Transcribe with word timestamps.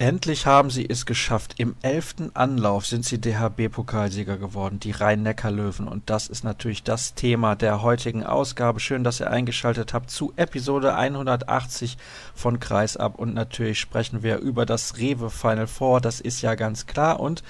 Endlich 0.00 0.46
haben 0.46 0.70
sie 0.70 0.88
es 0.88 1.04
geschafft. 1.04 1.56
Im 1.58 1.76
elften 1.82 2.34
Anlauf 2.34 2.86
sind 2.86 3.04
sie 3.04 3.18
DHB-Pokalsieger 3.18 4.38
geworden, 4.38 4.80
die 4.80 4.92
Rhein-Neckar-Löwen. 4.92 5.86
Und 5.86 6.08
das 6.08 6.26
ist 6.26 6.42
natürlich 6.42 6.82
das 6.82 7.12
Thema 7.12 7.54
der 7.54 7.82
heutigen 7.82 8.24
Ausgabe. 8.24 8.80
Schön, 8.80 9.04
dass 9.04 9.20
ihr 9.20 9.30
eingeschaltet 9.30 9.92
habt 9.92 10.10
zu 10.10 10.32
Episode 10.36 10.94
180 10.94 11.98
von 12.34 12.58
Kreisab. 12.60 13.18
Und 13.18 13.34
natürlich 13.34 13.78
sprechen 13.78 14.22
wir 14.22 14.38
über 14.38 14.64
das 14.64 14.96
Rewe 14.96 15.28
Final 15.28 15.66
Four. 15.66 16.00
Das 16.00 16.18
ist 16.18 16.40
ja 16.40 16.54
ganz 16.54 16.86
klar. 16.86 17.20
Und 17.20 17.42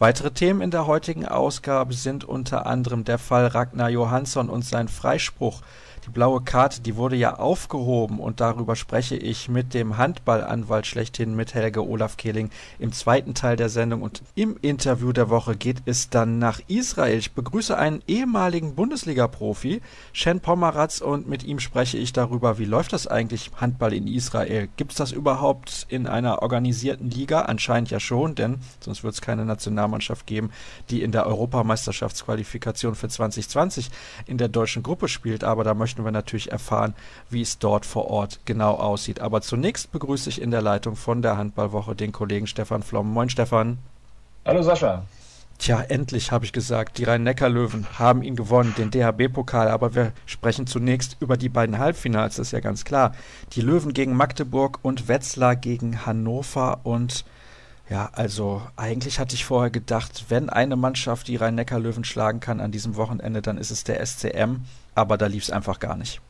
weitere 0.00 0.32
Themen 0.32 0.60
in 0.60 0.72
der 0.72 0.88
heutigen 0.88 1.28
Ausgabe 1.28 1.94
sind 1.94 2.24
unter 2.24 2.66
anderem 2.66 3.04
der 3.04 3.18
Fall 3.18 3.46
Ragnar 3.46 3.90
Johansson 3.90 4.50
und 4.50 4.64
sein 4.64 4.88
Freispruch 4.88 5.62
die 6.06 6.10
blaue 6.10 6.40
Karte, 6.40 6.80
die 6.80 6.96
wurde 6.96 7.14
ja 7.14 7.36
aufgehoben 7.38 8.18
und 8.18 8.40
darüber 8.40 8.74
spreche 8.74 9.14
ich 9.14 9.48
mit 9.48 9.72
dem 9.72 9.98
Handballanwalt 9.98 10.86
schlechthin, 10.86 11.36
mit 11.36 11.54
Helge 11.54 11.86
Olaf 11.86 12.16
Kehling 12.16 12.50
im 12.80 12.92
zweiten 12.92 13.34
Teil 13.34 13.56
der 13.56 13.68
Sendung 13.68 14.02
und 14.02 14.22
im 14.34 14.56
Interview 14.60 15.12
der 15.12 15.30
Woche 15.30 15.54
geht 15.56 15.82
es 15.84 16.10
dann 16.10 16.38
nach 16.38 16.60
Israel. 16.66 17.18
Ich 17.18 17.32
begrüße 17.32 17.76
einen 17.76 18.02
ehemaligen 18.08 18.74
Bundesliga-Profi, 18.74 19.80
Shen 20.12 20.40
Pomeratz 20.40 21.00
und 21.00 21.28
mit 21.28 21.44
ihm 21.44 21.60
spreche 21.60 21.98
ich 21.98 22.12
darüber, 22.12 22.58
wie 22.58 22.64
läuft 22.64 22.92
das 22.92 23.06
eigentlich 23.06 23.52
Handball 23.56 23.92
in 23.92 24.08
Israel? 24.08 24.68
Gibt 24.76 24.92
es 24.92 24.98
das 24.98 25.12
überhaupt 25.12 25.86
in 25.88 26.08
einer 26.08 26.42
organisierten 26.42 27.10
Liga? 27.10 27.42
Anscheinend 27.42 27.90
ja 27.90 28.00
schon, 28.00 28.34
denn 28.34 28.58
sonst 28.80 29.04
wird 29.04 29.14
es 29.14 29.20
keine 29.20 29.44
Nationalmannschaft 29.44 30.26
geben, 30.26 30.50
die 30.90 31.02
in 31.02 31.12
der 31.12 31.26
Europameisterschaftsqualifikation 31.26 32.96
für 32.96 33.08
2020 33.08 33.90
in 34.26 34.38
der 34.38 34.48
deutschen 34.48 34.82
Gruppe 34.82 35.06
spielt, 35.06 35.44
aber 35.44 35.62
da 35.62 35.74
möchte 35.74 35.91
möchten 35.92 36.04
wir 36.06 36.10
natürlich 36.10 36.50
erfahren, 36.50 36.94
wie 37.28 37.42
es 37.42 37.58
dort 37.58 37.84
vor 37.84 38.06
Ort 38.06 38.40
genau 38.46 38.72
aussieht. 38.76 39.20
Aber 39.20 39.42
zunächst 39.42 39.92
begrüße 39.92 40.30
ich 40.30 40.40
in 40.40 40.50
der 40.50 40.62
Leitung 40.62 40.96
von 40.96 41.20
der 41.20 41.36
Handballwoche 41.36 41.94
den 41.94 42.12
Kollegen 42.12 42.46
Stefan 42.46 42.82
Flom. 42.82 43.12
Moin 43.12 43.28
Stefan. 43.28 43.76
Hallo 44.46 44.62
Sascha. 44.62 45.02
Tja, 45.58 45.82
endlich 45.82 46.32
habe 46.32 46.46
ich 46.46 46.52
gesagt, 46.54 46.96
die 46.96 47.04
Rhein-Neckar-Löwen 47.04 47.86
haben 47.98 48.22
ihn 48.22 48.36
gewonnen, 48.36 48.74
den 48.78 48.90
DHB-Pokal, 48.90 49.68
aber 49.68 49.94
wir 49.94 50.12
sprechen 50.24 50.66
zunächst 50.66 51.18
über 51.20 51.36
die 51.36 51.50
beiden 51.50 51.78
Halbfinals, 51.78 52.36
das 52.36 52.48
ist 52.48 52.52
ja 52.52 52.60
ganz 52.60 52.84
klar. 52.84 53.12
Die 53.52 53.60
Löwen 53.60 53.92
gegen 53.92 54.16
Magdeburg 54.16 54.78
und 54.80 55.08
Wetzlar 55.08 55.56
gegen 55.56 56.06
Hannover 56.06 56.80
und 56.84 57.26
ja, 57.90 58.08
also 58.14 58.62
eigentlich 58.76 59.20
hatte 59.20 59.34
ich 59.34 59.44
vorher 59.44 59.70
gedacht, 59.70 60.24
wenn 60.30 60.48
eine 60.48 60.76
Mannschaft 60.76 61.28
die 61.28 61.36
Rhein-Neckar-Löwen 61.36 62.04
schlagen 62.04 62.40
kann 62.40 62.60
an 62.60 62.72
diesem 62.72 62.96
Wochenende, 62.96 63.42
dann 63.42 63.58
ist 63.58 63.70
es 63.70 63.84
der 63.84 64.04
SCM 64.04 64.62
aber 64.94 65.16
da 65.16 65.26
lief 65.26 65.44
es 65.44 65.50
einfach 65.50 65.78
gar 65.78 65.96
nicht. 65.96 66.20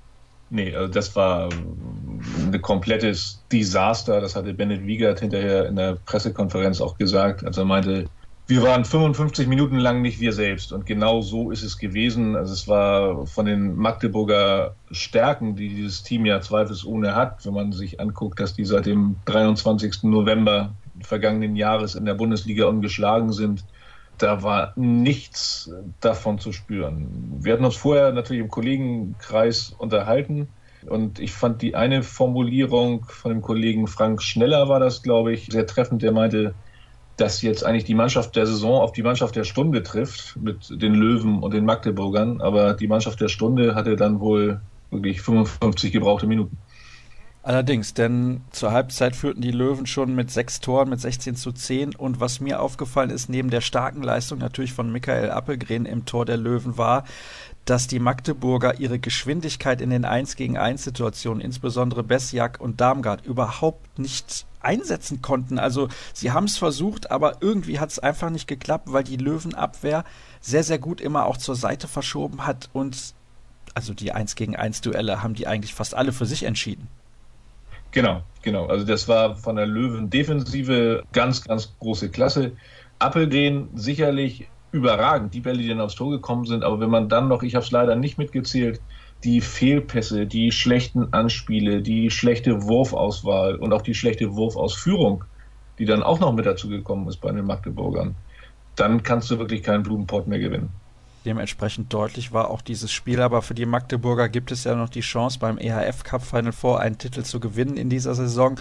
Nee, 0.51 0.75
also 0.75 0.93
das 0.93 1.17
war 1.17 1.49
ein 1.51 2.61
komplettes 2.61 3.43
Desaster. 3.51 4.21
Das 4.21 4.37
hatte 4.37 4.53
Bennett 4.53 4.87
Wiegert 4.87 5.21
hinterher 5.21 5.67
in 5.67 5.77
der 5.77 5.97
Pressekonferenz 6.05 6.81
auch 6.83 6.99
gesagt, 6.99 7.43
als 7.43 7.57
er 7.57 7.65
meinte, 7.65 8.05
wir 8.49 8.63
waren 8.63 8.85
55 8.85 9.47
Minuten 9.47 9.79
lang 9.79 10.03
nicht 10.03 10.21
wir 10.21 10.35
selbst. 10.35 10.73
Und 10.73 10.85
genau 10.85 11.23
so 11.23 11.51
ist 11.51 11.63
es 11.63 11.79
gewesen. 11.79 12.37
Also 12.37 12.53
es 12.53 12.69
war 12.69 13.27
von 13.27 13.47
den 13.47 13.77
Magdeburger 13.77 14.75
Stärken, 14.91 15.57
die 15.57 15.71
dieses 15.71 16.03
Team 16.03 16.27
ja 16.27 16.43
zweifelsohne 16.43 17.17
hat, 17.17 17.47
wenn 17.47 17.55
man 17.55 17.73
sich 17.73 17.99
anguckt, 17.99 18.39
dass 18.39 18.53
die 18.53 18.67
seit 18.67 18.85
dem 18.85 19.17
23. 19.25 20.03
November 20.03 20.75
vergangenen 21.01 21.57
Jahres 21.57 21.95
in 21.95 22.05
der 22.05 22.15
Bundesliga 22.15 22.67
ungeschlagen 22.67 23.33
sind, 23.33 23.65
da 24.19 24.43
war 24.43 24.73
nichts 24.77 25.71
davon 26.01 26.39
zu 26.39 26.53
spüren. 26.53 27.39
Wir 27.41 27.55
hatten 27.55 27.65
uns 27.65 27.77
vorher 27.77 28.13
natürlich 28.13 28.43
im 28.43 28.51
Kollegenkreis 28.51 29.75
unterhalten 29.77 30.49
und 30.87 31.19
ich 31.19 31.33
fand 31.33 31.63
die 31.63 31.75
eine 31.75 32.03
Formulierung 32.03 33.05
von 33.05 33.33
dem 33.33 33.43
Kollegen 33.43 33.87
Frank 33.87 34.23
Schneller 34.23 34.69
war 34.69 34.81
das, 34.81 35.03
glaube 35.03 35.33
ich, 35.33 35.47
sehr 35.47 35.67
treffend. 35.67 36.03
Der 36.03 36.13
meinte, 36.13 36.55
dass 37.17 37.43
jetzt 37.43 37.65
eigentlich 37.65 37.85
die 37.85 37.95
Mannschaft 37.95 38.37
der 38.37 38.47
Saison 38.47 38.81
auf 38.81 38.93
die 38.93 39.03
Mannschaft 39.03 39.37
der 39.37 39.45
Stunde 39.45 39.83
trifft 39.83 40.37
mit 40.37 40.71
den 40.71 40.95
Löwen 40.95 41.43
und 41.43 41.55
den 41.55 41.65
Magdeburgern, 41.65 42.41
aber 42.41 42.75
die 42.75 42.89
Mannschaft 42.89 43.21
der 43.21 43.29
Stunde 43.29 43.75
hatte 43.75 43.97
dann 43.97 44.21
wohl 44.21 44.61
wirklich 44.91 45.23
55 45.23 45.93
gebrauchte 45.93 46.27
Minuten. 46.27 46.57
Allerdings, 47.45 47.93
denn 47.93 48.43
zur 48.53 48.71
Halbzeit 48.71 49.17
führten 49.17 49.41
die 49.41 49.51
Löwen 49.51 49.87
schon 49.87 50.15
mit 50.15 50.31
sechs 50.31 50.61
Toren 50.61 50.89
mit 50.89 51.01
16 51.01 51.35
zu 51.35 51.51
10 51.51 51.97
und 51.97 52.21
was 52.21 52.39
mir 52.39 52.61
aufgefallen 52.61 53.11
ist, 53.11 53.29
neben 53.29 53.51
der 53.51 53.61
starken 53.61 54.05
Leistung 54.05 54.39
natürlich 54.39 54.73
von 54.73 54.93
Michael 54.93 55.33
Appelgren 55.33 55.85
im 55.85 56.07
Tor 56.07 56.25
der 56.25 56.37
Löwen 56.37 56.79
war, 56.79 57.03
dass 57.65 57.89
die 57.89 57.99
Magdeburger 57.99 58.79
ihre 58.79 59.01
Geschwindigkeit 59.01 59.81
in 59.81 59.91
den 59.91 60.05
1 60.05 60.37
gegen 60.37 60.57
1 60.57 60.85
Situationen, 60.85 61.41
insbesondere 61.41 62.05
Besjak 62.05 62.61
und 62.61 62.81
Darmgard, 62.81 63.27
überhaupt 63.27 63.99
nicht 63.99 64.47
einsetzen 64.61 65.21
konnten. 65.21 65.59
Also 65.59 65.89
sie 66.15 66.31
haben 66.31 66.45
es 66.45 66.59
versucht, 66.59 67.11
aber 67.11 67.39
irgendwie 67.41 67.81
hat 67.81 67.91
es 67.91 67.99
einfach 67.99 68.31
nicht 68.31 68.47
geklappt, 68.47 68.93
weil 68.93 69.03
die 69.03 69.17
Löwenabwehr 69.17 70.05
sehr, 70.41 70.63
sehr 70.63 70.79
gut 70.79 71.01
immer 71.01 71.27
auch 71.27 71.39
zur 71.39 71.57
Seite 71.57 71.89
verschoben 71.89 72.47
hat 72.47 72.71
und 72.73 73.15
also 73.75 73.95
die 73.95 74.13
1 74.13 74.37
gegen 74.37 74.55
1 74.55 74.81
Duelle 74.83 75.25
haben 75.25 75.35
die 75.35 75.49
eigentlich 75.49 75.75
fast 75.75 75.95
alle 75.95 76.13
für 76.13 76.27
sich 76.27 76.45
entschieden. 76.45 76.87
Genau, 77.93 78.23
genau. 78.41 78.67
Also 78.67 78.85
das 78.87 79.07
war 79.07 79.37
von 79.37 79.57
der 79.57 79.67
Löwen-Defensive 79.67 81.05
ganz, 81.13 81.45
ganz 81.45 81.77
große 81.79 82.11
Klasse. 82.11 82.53
Appelgren 82.99 83.69
sicherlich 83.75 84.49
überragend, 84.73 85.35
die 85.35 85.41
Bälle, 85.41 85.59
die 85.59 85.69
dann 85.69 85.81
aufs 85.81 85.95
Tor 85.95 86.11
gekommen 86.11 86.47
sind. 86.47 86.65
Aber 86.65 86.81
wenn 86.81 86.91
man 86.91 87.09
dann 87.09 87.29
noch, 87.29 87.43
ich 87.43 87.55
habe 87.55 87.65
es 87.65 87.71
leider 87.71 87.95
nicht 87.95 88.17
mitgezählt, 88.19 88.81
die 89.25 89.41
Fehlpässe, 89.41 90.27
die 90.27 90.51
schlechten 90.51 91.13
Anspiele, 91.13 91.83
die 91.83 92.11
schlechte 92.11 92.63
Wurfauswahl 92.63 93.57
und 93.57 93.73
auch 93.73 93.83
die 93.83 93.95
schlechte 93.95 94.35
Wurfausführung, 94.35 95.25
die 95.79 95.85
dann 95.85 96.03
auch 96.03 96.19
noch 96.19 96.33
mit 96.33 96.47
dazu 96.47 96.69
gekommen 96.69 97.07
ist 97.09 97.19
bei 97.19 97.31
den 97.31 97.45
Magdeburgern, 97.45 98.17
dann 98.75 99.03
kannst 99.03 99.31
du 99.31 99.39
wirklich 99.39 99.63
keinen 99.63 99.83
Blumenpott 99.83 100.27
mehr 100.27 100.39
gewinnen. 100.39 100.82
Dementsprechend 101.25 101.93
deutlich 101.93 102.33
war 102.33 102.51
auch 102.51 102.61
dieses 102.61 102.91
Spiel, 102.91 103.21
aber 103.21 103.43
für 103.43 103.55
die 103.55 103.67
Magdeburger 103.67 104.29
gibt 104.29 104.51
es 104.51 104.65
ja 104.65 104.75
noch 104.75 104.89
die 104.89 105.01
Chance, 105.01 105.39
beim 105.39 105.59
EHF 105.59 106.03
Cup 106.03 106.25
Final 106.25 106.53
Four 106.53 106.81
einen 106.81 106.99
Titel 106.99 107.23
zu 107.23 107.39
gewinnen 107.39 107.77
in 107.77 107.89
dieser 107.89 108.15
Saison. 108.15 108.57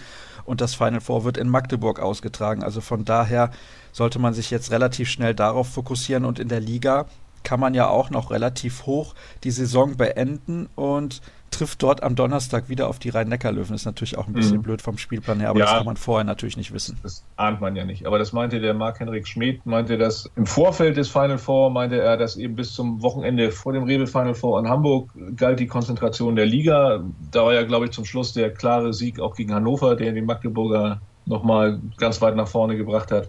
Und 0.45 0.61
das 0.61 0.75
Final 0.75 1.01
Four 1.01 1.23
wird 1.23 1.37
in 1.37 1.49
Magdeburg 1.49 1.99
ausgetragen. 1.99 2.63
Also 2.63 2.81
von 2.81 3.05
daher 3.05 3.51
sollte 3.91 4.19
man 4.19 4.33
sich 4.33 4.51
jetzt 4.51 4.71
relativ 4.71 5.09
schnell 5.09 5.33
darauf 5.33 5.69
fokussieren 5.69 6.25
und 6.25 6.39
in 6.39 6.49
der 6.49 6.59
Liga 6.59 7.07
kann 7.43 7.59
man 7.59 7.73
ja 7.73 7.87
auch 7.87 8.11
noch 8.11 8.29
relativ 8.29 8.85
hoch 8.85 9.15
die 9.43 9.51
Saison 9.51 9.97
beenden 9.97 10.69
und 10.75 11.21
trifft 11.51 11.83
dort 11.83 12.01
am 12.01 12.15
Donnerstag 12.15 12.69
wieder 12.69 12.87
auf 12.87 12.97
die 12.97 13.09
Rhein-Neckar-Löwen. 13.09 13.75
Ist 13.75 13.85
natürlich 13.85 14.17
auch 14.17 14.27
ein 14.27 14.33
bisschen 14.33 14.57
mhm. 14.57 14.63
blöd 14.63 14.81
vom 14.81 14.97
Spielplan 14.97 15.39
her, 15.39 15.49
aber 15.49 15.59
ja, 15.59 15.65
das 15.65 15.75
kann 15.75 15.85
man 15.85 15.97
vorher 15.97 16.23
natürlich 16.23 16.57
nicht 16.57 16.73
wissen. 16.73 16.97
Das 17.03 17.23
ahnt 17.35 17.61
man 17.61 17.75
ja 17.75 17.85
nicht. 17.85 18.05
Aber 18.05 18.17
das 18.17 18.33
meinte 18.33 18.59
der 18.59 18.73
Marc-Henrik 18.73 19.27
Schmidt, 19.27 19.65
meinte 19.65 19.97
das 19.97 20.29
im 20.35 20.45
Vorfeld 20.45 20.97
des 20.97 21.09
Final 21.09 21.37
Four, 21.37 21.69
meinte 21.69 22.01
er, 22.01 22.17
dass 22.17 22.37
eben 22.37 22.55
bis 22.55 22.73
zum 22.73 23.01
Wochenende 23.03 23.51
vor 23.51 23.73
dem 23.73 23.83
Rewe 23.83 24.07
Final 24.07 24.33
Four 24.33 24.59
in 24.59 24.69
Hamburg 24.69 25.11
galt 25.35 25.59
die 25.59 25.67
Konzentration 25.67 26.35
der 26.35 26.45
Liga. 26.45 27.03
Da 27.31 27.45
war 27.45 27.53
ja, 27.53 27.63
glaube 27.63 27.85
ich, 27.85 27.91
zum 27.91 28.05
Schluss 28.05 28.33
der 28.33 28.51
klare 28.51 28.93
Sieg 28.93 29.19
auch 29.19 29.35
gegen 29.35 29.53
Hannover, 29.53 29.95
der 29.95 30.13
die 30.13 30.21
Magdeburger 30.21 31.01
nochmal 31.25 31.79
ganz 31.97 32.21
weit 32.21 32.35
nach 32.35 32.47
vorne 32.47 32.77
gebracht 32.77 33.11
hat 33.11 33.27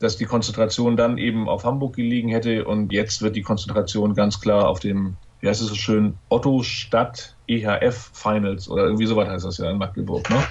dass 0.00 0.16
die 0.16 0.26
Konzentration 0.26 0.96
dann 0.96 1.18
eben 1.18 1.48
auf 1.48 1.64
Hamburg 1.64 1.96
gelegen 1.96 2.28
hätte 2.28 2.66
und 2.66 2.92
jetzt 2.92 3.22
wird 3.22 3.36
die 3.36 3.42
Konzentration 3.42 4.14
ganz 4.14 4.40
klar 4.40 4.68
auf 4.68 4.80
dem, 4.80 5.16
wie 5.40 5.48
heißt 5.48 5.62
es 5.62 5.68
so 5.68 5.74
schön, 5.74 6.18
Otto 6.28 6.62
Stadt 6.62 7.33
EHF 7.46 8.10
Finals 8.12 8.68
oder 8.68 8.84
irgendwie 8.84 9.06
sowas 9.06 9.28
heißt 9.28 9.44
das 9.44 9.58
ja 9.58 9.70
in 9.70 9.78
Magdeburg, 9.78 10.28
ne? 10.30 10.42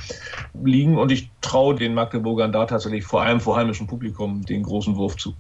liegen 0.64 0.98
und 0.98 1.12
ich 1.12 1.30
traue 1.42 1.76
den 1.76 1.94
Magdeburgern 1.94 2.52
da 2.52 2.66
tatsächlich 2.66 3.04
vor 3.04 3.22
allem 3.22 3.40
vor 3.40 3.58
heimischem 3.58 3.88
Publikum 3.88 4.46
den 4.46 4.64
großen 4.64 4.96
Wurf 4.96 5.18
zu. 5.18 5.34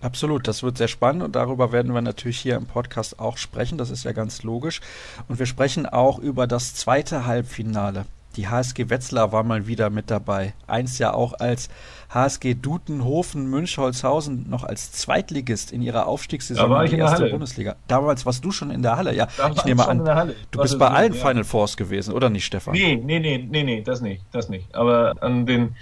Absolut, 0.00 0.46
das 0.46 0.62
wird 0.62 0.76
sehr 0.76 0.88
spannend 0.88 1.22
und 1.22 1.36
darüber 1.36 1.72
werden 1.72 1.94
wir 1.94 2.02
natürlich 2.02 2.38
hier 2.38 2.56
im 2.56 2.66
Podcast 2.66 3.18
auch 3.18 3.38
sprechen, 3.38 3.78
das 3.78 3.90
ist 3.90 4.04
ja 4.04 4.12
ganz 4.12 4.42
logisch. 4.42 4.80
Und 5.28 5.38
wir 5.38 5.46
sprechen 5.46 5.86
auch 5.86 6.18
über 6.18 6.46
das 6.46 6.74
zweite 6.74 7.26
Halbfinale 7.26 8.04
die 8.36 8.48
HSG 8.48 8.90
Wetzlar 8.90 9.32
war 9.32 9.42
mal 9.42 9.66
wieder 9.66 9.90
mit 9.90 10.10
dabei. 10.10 10.54
Einst 10.66 10.98
ja 10.98 11.14
auch 11.14 11.34
als 11.34 11.68
HSG 12.10 12.54
Dutenhofen 12.54 13.48
Münchholzhausen 13.48 14.48
noch 14.48 14.64
als 14.64 14.92
Zweitligist 14.92 15.72
in 15.72 15.82
ihrer 15.82 16.06
Aufstiegssaison 16.06 16.84
in 16.84 16.90
die 16.90 16.96
erste 16.96 17.30
Bundesliga. 17.30 17.76
Damals 17.88 18.26
warst 18.26 18.44
du 18.44 18.50
schon 18.50 18.70
in 18.70 18.82
der 18.82 18.96
Halle, 18.96 19.14
ja. 19.14 19.28
Da 19.36 19.50
ich 19.50 19.64
nehme 19.64 19.86
an, 19.88 20.32
du 20.50 20.60
bist 20.60 20.78
bei 20.78 20.88
allen 20.88 21.14
ja. 21.14 21.20
Final 21.20 21.44
Fours 21.44 21.76
gewesen, 21.76 22.12
oder 22.12 22.30
nicht, 22.30 22.44
Stefan? 22.44 22.74
Nee, 22.74 22.96
nee, 22.96 23.18
nee, 23.18 23.38
nee, 23.38 23.62
nee, 23.62 23.82
das 23.82 24.00
nicht, 24.00 24.24
das 24.32 24.48
nicht. 24.48 24.74
Aber 24.74 25.14
an 25.20 25.46
den 25.46 25.74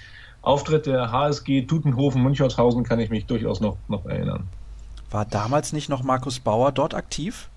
Auftritt 0.43 0.87
der 0.87 1.11
HSG 1.11 1.63
Dutenhofen 1.63 2.23
Münchholzhausen 2.23 2.85
kann 2.85 3.01
ich 3.01 3.11
mich 3.11 3.27
durchaus 3.27 3.61
noch, 3.61 3.77
noch 3.89 4.05
erinnern. 4.07 4.47
War 5.11 5.25
damals 5.25 5.73
nicht 5.73 5.89
noch 5.89 6.03
Markus 6.03 6.41
Bauer 6.41 6.73
dort 6.73 6.95
aktiv? 6.95 7.49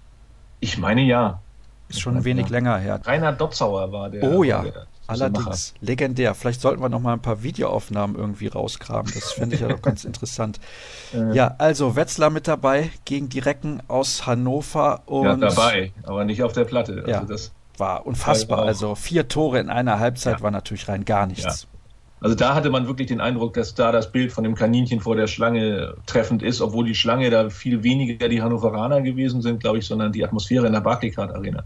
Ich 0.59 0.77
meine 0.77 1.01
ja. 1.01 1.41
Ist 1.89 2.01
schon 2.01 2.17
ein 2.17 2.23
wenig 2.25 2.49
länger 2.49 2.77
her. 2.77 2.99
Rainer 3.05 3.31
Dotzauer 3.31 3.91
war 3.91 4.09
der. 4.09 4.23
Oh 4.23 4.43
ja. 4.43 4.63
Der 4.63 4.87
Allerdings, 5.07 5.73
legendär. 5.79 6.35
Vielleicht 6.35 6.59
sollten 6.59 6.81
wir 6.81 6.89
noch 6.89 6.99
mal 6.99 7.13
ein 7.13 7.21
paar 7.21 7.41
Videoaufnahmen 7.41 8.17
irgendwie 8.17 8.47
rausgraben. 8.47 9.11
Das 9.13 9.31
fände 9.31 9.55
ich 9.55 9.61
ja 9.61 9.69
doch 9.69 9.81
ganz 9.81 10.03
interessant. 10.03 10.59
Äh. 11.13 11.33
Ja, 11.33 11.55
also 11.57 11.95
Wetzlar 11.95 12.29
mit 12.29 12.49
dabei 12.49 12.89
gegen 13.05 13.29
die 13.29 13.39
Recken 13.39 13.81
aus 13.87 14.27
Hannover. 14.27 15.03
Und 15.05 15.25
ja, 15.25 15.35
dabei, 15.37 15.93
aber 16.03 16.25
nicht 16.25 16.43
auf 16.43 16.51
der 16.51 16.65
Platte. 16.65 16.95
Also 16.97 17.09
ja, 17.09 17.23
das 17.23 17.53
war 17.77 18.05
unfassbar. 18.05 18.63
Also 18.63 18.95
vier 18.95 19.29
Tore 19.29 19.59
in 19.59 19.69
einer 19.69 19.99
Halbzeit 19.99 20.39
ja. 20.39 20.43
war 20.43 20.51
natürlich 20.51 20.89
rein 20.89 21.05
gar 21.05 21.25
nichts. 21.27 21.65
Also 22.19 22.35
da 22.35 22.55
hatte 22.55 22.69
man 22.69 22.87
wirklich 22.87 23.07
den 23.07 23.21
Eindruck, 23.21 23.53
dass 23.53 23.73
da 23.73 23.93
das 23.93 24.11
Bild 24.11 24.33
von 24.33 24.43
dem 24.43 24.55
Kaninchen 24.55 24.99
vor 24.99 25.15
der 25.15 25.27
Schlange 25.27 25.95
treffend 26.07 26.43
ist, 26.43 26.59
obwohl 26.59 26.85
die 26.85 26.95
Schlange 26.95 27.29
da 27.29 27.49
viel 27.49 27.83
weniger 27.83 28.27
die 28.27 28.41
Hannoveraner 28.41 29.01
gewesen 29.01 29.41
sind, 29.41 29.61
glaube 29.61 29.77
ich, 29.77 29.87
sondern 29.87 30.11
die 30.11 30.25
Atmosphäre 30.25 30.67
in 30.67 30.73
der 30.73 30.81
Barclaycard 30.81 31.33
Arena. 31.33 31.63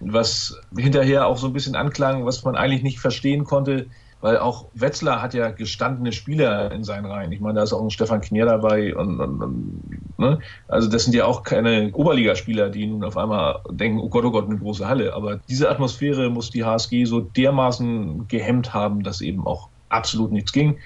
Was 0.00 0.58
hinterher 0.76 1.26
auch 1.26 1.36
so 1.36 1.46
ein 1.46 1.52
bisschen 1.52 1.76
anklang, 1.76 2.24
was 2.24 2.42
man 2.44 2.56
eigentlich 2.56 2.82
nicht 2.82 3.00
verstehen 3.00 3.44
konnte, 3.44 3.86
weil 4.20 4.38
auch 4.38 4.66
Wetzlar 4.74 5.22
hat 5.22 5.34
ja 5.34 5.50
gestandene 5.50 6.12
Spieler 6.12 6.72
in 6.72 6.84
seinen 6.84 7.06
Reihen. 7.06 7.32
Ich 7.32 7.40
meine, 7.40 7.54
da 7.54 7.62
ist 7.62 7.72
auch 7.72 7.82
ein 7.82 7.90
Stefan 7.90 8.20
Knier 8.20 8.44
dabei 8.44 8.94
und, 8.94 9.20
und, 9.20 9.42
und 9.42 10.18
ne? 10.18 10.38
also 10.68 10.88
das 10.88 11.04
sind 11.04 11.14
ja 11.14 11.24
auch 11.24 11.42
keine 11.42 11.90
Oberligaspieler, 11.92 12.68
die 12.68 12.86
nun 12.86 13.02
auf 13.02 13.16
einmal 13.16 13.60
denken, 13.70 13.98
oh 13.98 14.08
Gott, 14.08 14.24
oh 14.24 14.30
Gott, 14.30 14.46
eine 14.46 14.58
große 14.58 14.86
Halle. 14.86 15.14
Aber 15.14 15.40
diese 15.48 15.70
Atmosphäre 15.70 16.28
muss 16.28 16.50
die 16.50 16.64
HSG 16.64 17.06
so 17.06 17.20
dermaßen 17.20 18.28
gehemmt 18.28 18.74
haben, 18.74 19.02
dass 19.02 19.22
eben 19.22 19.46
auch 19.46 19.68
absolut 19.88 20.32
nichts 20.32 20.52
ging. 20.52 20.78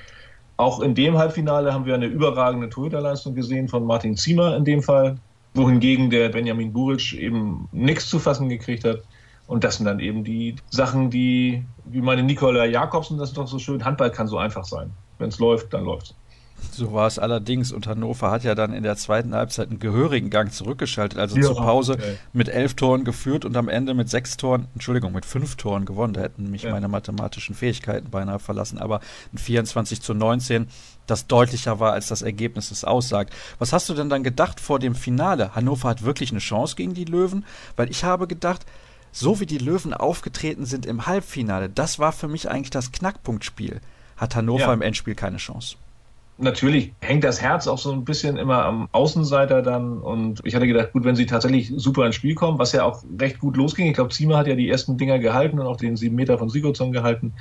Auch 0.56 0.80
in 0.80 0.94
dem 0.94 1.18
Halbfinale 1.18 1.74
haben 1.74 1.86
wir 1.86 1.94
eine 1.94 2.06
überragende 2.06 2.68
Torhüterleistung 2.68 3.34
gesehen 3.34 3.66
von 3.66 3.84
Martin 3.84 4.16
Ziemer 4.16 4.56
in 4.56 4.64
dem 4.64 4.82
Fall, 4.82 5.16
wohingegen 5.54 6.10
der 6.10 6.28
Benjamin 6.28 6.72
Buric 6.72 7.14
eben 7.14 7.68
nichts 7.72 8.08
zu 8.08 8.18
fassen 8.18 8.48
gekriegt 8.48 8.84
hat. 8.84 9.02
Und 9.46 9.62
das 9.62 9.76
sind 9.76 9.86
dann 9.86 10.00
eben 10.00 10.24
die 10.24 10.56
Sachen, 10.70 11.10
die, 11.10 11.64
wie 11.84 12.00
meine 12.00 12.22
Nikola 12.22 12.64
Jakobsen, 12.64 13.18
das 13.18 13.30
ist 13.30 13.36
doch 13.36 13.46
so 13.46 13.58
schön, 13.58 13.84
Handball 13.84 14.10
kann 14.10 14.26
so 14.26 14.38
einfach 14.38 14.64
sein. 14.64 14.90
Wenn 15.18 15.28
es 15.28 15.38
läuft, 15.38 15.72
dann 15.72 15.84
läuft's. 15.84 16.14
So 16.72 16.92
war 16.92 17.06
es 17.06 17.18
allerdings 17.18 17.72
und 17.72 17.86
Hannover 17.86 18.30
hat 18.30 18.42
ja 18.42 18.54
dann 18.54 18.72
in 18.72 18.82
der 18.82 18.96
zweiten 18.96 19.34
Halbzeit 19.34 19.70
einen 19.70 19.78
gehörigen 19.78 20.30
Gang 20.30 20.52
zurückgeschaltet, 20.52 21.18
also 21.18 21.36
ja, 21.36 21.42
zur 21.42 21.56
Pause 21.56 21.92
okay. 21.94 22.16
mit 22.32 22.48
elf 22.48 22.74
Toren 22.74 23.04
geführt 23.04 23.44
und 23.44 23.56
am 23.56 23.68
Ende 23.68 23.94
mit 23.94 24.10
sechs 24.10 24.36
Toren, 24.36 24.66
Entschuldigung, 24.74 25.12
mit 25.12 25.24
fünf 25.24 25.56
Toren 25.56 25.84
gewonnen. 25.84 26.14
Da 26.14 26.22
hätten 26.22 26.50
mich 26.50 26.62
ja. 26.62 26.72
meine 26.72 26.88
mathematischen 26.88 27.54
Fähigkeiten 27.54 28.10
beinahe 28.10 28.38
verlassen, 28.38 28.78
aber 28.78 29.00
ein 29.32 29.38
24 29.38 30.00
zu 30.00 30.14
19, 30.14 30.66
das 31.06 31.26
deutlicher 31.26 31.80
war, 31.80 31.92
als 31.92 32.08
das 32.08 32.22
Ergebnis 32.22 32.70
es 32.70 32.84
aussagt. 32.84 33.32
Was 33.58 33.72
hast 33.72 33.88
du 33.88 33.94
denn 33.94 34.08
dann 34.08 34.24
gedacht 34.24 34.58
vor 34.58 34.78
dem 34.78 34.94
Finale? 34.94 35.54
Hannover 35.54 35.88
hat 35.88 36.02
wirklich 36.02 36.30
eine 36.30 36.40
Chance 36.40 36.76
gegen 36.76 36.94
die 36.94 37.04
Löwen? 37.04 37.44
Weil 37.76 37.90
ich 37.90 38.04
habe 38.04 38.26
gedacht, 38.26 38.66
so 39.12 39.38
wie 39.38 39.46
die 39.46 39.58
Löwen 39.58 39.94
aufgetreten 39.94 40.66
sind 40.66 40.86
im 40.86 41.06
Halbfinale, 41.06 41.68
das 41.68 42.00
war 42.00 42.10
für 42.10 42.26
mich 42.26 42.50
eigentlich 42.50 42.70
das 42.70 42.90
Knackpunktspiel. 42.90 43.80
Hat 44.16 44.34
Hannover 44.34 44.66
ja. 44.66 44.72
im 44.72 44.82
Endspiel 44.82 45.14
keine 45.14 45.36
Chance. 45.36 45.76
Natürlich 46.36 46.92
hängt 47.00 47.22
das 47.22 47.40
Herz 47.40 47.68
auch 47.68 47.78
so 47.78 47.92
ein 47.92 48.04
bisschen 48.04 48.36
immer 48.36 48.64
am 48.64 48.88
Außenseiter 48.90 49.62
dann. 49.62 49.98
Und 49.98 50.40
ich 50.44 50.54
hatte 50.54 50.66
gedacht, 50.66 50.92
gut, 50.92 51.04
wenn 51.04 51.14
sie 51.14 51.26
tatsächlich 51.26 51.72
super 51.76 52.06
ins 52.06 52.16
Spiel 52.16 52.34
kommen, 52.34 52.58
was 52.58 52.72
ja 52.72 52.84
auch 52.84 53.04
recht 53.20 53.38
gut 53.38 53.56
losging. 53.56 53.86
Ich 53.86 53.94
glaube, 53.94 54.10
Ziemer 54.10 54.38
hat 54.38 54.48
ja 54.48 54.56
die 54.56 54.68
ersten 54.68 54.96
Dinger 54.96 55.18
gehalten 55.18 55.60
und 55.60 55.66
auch 55.66 55.76
den 55.76 55.96
sieben 55.96 56.16
Meter 56.16 56.38
von 56.38 56.48
Sigurdsson 56.48 56.92
gehalten. 56.92 57.34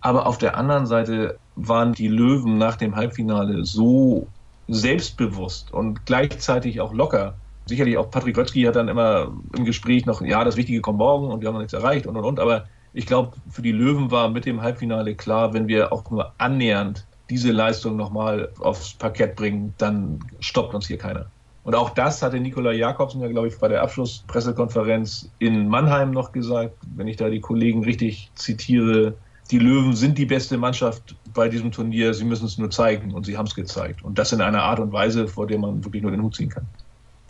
Aber 0.00 0.26
auf 0.26 0.38
der 0.38 0.56
anderen 0.56 0.86
Seite 0.86 1.38
waren 1.56 1.92
die 1.92 2.08
Löwen 2.08 2.58
nach 2.58 2.76
dem 2.76 2.96
Halbfinale 2.96 3.64
so 3.64 4.26
selbstbewusst 4.68 5.72
und 5.72 6.06
gleichzeitig 6.06 6.80
auch 6.80 6.92
locker, 6.92 7.34
sicherlich 7.66 7.96
auch 7.98 8.10
Patrick 8.10 8.34
Götzky 8.34 8.62
hat 8.62 8.76
dann 8.76 8.88
immer 8.88 9.32
im 9.56 9.64
Gespräch 9.64 10.06
noch, 10.06 10.22
ja, 10.22 10.44
das 10.44 10.56
Wichtige 10.56 10.80
kommt 10.80 10.98
morgen 10.98 11.30
und 11.30 11.40
wir 11.40 11.48
haben 11.48 11.54
noch 11.54 11.60
nichts 11.60 11.72
erreicht 11.74 12.06
und 12.06 12.16
und 12.16 12.24
und. 12.24 12.40
Aber 12.40 12.64
ich 12.92 13.06
glaube, 13.06 13.32
für 13.48 13.62
die 13.62 13.72
Löwen 13.72 14.10
war 14.10 14.28
mit 14.28 14.44
dem 14.44 14.62
Halbfinale 14.62 15.14
klar, 15.14 15.54
wenn 15.54 15.68
wir 15.68 15.92
auch 15.92 16.10
nur 16.10 16.32
annähernd 16.38 17.06
diese 17.32 17.50
Leistung 17.50 17.96
nochmal 17.96 18.50
aufs 18.60 18.92
Parkett 18.92 19.36
bringen, 19.36 19.72
dann 19.78 20.20
stoppt 20.40 20.74
uns 20.74 20.86
hier 20.86 20.98
keiner. 20.98 21.26
Und 21.64 21.74
auch 21.74 21.90
das 21.90 22.20
hatte 22.20 22.38
Nikola 22.38 22.72
Jakobsen 22.72 23.22
ja, 23.22 23.28
glaube 23.28 23.48
ich, 23.48 23.58
bei 23.58 23.68
der 23.68 23.82
Abschlusspressekonferenz 23.82 25.30
in 25.38 25.66
Mannheim 25.66 26.10
noch 26.10 26.32
gesagt, 26.32 26.74
wenn 26.94 27.08
ich 27.08 27.16
da 27.16 27.30
die 27.30 27.40
Kollegen 27.40 27.84
richtig 27.84 28.30
zitiere. 28.34 29.14
Die 29.50 29.58
Löwen 29.58 29.94
sind 29.94 30.18
die 30.18 30.26
beste 30.26 30.58
Mannschaft 30.58 31.16
bei 31.32 31.48
diesem 31.48 31.72
Turnier. 31.72 32.12
Sie 32.12 32.24
müssen 32.24 32.44
es 32.44 32.58
nur 32.58 32.70
zeigen 32.70 33.14
und 33.14 33.24
sie 33.24 33.38
haben 33.38 33.46
es 33.46 33.54
gezeigt. 33.54 34.04
Und 34.04 34.18
das 34.18 34.32
in 34.32 34.42
einer 34.42 34.62
Art 34.62 34.78
und 34.78 34.92
Weise, 34.92 35.26
vor 35.26 35.46
der 35.46 35.58
man 35.58 35.82
wirklich 35.84 36.02
nur 36.02 36.10
den 36.10 36.22
Hut 36.22 36.36
ziehen 36.36 36.50
kann. 36.50 36.66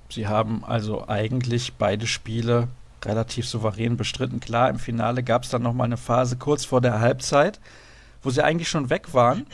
Sie 0.09 0.27
haben 0.27 0.65
also 0.65 1.07
eigentlich 1.07 1.75
beide 1.75 2.09
Spiele 2.09 2.67
relativ 3.05 3.47
souverän 3.47 3.97
bestritten. 3.97 4.41
Klar, 4.41 4.69
im 4.69 4.81
Finale 4.81 5.23
gab 5.23 5.45
es 5.45 5.51
dann 5.51 5.63
nochmal 5.63 5.85
eine 5.85 5.97
Phase 5.97 6.37
kurz 6.37 6.65
vor 6.65 6.81
der 6.81 6.99
Halbzeit, 6.99 7.61
wo 8.23 8.31
sie 8.31 8.43
eigentlich 8.43 8.69
schon 8.69 8.91
weg 8.91 9.15
waren. 9.15 9.47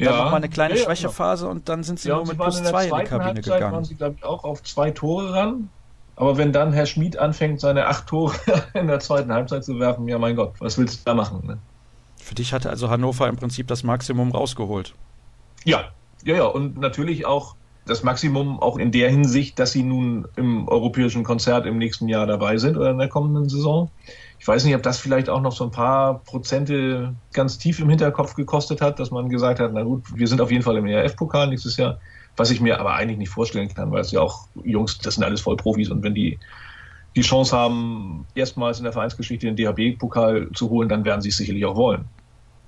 Ja. 0.00 0.16
Nochmal 0.16 0.36
eine 0.36 0.48
kleine 0.48 0.76
ja, 0.76 0.84
Schwächephase 0.84 1.46
und 1.46 1.68
dann 1.68 1.82
sind 1.82 2.00
sie 2.00 2.08
ja, 2.08 2.16
nur 2.16 2.26
mit 2.26 2.38
plus 2.38 2.62
zwei 2.62 2.86
in 2.86 2.94
die 2.94 3.04
Kabine 3.04 3.24
Halbzeit 3.24 3.44
gegangen. 3.44 3.74
waren 3.74 3.84
sie, 3.84 3.94
glaube 3.96 4.16
ich, 4.16 4.24
auch 4.24 4.44
auf 4.44 4.62
zwei 4.62 4.90
Tore 4.90 5.34
ran. 5.34 5.68
Aber 6.16 6.38
wenn 6.38 6.52
dann 6.52 6.72
Herr 6.72 6.86
Schmid 6.86 7.18
anfängt, 7.18 7.60
seine 7.60 7.86
acht 7.86 8.06
Tore 8.06 8.34
in 8.74 8.86
der 8.86 9.00
zweiten 9.00 9.32
Halbzeit 9.32 9.64
zu 9.64 9.78
werfen, 9.78 10.08
ja 10.08 10.18
mein 10.18 10.36
Gott, 10.36 10.54
was 10.58 10.78
willst 10.78 11.00
du 11.00 11.04
da 11.04 11.14
machen? 11.14 11.46
Ne? 11.46 11.58
Für 12.16 12.34
dich 12.34 12.52
hatte 12.52 12.70
also 12.70 12.88
Hannover 12.88 13.28
im 13.28 13.36
Prinzip 13.36 13.66
das 13.66 13.82
Maximum 13.82 14.30
rausgeholt. 14.30 14.94
Ja, 15.64 15.84
ja, 16.24 16.36
ja. 16.36 16.44
Und 16.44 16.78
natürlich 16.78 17.26
auch 17.26 17.56
das 17.86 18.02
Maximum 18.02 18.60
auch 18.60 18.78
in 18.78 18.92
der 18.92 19.10
Hinsicht, 19.10 19.58
dass 19.58 19.72
sie 19.72 19.82
nun 19.82 20.26
im 20.36 20.68
europäischen 20.68 21.24
Konzert 21.24 21.66
im 21.66 21.76
nächsten 21.76 22.08
Jahr 22.08 22.26
dabei 22.26 22.56
sind 22.56 22.76
oder 22.76 22.90
in 22.90 22.98
der 22.98 23.08
kommenden 23.08 23.48
Saison. 23.48 23.90
Ich 24.40 24.48
weiß 24.48 24.64
nicht, 24.64 24.74
ob 24.74 24.82
das 24.82 24.98
vielleicht 24.98 25.28
auch 25.28 25.42
noch 25.42 25.52
so 25.52 25.64
ein 25.64 25.70
paar 25.70 26.20
Prozente 26.24 27.14
ganz 27.34 27.58
tief 27.58 27.78
im 27.78 27.90
Hinterkopf 27.90 28.34
gekostet 28.34 28.80
hat, 28.80 28.98
dass 28.98 29.10
man 29.10 29.28
gesagt 29.28 29.60
hat, 29.60 29.70
na 29.74 29.82
gut, 29.82 30.02
wir 30.14 30.26
sind 30.26 30.40
auf 30.40 30.50
jeden 30.50 30.62
Fall 30.62 30.78
im 30.78 30.86
ERF-Pokal 30.86 31.48
nächstes 31.48 31.76
Jahr, 31.76 32.00
was 32.38 32.50
ich 32.50 32.62
mir 32.62 32.80
aber 32.80 32.94
eigentlich 32.94 33.18
nicht 33.18 33.28
vorstellen 33.28 33.68
kann, 33.68 33.92
weil 33.92 34.00
es 34.00 34.12
ja 34.12 34.20
auch 34.20 34.48
Jungs, 34.64 34.96
das 34.96 35.16
sind 35.16 35.24
alles 35.24 35.42
voll 35.42 35.56
Profis 35.56 35.90
und 35.90 36.02
wenn 36.02 36.14
die 36.14 36.38
die 37.16 37.20
Chance 37.20 37.54
haben, 37.54 38.24
erstmals 38.34 38.78
in 38.78 38.84
der 38.84 38.92
Vereinsgeschichte 38.92 39.52
den 39.52 39.56
DHB-Pokal 39.56 40.50
zu 40.54 40.70
holen, 40.70 40.88
dann 40.88 41.04
werden 41.04 41.20
sie 41.20 41.28
es 41.28 41.36
sicherlich 41.36 41.66
auch 41.66 41.76
wollen. 41.76 42.06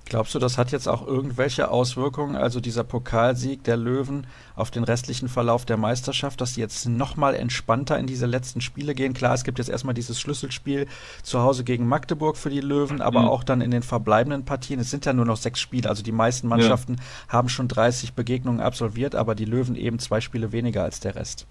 Glaubst 0.05 0.35
du, 0.35 0.39
das 0.39 0.57
hat 0.57 0.71
jetzt 0.71 0.87
auch 0.87 1.07
irgendwelche 1.07 1.71
Auswirkungen, 1.71 2.35
also 2.35 2.59
dieser 2.59 2.83
Pokalsieg 2.83 3.63
der 3.63 3.77
Löwen 3.77 4.27
auf 4.55 4.69
den 4.69 4.83
restlichen 4.83 5.29
Verlauf 5.29 5.65
der 5.65 5.77
Meisterschaft, 5.77 6.41
dass 6.41 6.55
sie 6.55 6.61
jetzt 6.61 6.87
nochmal 6.87 7.35
entspannter 7.35 7.97
in 7.97 8.05
diese 8.05 8.25
letzten 8.25 8.59
Spiele 8.59 8.95
gehen? 8.95 9.13
Klar, 9.13 9.33
es 9.33 9.43
gibt 9.43 9.59
jetzt 9.59 9.69
erstmal 9.69 9.93
dieses 9.93 10.19
Schlüsselspiel 10.19 10.87
zu 11.23 11.39
Hause 11.39 11.63
gegen 11.63 11.87
Magdeburg 11.87 12.37
für 12.37 12.49
die 12.49 12.59
Löwen, 12.59 13.01
aber 13.01 13.21
mhm. 13.21 13.27
auch 13.29 13.43
dann 13.43 13.61
in 13.61 13.71
den 13.71 13.81
verbleibenden 13.81 14.43
Partien. 14.43 14.79
Es 14.79 14.91
sind 14.91 15.05
ja 15.05 15.13
nur 15.13 15.25
noch 15.25 15.37
sechs 15.37 15.61
Spiele, 15.61 15.89
also 15.89 16.03
die 16.03 16.11
meisten 16.11 16.47
Mannschaften 16.47 16.95
ja. 16.95 17.03
haben 17.29 17.49
schon 17.49 17.69
30 17.69 18.13
Begegnungen 18.13 18.59
absolviert, 18.59 19.15
aber 19.15 19.35
die 19.35 19.45
Löwen 19.45 19.75
eben 19.75 19.99
zwei 19.99 20.19
Spiele 20.19 20.51
weniger 20.51 20.83
als 20.83 20.99
der 20.99 21.15
Rest. 21.15 21.47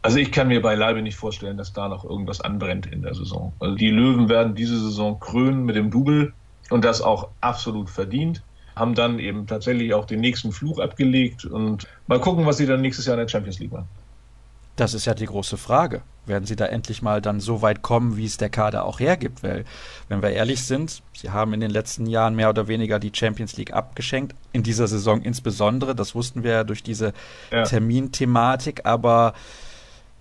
Also 0.00 0.18
ich 0.18 0.32
kann 0.32 0.48
mir 0.48 0.60
beileibe 0.60 1.00
nicht 1.02 1.16
vorstellen, 1.16 1.56
dass 1.56 1.72
da 1.72 1.88
noch 1.88 2.04
irgendwas 2.04 2.40
anbrennt 2.40 2.86
in 2.86 3.02
der 3.02 3.14
Saison. 3.14 3.52
Also 3.60 3.76
die 3.76 3.90
Löwen 3.90 4.28
werden 4.28 4.56
diese 4.56 4.80
Saison 4.80 5.20
krönen 5.20 5.64
mit 5.64 5.76
dem 5.76 5.92
Double 5.92 6.32
und 6.72 6.84
das 6.84 7.02
auch 7.02 7.28
absolut 7.40 7.90
verdient. 7.90 8.42
Haben 8.74 8.94
dann 8.94 9.18
eben 9.18 9.46
tatsächlich 9.46 9.92
auch 9.92 10.06
den 10.06 10.20
nächsten 10.20 10.50
Fluch 10.50 10.78
abgelegt 10.78 11.44
und 11.44 11.86
mal 12.06 12.18
gucken, 12.18 12.46
was 12.46 12.56
sie 12.56 12.66
dann 12.66 12.80
nächstes 12.80 13.04
Jahr 13.04 13.14
in 13.14 13.20
der 13.20 13.28
Champions 13.28 13.58
League 13.58 13.72
machen. 13.72 13.88
Das 14.76 14.94
ist 14.94 15.04
ja 15.04 15.12
die 15.12 15.26
große 15.26 15.58
Frage. 15.58 16.00
Werden 16.24 16.46
sie 16.46 16.56
da 16.56 16.64
endlich 16.64 17.02
mal 17.02 17.20
dann 17.20 17.40
so 17.40 17.60
weit 17.60 17.82
kommen, 17.82 18.16
wie 18.16 18.24
es 18.24 18.38
der 18.38 18.48
Kader 18.48 18.86
auch 18.86 19.00
hergibt? 19.00 19.42
Weil, 19.42 19.66
wenn 20.08 20.22
wir 20.22 20.30
ehrlich 20.30 20.64
sind, 20.64 21.02
sie 21.12 21.30
haben 21.30 21.52
in 21.52 21.60
den 21.60 21.70
letzten 21.70 22.06
Jahren 22.06 22.34
mehr 22.34 22.48
oder 22.48 22.68
weniger 22.68 22.98
die 22.98 23.12
Champions 23.14 23.56
League 23.58 23.74
abgeschenkt. 23.74 24.34
In 24.52 24.62
dieser 24.62 24.88
Saison 24.88 25.20
insbesondere. 25.20 25.94
Das 25.94 26.14
wussten 26.14 26.42
wir 26.42 26.52
ja 26.52 26.64
durch 26.64 26.82
diese 26.82 27.12
ja. 27.50 27.64
Terminthematik. 27.64 28.86
Aber 28.86 29.34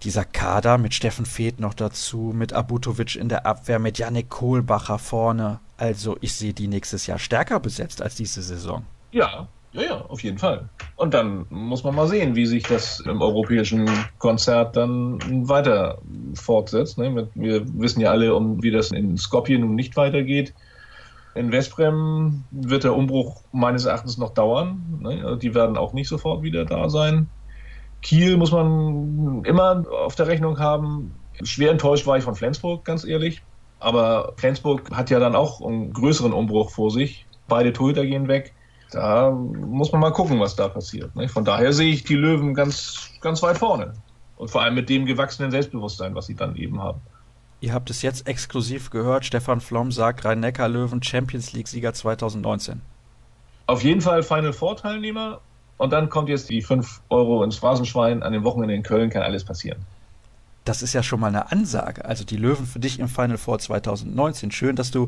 dieser 0.04 0.26
Kader 0.26 0.78
mit 0.78 0.94
Steffen 0.94 1.26
Feeth 1.26 1.62
noch 1.62 1.74
dazu, 1.74 2.34
mit 2.36 2.52
Abutovic 2.52 3.16
in 3.16 3.30
der 3.30 3.46
Abwehr, 3.46 3.80
mit 3.80 4.00
Yannick 4.00 4.30
Kohlbacher 4.30 5.00
vorne. 5.00 5.60
Also 5.82 6.16
ich 6.22 6.34
sehe 6.34 6.54
die 6.54 6.68
nächstes 6.68 7.08
Jahr 7.08 7.18
stärker 7.18 7.60
besetzt 7.60 8.04
als 8.04 8.14
diese 8.14 8.44
Saison. 8.44 8.86
Ja, 9.12 9.48
ja, 9.74 9.82
ja, 9.82 10.02
auf 10.10 10.22
jeden 10.22 10.38
Fall. 10.38 10.70
Und 10.96 11.16
dann 11.16 11.48
muss 11.50 11.84
man 11.84 11.96
mal 11.96 12.08
sehen, 12.08 12.36
wie 12.36 12.46
sich 12.46 12.62
das 12.62 13.00
im 13.00 13.20
europäischen 13.20 13.90
Konzert 14.20 14.78
dann 14.78 15.18
weiter 15.50 15.98
fortsetzt. 16.36 17.00
Ne? 17.00 17.28
Wir 17.34 17.64
wissen 17.80 18.00
ja 18.00 18.12
alle, 18.12 18.36
um 18.36 18.62
wie 18.62 18.70
das 18.70 18.92
in 18.92 19.18
Skopje 19.18 19.58
nun 19.58 19.74
nicht 19.74 19.98
weitergeht. 19.98 20.54
In 21.34 21.52
Westbrem 21.52 22.44
wird 22.52 22.84
der 22.84 22.96
Umbruch 22.96 23.42
meines 23.52 23.86
Erachtens 23.86 24.20
noch 24.20 24.36
dauern. 24.36 25.00
Ne? 25.00 25.40
Die 25.42 25.56
werden 25.56 25.78
auch 25.78 25.94
nicht 25.94 26.10
sofort 26.10 26.44
wieder 26.44 26.64
da 26.64 26.92
sein. 26.92 27.28
Kiel 28.04 28.38
muss 28.38 28.52
man 28.52 29.44
immer 29.46 29.84
auf 30.06 30.14
der 30.14 30.28
Rechnung 30.28 30.60
haben. 30.60 31.16
Schwer 31.42 31.72
enttäuscht 31.72 32.06
war 32.06 32.20
ich 32.20 32.24
von 32.24 32.36
Flensburg, 32.36 32.86
ganz 32.86 33.04
ehrlich. 33.04 33.42
Aber 33.82 34.34
Flensburg 34.38 34.92
hat 34.92 35.10
ja 35.10 35.20
dann 35.20 35.36
auch 35.36 35.60
einen 35.60 35.92
größeren 35.92 36.34
Umbruch 36.34 36.70
vor 36.70 36.92
sich. 36.92 37.26
Beide 37.48 37.74
Torhüter 37.74 38.06
gehen 38.06 38.28
weg. 38.28 38.54
Da 38.92 39.32
muss 39.32 39.92
man 39.92 40.02
mal 40.02 40.12
gucken, 40.12 40.40
was 40.40 40.56
da 40.56 40.68
passiert. 40.68 41.16
Ne? 41.16 41.28
Von 41.28 41.46
daher 41.46 41.74
sehe 41.74 41.92
ich 41.92 42.04
die 42.04 42.16
Löwen 42.16 42.54
ganz, 42.54 43.10
ganz 43.22 43.42
weit 43.42 43.58
vorne. 43.58 43.94
Und 44.38 44.52
vor 44.52 44.62
allem 44.62 44.76
mit 44.76 44.88
dem 44.90 45.06
gewachsenen 45.06 45.50
Selbstbewusstsein, 45.50 46.14
was 46.14 46.28
sie 46.28 46.36
dann 46.36 46.56
eben 46.56 46.82
haben. 46.82 47.02
Ihr 47.60 47.74
habt 47.74 47.90
es 47.90 48.04
jetzt 48.04 48.28
exklusiv 48.28 48.92
gehört. 48.92 49.26
Stefan 49.26 49.62
Flom 49.62 49.92
sagt 49.92 50.26
Rhein-Neckar-Löwen 50.26 51.02
Champions 51.02 51.54
League-Sieger 51.54 51.94
2019. 51.94 52.82
Auf 53.66 53.84
jeden 53.84 54.02
Fall 54.02 54.22
Final 54.22 54.54
Four-Teilnehmer 54.54 55.42
und 55.78 55.92
dann 55.92 56.10
kommt 56.10 56.30
jetzt 56.30 56.52
die 56.52 56.62
5 56.62 57.02
Euro 57.10 57.44
ins 57.44 57.58
Phrasenschwein. 57.58 58.22
An 58.22 58.34
dem 58.34 58.44
Wochenende 58.44 58.76
in 58.76 58.84
Köln 58.84 59.10
kann 59.10 59.24
alles 59.24 59.44
passieren. 59.44 59.80
Das 60.64 60.84
ist 60.84 60.94
ja 60.94 61.02
schon 61.02 61.20
mal 61.20 61.28
eine 61.28 61.52
Ansage. 61.52 62.06
Also 62.06 62.24
die 62.24 62.38
Löwen 62.38 62.68
für 62.68 62.80
dich 62.80 63.00
im 63.00 63.08
Final 63.08 63.38
Four 63.38 63.60
2019. 63.60 64.52
Schön, 64.52 64.76
dass 64.76 64.92
du 64.92 65.08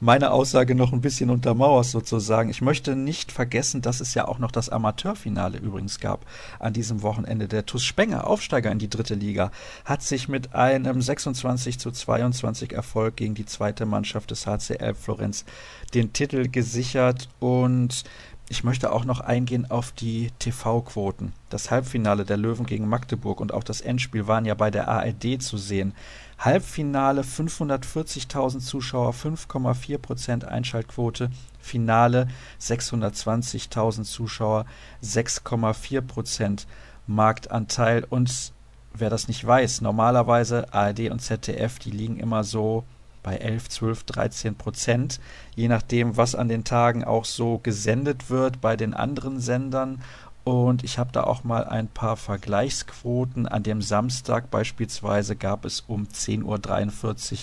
meine 0.00 0.30
Aussage 0.30 0.74
noch 0.74 0.92
ein 0.92 1.02
bisschen 1.02 1.28
untermauerst 1.28 1.90
sozusagen. 1.90 2.48
Ich 2.48 2.62
möchte 2.62 2.96
nicht 2.96 3.30
vergessen, 3.30 3.82
dass 3.82 4.00
es 4.00 4.14
ja 4.14 4.26
auch 4.26 4.38
noch 4.38 4.50
das 4.50 4.70
Amateurfinale 4.70 5.58
übrigens 5.58 6.00
gab 6.00 6.24
an 6.58 6.72
diesem 6.72 7.02
Wochenende. 7.02 7.48
Der 7.48 7.66
TuS 7.66 7.84
Spenger, 7.84 8.26
Aufsteiger 8.26 8.72
in 8.72 8.78
die 8.78 8.88
dritte 8.88 9.14
Liga, 9.14 9.50
hat 9.84 10.02
sich 10.02 10.28
mit 10.28 10.54
einem 10.54 11.02
26 11.02 11.78
zu 11.78 11.90
22 11.90 12.72
Erfolg 12.72 13.16
gegen 13.16 13.34
die 13.34 13.46
zweite 13.46 13.84
Mannschaft 13.84 14.30
des 14.30 14.46
HCL 14.46 14.94
Florenz 14.94 15.44
den 15.92 16.12
Titel 16.12 16.48
gesichert 16.48 17.28
und 17.40 18.04
ich 18.48 18.62
möchte 18.62 18.92
auch 18.92 19.04
noch 19.04 19.20
eingehen 19.20 19.70
auf 19.70 19.90
die 19.92 20.30
TV-Quoten. 20.38 21.32
Das 21.48 21.70
Halbfinale 21.70 22.24
der 22.24 22.36
Löwen 22.36 22.66
gegen 22.66 22.88
Magdeburg 22.88 23.40
und 23.40 23.52
auch 23.52 23.64
das 23.64 23.80
Endspiel 23.80 24.26
waren 24.26 24.44
ja 24.44 24.54
bei 24.54 24.70
der 24.70 24.88
ARD 24.88 25.42
zu 25.42 25.56
sehen. 25.56 25.94
Halbfinale 26.38 27.22
540.000 27.22 28.60
Zuschauer, 28.60 29.12
5,4% 29.12 30.44
Einschaltquote. 30.44 31.30
Finale 31.58 32.28
620.000 32.60 34.04
Zuschauer, 34.04 34.66
6,4% 35.02 36.66
Marktanteil. 37.06 38.04
Und 38.04 38.52
wer 38.92 39.08
das 39.08 39.26
nicht 39.26 39.46
weiß, 39.46 39.80
normalerweise 39.80 40.72
ARD 40.74 41.10
und 41.10 41.20
ZDF, 41.20 41.78
die 41.78 41.90
liegen 41.90 42.18
immer 42.18 42.44
so 42.44 42.84
bei 43.24 43.38
11, 43.38 43.68
12, 43.70 44.04
13 44.04 44.54
Prozent, 44.54 45.18
je 45.56 45.66
nachdem, 45.66 46.16
was 46.16 46.36
an 46.36 46.48
den 46.48 46.62
Tagen 46.62 47.02
auch 47.02 47.24
so 47.24 47.58
gesendet 47.58 48.30
wird 48.30 48.60
bei 48.60 48.76
den 48.76 48.94
anderen 48.94 49.40
Sendern. 49.40 50.00
Und 50.44 50.84
ich 50.84 50.98
habe 50.98 51.10
da 51.10 51.24
auch 51.24 51.42
mal 51.42 51.64
ein 51.64 51.88
paar 51.88 52.16
Vergleichsquoten. 52.16 53.48
An 53.48 53.62
dem 53.62 53.80
Samstag 53.80 54.50
beispielsweise 54.50 55.36
gab 55.36 55.64
es 55.64 55.80
um 55.80 56.04
10.43 56.04 57.32
Uhr 57.32 57.38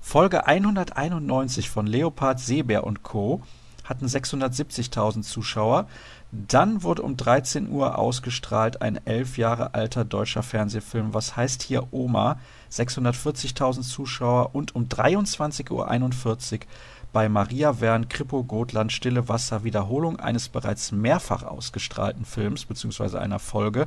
Folge 0.00 0.46
191 0.46 1.68
von 1.68 1.86
Leopard, 1.86 2.40
Seebär 2.40 2.84
und 2.84 3.02
Co. 3.02 3.42
hatten 3.84 4.06
670.000 4.06 5.22
Zuschauer. 5.22 5.86
Dann 6.32 6.82
wurde 6.82 7.02
um 7.02 7.18
13 7.18 7.68
Uhr 7.68 7.98
ausgestrahlt 7.98 8.80
ein 8.80 9.00
elf 9.04 9.36
Jahre 9.36 9.74
alter 9.74 10.06
deutscher 10.06 10.42
Fernsehfilm 10.42 11.12
Was 11.12 11.36
heißt 11.36 11.62
hier 11.62 11.92
Oma? 11.92 12.38
640.000 12.70 13.82
Zuschauer 13.82 14.54
und 14.54 14.74
um 14.74 14.84
23.41 14.86 15.70
Uhr 15.70 16.66
bei 17.12 17.28
Maria 17.28 17.80
Wern 17.80 18.08
Kripo 18.08 18.44
Gotland 18.44 18.92
Stille 18.92 19.28
Wasser 19.28 19.64
Wiederholung 19.64 20.20
eines 20.20 20.48
bereits 20.48 20.92
mehrfach 20.92 21.44
ausgestrahlten 21.44 22.24
Films 22.24 22.66
bzw. 22.66 23.18
einer 23.18 23.38
Folge 23.38 23.86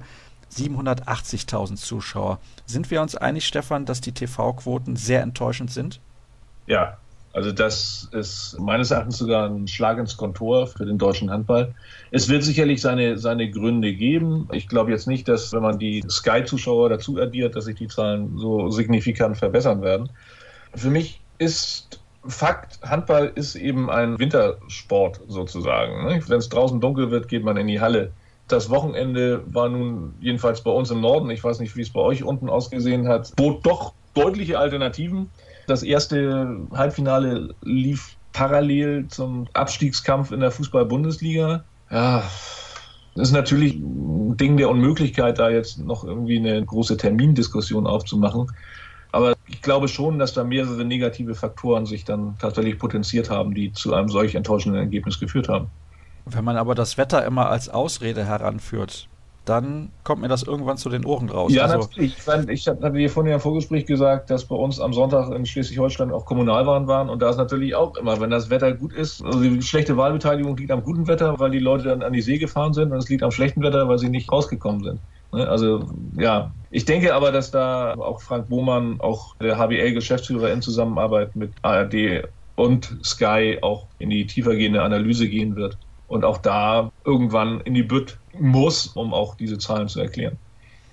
780.000 0.52 1.76
Zuschauer. 1.76 2.40
Sind 2.66 2.90
wir 2.90 3.02
uns 3.02 3.16
einig, 3.16 3.46
Stefan, 3.46 3.86
dass 3.86 4.02
die 4.02 4.14
TV-Quoten 4.14 4.96
sehr 4.96 5.22
enttäuschend 5.22 5.72
sind? 5.72 6.00
Ja, 6.66 6.98
also 7.34 7.52
das 7.52 8.10
ist 8.12 8.60
meines 8.60 8.92
Erachtens 8.92 9.20
sogar 9.20 9.48
ein 9.48 9.68
Schlag 9.68 10.00
ins 10.00 10.18
Kontor 10.18 10.68
für 10.68 10.86
den 10.86 10.98
deutschen 10.98 11.30
Handball. 11.30 11.74
Es 12.12 12.28
wird 12.28 12.44
sicherlich 12.44 12.82
seine, 12.82 13.18
seine 13.18 13.52
Gründe 13.52 13.94
geben. 13.94 14.48
Ich 14.52 14.68
glaube 14.68 14.92
jetzt 14.92 15.08
nicht, 15.08 15.28
dass 15.28 15.54
wenn 15.54 15.62
man 15.62 15.78
die 15.78 16.04
Sky-Zuschauer 16.10 16.90
dazu 16.90 17.20
addiert, 17.20 17.56
dass 17.56 17.66
sich 17.66 17.76
die 17.76 17.88
Zahlen 17.88 18.38
so 18.38 18.70
signifikant 18.72 19.38
verbessern 19.38 19.82
werden. 19.82 20.10
Für 20.74 20.90
mich 20.90 21.22
ist 21.38 22.00
Fakt, 22.26 22.80
Handball 22.82 23.32
ist 23.36 23.56
eben 23.56 23.90
ein 23.90 24.20
Wintersport 24.20 25.22
sozusagen. 25.28 26.06
Ne? 26.06 26.22
Wenn 26.28 26.40
es 26.40 26.50
draußen 26.50 26.82
dunkel 26.82 27.12
wird, 27.12 27.28
geht 27.28 27.44
man 27.44 27.58
in 27.58 27.68
die 27.68 27.80
Halle. 27.80 28.12
Das 28.48 28.70
Wochenende 28.70 29.44
war 29.46 29.70
nun 29.70 30.16
jedenfalls 30.20 30.62
bei 30.62 30.72
uns 30.72 30.90
im 30.90 31.02
Norden, 31.02 31.30
ich 31.30 31.44
weiß 31.44 31.60
nicht, 31.60 31.76
wie 31.76 31.82
es 31.82 31.92
bei 31.92 32.02
euch 32.02 32.24
unten 32.24 32.50
ausgesehen 32.50 33.08
hat, 33.08 33.36
bot 33.36 33.66
doch 33.66 33.94
deutliche 34.16 34.58
Alternativen. 34.58 35.30
Das 35.70 35.84
erste 35.84 36.66
Halbfinale 36.72 37.54
lief 37.62 38.18
parallel 38.34 39.08
zum 39.08 39.48
Abstiegskampf 39.54 40.32
in 40.32 40.40
der 40.40 40.50
Fußball-Bundesliga. 40.50 41.64
Ja, 41.92 42.24
das 43.14 43.28
ist 43.28 43.34
natürlich 43.34 43.76
ein 43.76 44.36
Ding 44.38 44.58
der 44.58 44.70
Unmöglichkeit, 44.70 45.38
da 45.38 45.50
jetzt 45.50 45.78
noch 45.78 46.04
irgendwie 46.04 46.40
eine 46.40 46.66
große 46.66 46.98
Termindiskussion 46.98 47.86
aufzumachen. 47.86 48.48
Aber 49.12 49.36
ich 49.48 49.62
glaube 49.62 49.88
schon, 49.88 50.18
dass 50.18 50.34
da 50.34 50.44
mehrere 50.44 50.86
negative 50.86 51.36
Faktoren 51.36 51.86
sich 51.86 52.04
dann 52.04 52.36
tatsächlich 52.40 52.80
potenziert 52.80 53.30
haben, 53.30 53.54
die 53.54 53.72
zu 53.72 53.94
einem 53.94 54.10
solch 54.10 54.34
enttäuschenden 54.34 54.80
Ergebnis 54.80 55.20
geführt 55.20 55.50
haben. 55.50 55.68
Wenn 56.26 56.46
man 56.46 56.58
aber 56.58 56.74
das 56.74 56.98
Wetter 56.98 57.24
immer 57.26 57.50
als 57.50 57.70
Ausrede 57.70 58.26
heranführt, 58.26 59.08
dann 59.50 59.90
kommt 60.04 60.22
mir 60.22 60.28
das 60.28 60.44
irgendwann 60.44 60.78
zu 60.78 60.90
den 60.90 61.06
Ohren 61.06 61.30
raus. 61.30 61.52
Ja, 61.52 61.64
also, 61.64 61.80
natürlich. 61.80 62.16
Ich 62.50 62.68
hatte 62.68 62.92
dir 62.92 63.10
vorhin 63.10 63.34
im 63.34 63.40
Vorgespräch 63.40 63.86
gesagt, 63.86 64.30
dass 64.30 64.46
bei 64.46 64.56
uns 64.56 64.80
am 64.80 64.94
Sonntag 64.94 65.32
in 65.32 65.46
Schleswig-Holstein 65.46 66.12
auch 66.12 66.26
Kommunalwahlen 66.26 66.88
waren 66.88 67.10
und 67.10 67.22
da 67.22 67.32
ist 67.32 67.38
natürlich 67.38 67.74
auch 67.74 67.96
immer, 67.98 68.20
wenn 68.22 68.30
das 68.30 68.50
Wetter 68.50 68.72
gut 68.74 68.94
ist, 68.94 69.24
also 69.24 69.42
die 69.42 69.62
schlechte 69.62 69.98
Wahlbeteiligung 69.98 70.56
liegt 70.56 70.72
am 70.72 70.84
guten 70.84 71.08
Wetter, 71.08 71.40
weil 71.40 71.50
die 71.50 71.60
Leute 71.60 71.86
dann 71.86 72.04
an 72.04 72.14
die 72.14 72.22
See 72.22 72.38
gefahren 72.38 72.74
sind 72.74 72.92
und 72.92 73.00
es 73.00 73.10
liegt 73.10 73.24
am 73.24 73.32
schlechten 73.32 73.64
Wetter, 73.64 73.88
weil 73.88 73.98
sie 73.98 74.10
nicht 74.10 74.32
rausgekommen 74.32 74.84
sind. 74.84 75.00
Ne, 75.32 75.48
also 75.48 75.90
ja, 76.18 76.52
ich 76.70 76.86
denke 76.86 77.16
aber, 77.16 77.32
dass 77.32 77.52
da 77.52 77.96
auch 77.96 78.22
Frank 78.22 78.50
Bohmann, 78.50 79.00
auch 79.00 79.36
der 79.38 79.58
HBL-Geschäftsführer 79.58 80.52
in 80.52 80.62
Zusammenarbeit 80.62 81.36
mit 81.36 81.52
ARD 81.64 82.28
und 82.56 82.98
Sky 83.04 83.58
auch 83.62 83.88
in 83.98 84.10
die 84.10 84.28
tiefergehende 84.28 84.84
Analyse 84.84 85.28
gehen 85.28 85.56
wird 85.56 85.78
und 86.10 86.26
auch 86.26 86.38
da 86.38 86.92
irgendwann 87.06 87.62
in 87.62 87.74
die 87.74 87.84
Bütt 87.84 88.18
muss, 88.38 88.88
um 88.88 89.14
auch 89.14 89.36
diese 89.36 89.58
Zahlen 89.58 89.88
zu 89.88 90.02
erklären. 90.02 90.38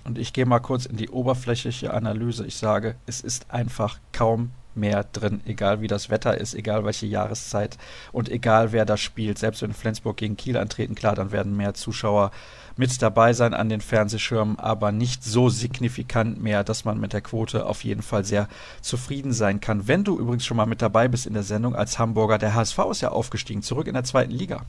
Und 0.05 0.17
ich 0.17 0.31
gehe 0.31 0.45
mal 0.45 0.59
kurz 0.59 0.85
in 0.85 0.95
die 0.95 1.09
oberflächliche 1.09 1.93
Analyse. 1.93 2.45
Ich 2.45 2.55
sage, 2.55 2.95
es 3.05 3.19
ist 3.19 3.51
einfach 3.51 3.99
kaum 4.13 4.51
mehr 4.77 5.03
drin, 5.03 5.41
egal 5.45 5.81
wie 5.81 5.87
das 5.87 6.09
Wetter 6.09 6.37
ist, 6.37 6.53
egal 6.53 6.85
welche 6.85 7.07
Jahreszeit 7.07 7.77
und 8.11 8.29
egal 8.29 8.71
wer 8.71 8.85
da 8.85 8.95
spielt. 8.95 9.37
Selbst 9.37 9.61
wenn 9.63 9.73
Flensburg 9.73 10.15
gegen 10.15 10.37
Kiel 10.37 10.55
antreten, 10.55 10.95
klar, 10.95 11.15
dann 11.15 11.31
werden 11.31 11.57
mehr 11.57 11.73
Zuschauer 11.73 12.31
mit 12.77 13.01
dabei 13.01 13.33
sein 13.33 13.53
an 13.53 13.69
den 13.69 13.81
Fernsehschirmen, 13.81 14.59
aber 14.59 14.91
nicht 14.91 15.23
so 15.23 15.49
signifikant 15.49 16.41
mehr, 16.41 16.63
dass 16.63 16.85
man 16.85 16.99
mit 16.99 17.11
der 17.11 17.21
Quote 17.21 17.65
auf 17.65 17.83
jeden 17.83 18.03
Fall 18.03 18.23
sehr 18.23 18.47
zufrieden 18.81 19.33
sein 19.33 19.59
kann. 19.59 19.87
Wenn 19.87 20.03
du 20.03 20.17
übrigens 20.17 20.45
schon 20.45 20.57
mal 20.57 20.67
mit 20.67 20.81
dabei 20.81 21.07
bist 21.07 21.25
in 21.25 21.33
der 21.33 21.43
Sendung 21.43 21.75
als 21.75 21.97
Hamburger, 21.97 22.37
der 22.37 22.53
HSV 22.53 22.79
ist 22.91 23.01
ja 23.01 23.09
aufgestiegen, 23.09 23.63
zurück 23.63 23.87
in 23.87 23.95
der 23.95 24.03
zweiten 24.03 24.31
Liga. 24.31 24.65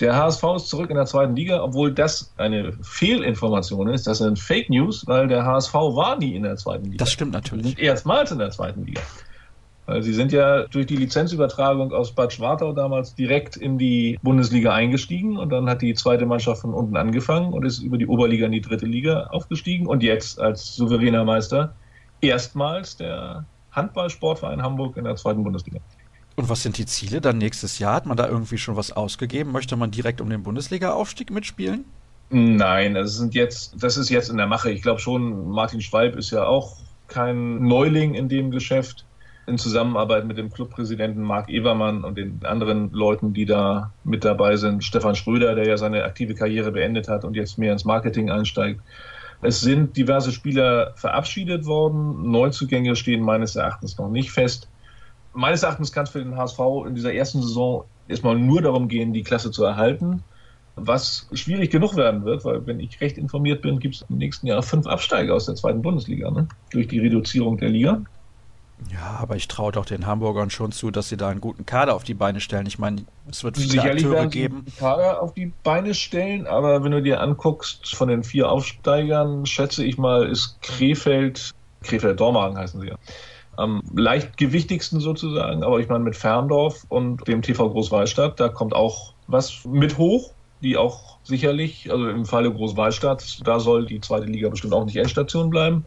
Der 0.00 0.16
HSV 0.16 0.42
ist 0.56 0.68
zurück 0.68 0.90
in 0.90 0.96
der 0.96 1.06
zweiten 1.06 1.36
Liga, 1.36 1.62
obwohl 1.62 1.92
das 1.92 2.32
eine 2.36 2.72
Fehlinformation 2.82 3.88
ist. 3.88 4.06
Das 4.06 4.18
sind 4.18 4.38
Fake 4.38 4.68
News, 4.68 5.06
weil 5.06 5.28
der 5.28 5.44
HSV 5.44 5.72
war 5.72 6.18
nie 6.18 6.34
in 6.34 6.42
der 6.42 6.56
zweiten 6.56 6.86
Liga. 6.86 6.96
Das 6.96 7.12
stimmt 7.12 7.32
natürlich. 7.32 7.78
Erstmals 7.78 8.32
in 8.32 8.38
der 8.38 8.50
zweiten 8.50 8.84
Liga. 8.84 9.00
Weil 9.86 10.02
sie 10.02 10.14
sind 10.14 10.32
ja 10.32 10.66
durch 10.66 10.86
die 10.86 10.96
Lizenzübertragung 10.96 11.92
aus 11.92 12.12
Bad 12.12 12.32
Schwartau 12.32 12.72
damals 12.72 13.14
direkt 13.14 13.56
in 13.56 13.78
die 13.78 14.18
Bundesliga 14.22 14.72
eingestiegen 14.72 15.36
und 15.36 15.50
dann 15.50 15.68
hat 15.68 15.82
die 15.82 15.94
zweite 15.94 16.26
Mannschaft 16.26 16.62
von 16.62 16.72
unten 16.72 16.96
angefangen 16.96 17.52
und 17.52 17.64
ist 17.64 17.80
über 17.80 17.98
die 17.98 18.06
Oberliga 18.06 18.46
in 18.46 18.52
die 18.52 18.62
dritte 18.62 18.86
Liga 18.86 19.28
aufgestiegen 19.30 19.86
und 19.86 20.02
jetzt 20.02 20.40
als 20.40 20.74
souveräner 20.74 21.24
Meister 21.24 21.74
erstmals 22.20 22.96
der 22.96 23.44
Handballsportverein 23.72 24.62
Hamburg 24.62 24.96
in 24.96 25.04
der 25.04 25.16
zweiten 25.16 25.44
Bundesliga. 25.44 25.80
Und 26.36 26.48
was 26.48 26.62
sind 26.62 26.78
die 26.78 26.86
Ziele 26.86 27.20
dann 27.20 27.38
nächstes 27.38 27.78
Jahr? 27.78 27.94
Hat 27.94 28.06
man 28.06 28.16
da 28.16 28.28
irgendwie 28.28 28.58
schon 28.58 28.76
was 28.76 28.92
ausgegeben? 28.92 29.52
Möchte 29.52 29.76
man 29.76 29.90
direkt 29.90 30.20
um 30.20 30.28
den 30.28 30.42
Bundesliga-Aufstieg 30.42 31.30
mitspielen? 31.30 31.84
Nein, 32.30 32.94
das 32.94 33.16
sind 33.16 33.34
jetzt, 33.34 33.82
das 33.82 33.96
ist 33.96 34.10
jetzt 34.10 34.30
in 34.30 34.36
der 34.36 34.46
Mache. 34.46 34.70
Ich 34.70 34.82
glaube 34.82 35.00
schon, 35.00 35.48
Martin 35.48 35.80
Schwalb 35.80 36.16
ist 36.16 36.30
ja 36.30 36.44
auch 36.44 36.76
kein 37.06 37.62
Neuling 37.62 38.14
in 38.14 38.28
dem 38.28 38.50
Geschäft. 38.50 39.04
In 39.46 39.58
Zusammenarbeit 39.58 40.26
mit 40.26 40.38
dem 40.38 40.50
Clubpräsidenten 40.50 41.22
Marc 41.22 41.50
Evermann 41.50 42.02
und 42.02 42.16
den 42.16 42.40
anderen 42.44 42.90
Leuten, 42.92 43.34
die 43.34 43.44
da 43.44 43.92
mit 44.02 44.24
dabei 44.24 44.56
sind. 44.56 44.82
Stefan 44.82 45.14
Schröder, 45.14 45.54
der 45.54 45.66
ja 45.66 45.76
seine 45.76 46.02
aktive 46.04 46.34
Karriere 46.34 46.72
beendet 46.72 47.08
hat 47.08 47.24
und 47.24 47.36
jetzt 47.36 47.58
mehr 47.58 47.72
ins 47.72 47.84
Marketing 47.84 48.30
einsteigt. 48.30 48.80
Es 49.42 49.60
sind 49.60 49.98
diverse 49.98 50.32
Spieler 50.32 50.94
verabschiedet 50.96 51.66
worden. 51.66 52.30
Neuzugänge 52.30 52.96
stehen 52.96 53.22
meines 53.22 53.54
Erachtens 53.54 53.98
noch 53.98 54.08
nicht 54.08 54.32
fest 54.32 54.66
meines 55.34 55.62
Erachtens 55.62 55.92
kann 55.92 56.04
es 56.04 56.10
für 56.10 56.20
den 56.22 56.36
HSV 56.36 56.58
in 56.86 56.94
dieser 56.94 57.12
ersten 57.12 57.42
Saison 57.42 57.84
erstmal 58.08 58.38
nur 58.38 58.62
darum 58.62 58.88
gehen, 58.88 59.12
die 59.12 59.22
Klasse 59.22 59.50
zu 59.50 59.64
erhalten, 59.64 60.22
was 60.76 61.28
schwierig 61.32 61.70
genug 61.70 61.96
werden 61.96 62.24
wird, 62.24 62.44
weil 62.44 62.66
wenn 62.66 62.80
ich 62.80 63.00
recht 63.00 63.18
informiert 63.18 63.62
bin, 63.62 63.78
gibt 63.78 63.96
es 63.96 64.04
im 64.08 64.18
nächsten 64.18 64.46
Jahr 64.46 64.62
fünf 64.62 64.86
Absteiger 64.86 65.34
aus 65.34 65.46
der 65.46 65.54
zweiten 65.54 65.82
Bundesliga, 65.82 66.30
ne? 66.30 66.48
durch 66.70 66.88
die 66.88 66.98
Reduzierung 66.98 67.58
der 67.58 67.68
Liga. 67.68 68.02
Ja, 68.92 69.18
aber 69.20 69.36
ich 69.36 69.46
traue 69.46 69.70
doch 69.72 69.86
den 69.86 70.04
Hamburgern 70.04 70.50
schon 70.50 70.72
zu, 70.72 70.90
dass 70.90 71.08
sie 71.08 71.16
da 71.16 71.28
einen 71.28 71.40
guten 71.40 71.64
Kader 71.64 71.94
auf 71.94 72.02
die 72.02 72.12
Beine 72.12 72.40
stellen. 72.40 72.66
Ich 72.66 72.78
meine, 72.78 73.04
es 73.30 73.44
wird 73.44 73.56
viele 73.56 73.70
Sicherlich 73.70 74.04
Akteure 74.04 74.26
geben. 74.26 74.64
Sie 74.66 74.78
Kader 74.78 75.22
auf 75.22 75.32
die 75.32 75.52
Beine 75.62 75.94
stellen, 75.94 76.46
aber 76.46 76.82
wenn 76.82 76.90
du 76.90 77.00
dir 77.00 77.20
anguckst, 77.20 77.94
von 77.94 78.08
den 78.08 78.24
vier 78.24 78.50
Aufsteigern, 78.50 79.46
schätze 79.46 79.84
ich 79.84 79.96
mal, 79.96 80.26
ist 80.26 80.60
Krefeld, 80.60 81.52
Krefeld-Dormagen 81.82 82.58
heißen 82.58 82.80
sie 82.80 82.88
ja, 82.88 82.96
am 83.56 83.82
leichtgewichtigsten 83.94 85.00
sozusagen, 85.00 85.62
aber 85.62 85.80
ich 85.80 85.88
meine 85.88 86.04
mit 86.04 86.16
Ferndorf 86.16 86.84
und 86.88 87.26
dem 87.28 87.42
TV 87.42 87.70
Großwallstadt, 87.70 88.38
da 88.40 88.48
kommt 88.48 88.74
auch 88.74 89.14
was 89.26 89.64
mit 89.64 89.98
hoch, 89.98 90.32
die 90.62 90.76
auch 90.76 91.18
sicherlich, 91.24 91.90
also 91.90 92.08
im 92.08 92.24
Falle 92.24 92.52
Großwallstadt, 92.52 93.46
da 93.46 93.60
soll 93.60 93.86
die 93.86 94.00
zweite 94.00 94.26
Liga 94.26 94.48
bestimmt 94.48 94.72
auch 94.72 94.84
nicht 94.84 94.96
Endstation 94.96 95.50
bleiben. 95.50 95.84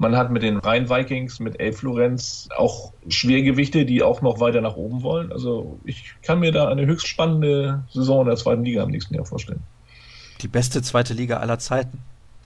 Man 0.00 0.16
hat 0.16 0.30
mit 0.30 0.44
den 0.44 0.58
Rhein-Vikings, 0.58 1.40
mit 1.40 1.58
El 1.58 1.72
Florenz 1.72 2.48
auch 2.56 2.92
Schwergewichte, 3.08 3.84
die 3.84 4.02
auch 4.04 4.22
noch 4.22 4.38
weiter 4.38 4.60
nach 4.60 4.76
oben 4.76 5.02
wollen. 5.02 5.32
Also 5.32 5.80
ich 5.84 6.14
kann 6.22 6.38
mir 6.38 6.52
da 6.52 6.68
eine 6.68 6.86
höchst 6.86 7.08
spannende 7.08 7.82
Saison 7.90 8.20
in 8.20 8.26
der 8.28 8.36
zweiten 8.36 8.64
Liga 8.64 8.84
am 8.84 8.90
nächsten 8.90 9.14
Jahr 9.14 9.24
vorstellen. 9.24 9.60
Die 10.40 10.48
beste 10.48 10.82
zweite 10.82 11.14
Liga 11.14 11.38
aller 11.38 11.58
Zeiten. 11.58 11.98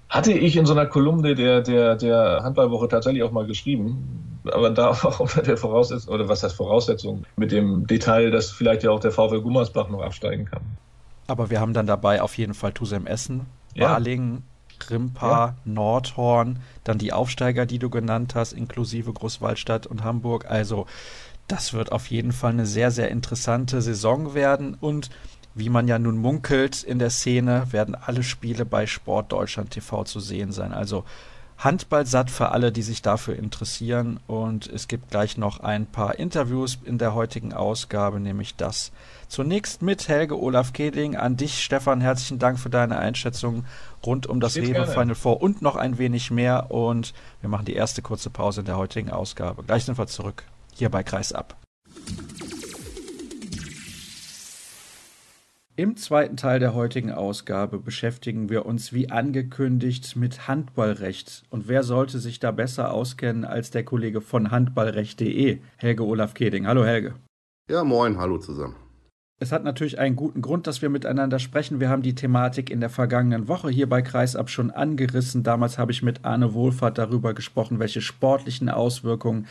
Hatte 0.09 0.33
ich 0.33 0.57
in 0.57 0.65
so 0.65 0.73
einer 0.73 0.87
Kolumne 0.87 1.35
der, 1.35 1.61
der, 1.61 1.97
der 1.97 2.41
Handballwoche 2.43 2.89
tatsächlich 2.89 3.23
auch 3.23 3.33
mal 3.33 3.47
geschrieben. 3.47 4.32
Aber 4.51 4.71
da 4.71 4.91
auch 4.91 5.21
unter 5.21 5.43
der 5.43 5.57
Voraussetzung, 5.57 6.15
oder 6.15 6.29
was 6.29 6.43
heißt 6.43 6.57
Voraussetzung, 6.57 7.25
mit 7.37 7.53
dem 7.53 7.87
Detail, 7.87 8.31
dass 8.31 8.51
vielleicht 8.51 8.83
ja 8.83 8.91
auch 8.91 9.01
der 9.01 9.13
VfL 9.13 9.41
Gummersbach 9.41 9.89
noch 9.89 10.03
absteigen 10.03 10.47
kann. 10.47 10.63
Aber 11.27 11.51
wir 11.51 11.61
haben 11.61 11.73
dann 11.73 11.87
dabei 11.87 12.21
auf 12.21 12.37
jeden 12.37 12.55
Fall 12.55 12.73
Tusem 12.73 13.07
Essen, 13.07 13.47
ja. 13.75 13.93
Baling, 13.93 14.43
Rimpa, 14.91 15.47
ja. 15.47 15.55
Nordhorn, 15.65 16.59
dann 16.85 16.99
die 16.99 17.13
Aufsteiger, 17.13 17.67
die 17.67 17.79
du 17.79 17.91
genannt 17.91 18.35
hast, 18.35 18.53
inklusive 18.53 19.13
Großwaldstadt 19.13 19.87
und 19.87 20.03
Hamburg. 20.05 20.47
Also 20.51 20.87
das 21.49 21.73
wird 21.73 21.93
auf 21.93 22.07
jeden 22.09 22.33
Fall 22.33 22.53
eine 22.53 22.67
sehr, 22.67 22.91
sehr 22.91 23.11
interessante 23.11 23.83
Saison 23.83 24.35
werden 24.35 24.75
und 24.75 25.11
wie 25.55 25.69
man 25.69 25.87
ja 25.87 25.99
nun 25.99 26.17
munkelt 26.17 26.83
in 26.83 26.99
der 26.99 27.11
Szene, 27.11 27.67
werden 27.71 27.95
alle 27.95 28.23
Spiele 28.23 28.65
bei 28.65 28.87
Sport 28.87 29.33
Deutschland 29.33 29.71
TV 29.71 30.05
zu 30.05 30.19
sehen 30.19 30.51
sein. 30.51 30.73
Also 30.73 31.05
Handball 31.63 32.07
satt 32.07 32.31
für 32.31 32.51
alle, 32.51 32.73
die 32.73 32.83
sich 32.83 33.03
dafür 33.03 33.37
interessieren. 33.37 34.19
Und 34.27 34.67
es 34.67 34.89
gibt 34.89 35.11
gleich 35.11 35.37
noch 35.37 35.61
ein 35.61 35.87
paar 35.87 36.19
Interviews 36.19 36.79
in 36.85 36.99
der 36.99 37.15
heutigen 37.15 37.53
Ausgabe, 37.53 38.19
nämlich 38.19 38.57
das 38.57 38.91
zunächst 39.29 39.81
mit 39.81 40.09
Helge 40.09 40.41
Olaf 40.41 40.73
Keding. 40.73 41.17
An 41.17 41.37
dich, 41.37 41.63
Stefan, 41.63 42.01
herzlichen 42.01 42.41
Dank 42.41 42.59
für 42.59 42.71
deine 42.71 42.99
Einschätzung 42.99 43.65
rund 44.05 44.27
um 44.27 44.41
das 44.41 44.57
Rewe 44.57 44.87
Final 44.87 45.15
Four 45.15 45.41
und 45.41 45.63
noch 45.63 45.77
ein 45.77 45.99
wenig 45.99 46.31
mehr. 46.31 46.71
Und 46.73 47.15
wir 47.41 47.49
machen 47.49 47.67
die 47.67 47.75
erste 47.75 48.03
kurze 48.03 48.31
Pause 48.31 48.61
in 48.61 48.67
der 48.67 48.77
heutigen 48.77 49.11
Ausgabe. 49.11 49.63
Gleich 49.63 49.85
sind 49.85 49.99
wir 49.99 50.09
zurück 50.09 50.45
hier 50.75 50.89
bei 50.89 51.03
Kreis 51.05 51.33
ab. 51.33 51.57
Im 55.75 55.97
zweiten 55.97 56.37
Teil 56.37 56.59
der 56.59 56.75
heutigen 56.75 57.11
Ausgabe 57.11 57.79
beschäftigen 57.79 58.51
wir 58.51 58.67
uns 58.67 58.93
wie 58.93 59.11
angekündigt 59.11 60.17
mit 60.17 60.47
Handballrecht. 60.47 61.45
Und 61.49 61.67
wer 61.67 61.83
sollte 61.83 62.19
sich 62.19 62.39
da 62.39 62.51
besser 62.51 62.93
auskennen 62.93 63.47
als 63.47 63.71
der 63.71 63.83
Kollege 63.83 64.21
von 64.21 64.51
handballrecht.de, 64.51 65.61
Helge 65.79 66.05
Olaf 66.05 66.35
Keding. 66.35 66.67
Hallo 66.67 66.85
Helge. 66.85 67.15
Ja, 67.71 67.85
moin, 67.85 68.19
hallo 68.19 68.37
zusammen. 68.37 68.77
Es 69.39 69.51
hat 69.51 69.65
natürlich 69.65 69.99
einen 69.99 70.15
guten 70.15 70.43
Grund, 70.43 70.67
dass 70.67 70.83
wir 70.83 70.91
miteinander 70.91 71.39
sprechen. 71.39 71.81
Wir 71.81 71.89
haben 71.89 72.03
die 72.03 72.15
Thematik 72.15 72.71
in 72.71 72.79
der 72.79 72.91
vergangenen 72.91 73.49
Woche 73.49 73.71
hier 73.71 73.89
bei 73.89 74.03
Kreisab 74.03 74.51
schon 74.51 74.71
angerissen. 74.71 75.43
Damals 75.43 75.79
habe 75.79 75.91
ich 75.91 76.03
mit 76.03 76.25
Arne 76.25 76.53
Wohlfahrt 76.53 76.99
darüber 76.99 77.33
gesprochen, 77.33 77.81
welche 77.81 78.03
sportlichen 78.03 78.69
Auswirkungen 78.69 79.47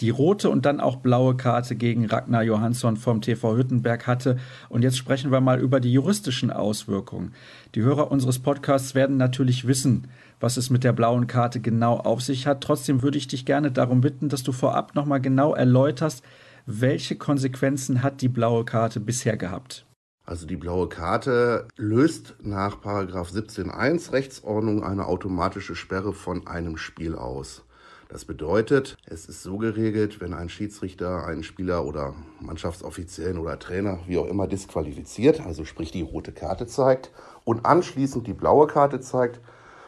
die 0.00 0.10
rote 0.10 0.48
und 0.48 0.66
dann 0.66 0.80
auch 0.80 0.96
blaue 0.96 1.36
Karte 1.36 1.76
gegen 1.76 2.06
Ragnar 2.06 2.42
Johansson 2.42 2.96
vom 2.96 3.20
TV 3.20 3.56
Hüttenberg 3.56 4.06
hatte. 4.06 4.38
Und 4.68 4.82
jetzt 4.82 4.96
sprechen 4.96 5.30
wir 5.30 5.40
mal 5.40 5.60
über 5.60 5.80
die 5.80 5.92
juristischen 5.92 6.50
Auswirkungen. 6.50 7.34
Die 7.74 7.82
Hörer 7.82 8.10
unseres 8.10 8.38
Podcasts 8.38 8.94
werden 8.94 9.16
natürlich 9.16 9.66
wissen, 9.66 10.08
was 10.40 10.56
es 10.56 10.70
mit 10.70 10.84
der 10.84 10.92
blauen 10.92 11.26
Karte 11.26 11.60
genau 11.60 11.98
auf 11.98 12.22
sich 12.22 12.46
hat. 12.46 12.62
Trotzdem 12.62 13.02
würde 13.02 13.18
ich 13.18 13.28
dich 13.28 13.44
gerne 13.44 13.70
darum 13.70 14.00
bitten, 14.00 14.28
dass 14.28 14.42
du 14.42 14.52
vorab 14.52 14.94
nochmal 14.94 15.20
genau 15.20 15.54
erläuterst, 15.54 16.24
welche 16.66 17.16
Konsequenzen 17.16 18.02
hat 18.02 18.22
die 18.22 18.28
blaue 18.28 18.64
Karte 18.64 19.00
bisher 19.00 19.36
gehabt? 19.36 19.86
Also 20.24 20.46
die 20.46 20.56
blaue 20.56 20.88
Karte 20.88 21.66
löst 21.76 22.36
nach 22.40 22.76
17.1 22.82 24.12
Rechtsordnung 24.12 24.84
eine 24.84 25.06
automatische 25.06 25.74
Sperre 25.74 26.12
von 26.12 26.46
einem 26.46 26.76
Spiel 26.76 27.16
aus. 27.16 27.64
Das 28.10 28.24
bedeutet, 28.24 28.96
es 29.06 29.26
ist 29.26 29.44
so 29.44 29.56
geregelt, 29.56 30.20
wenn 30.20 30.34
ein 30.34 30.48
Schiedsrichter 30.48 31.26
einen 31.26 31.44
Spieler 31.44 31.84
oder 31.84 32.14
Mannschaftsoffiziellen 32.40 33.38
oder 33.38 33.56
Trainer, 33.60 34.00
wie 34.08 34.18
auch 34.18 34.26
immer, 34.26 34.48
disqualifiziert, 34.48 35.40
also 35.40 35.64
sprich 35.64 35.92
die 35.92 36.02
rote 36.02 36.32
Karte 36.32 36.66
zeigt 36.66 37.12
und 37.44 37.64
anschließend 37.64 38.26
die 38.26 38.32
blaue 38.32 38.66
Karte 38.66 38.98
zeigt, 38.98 39.40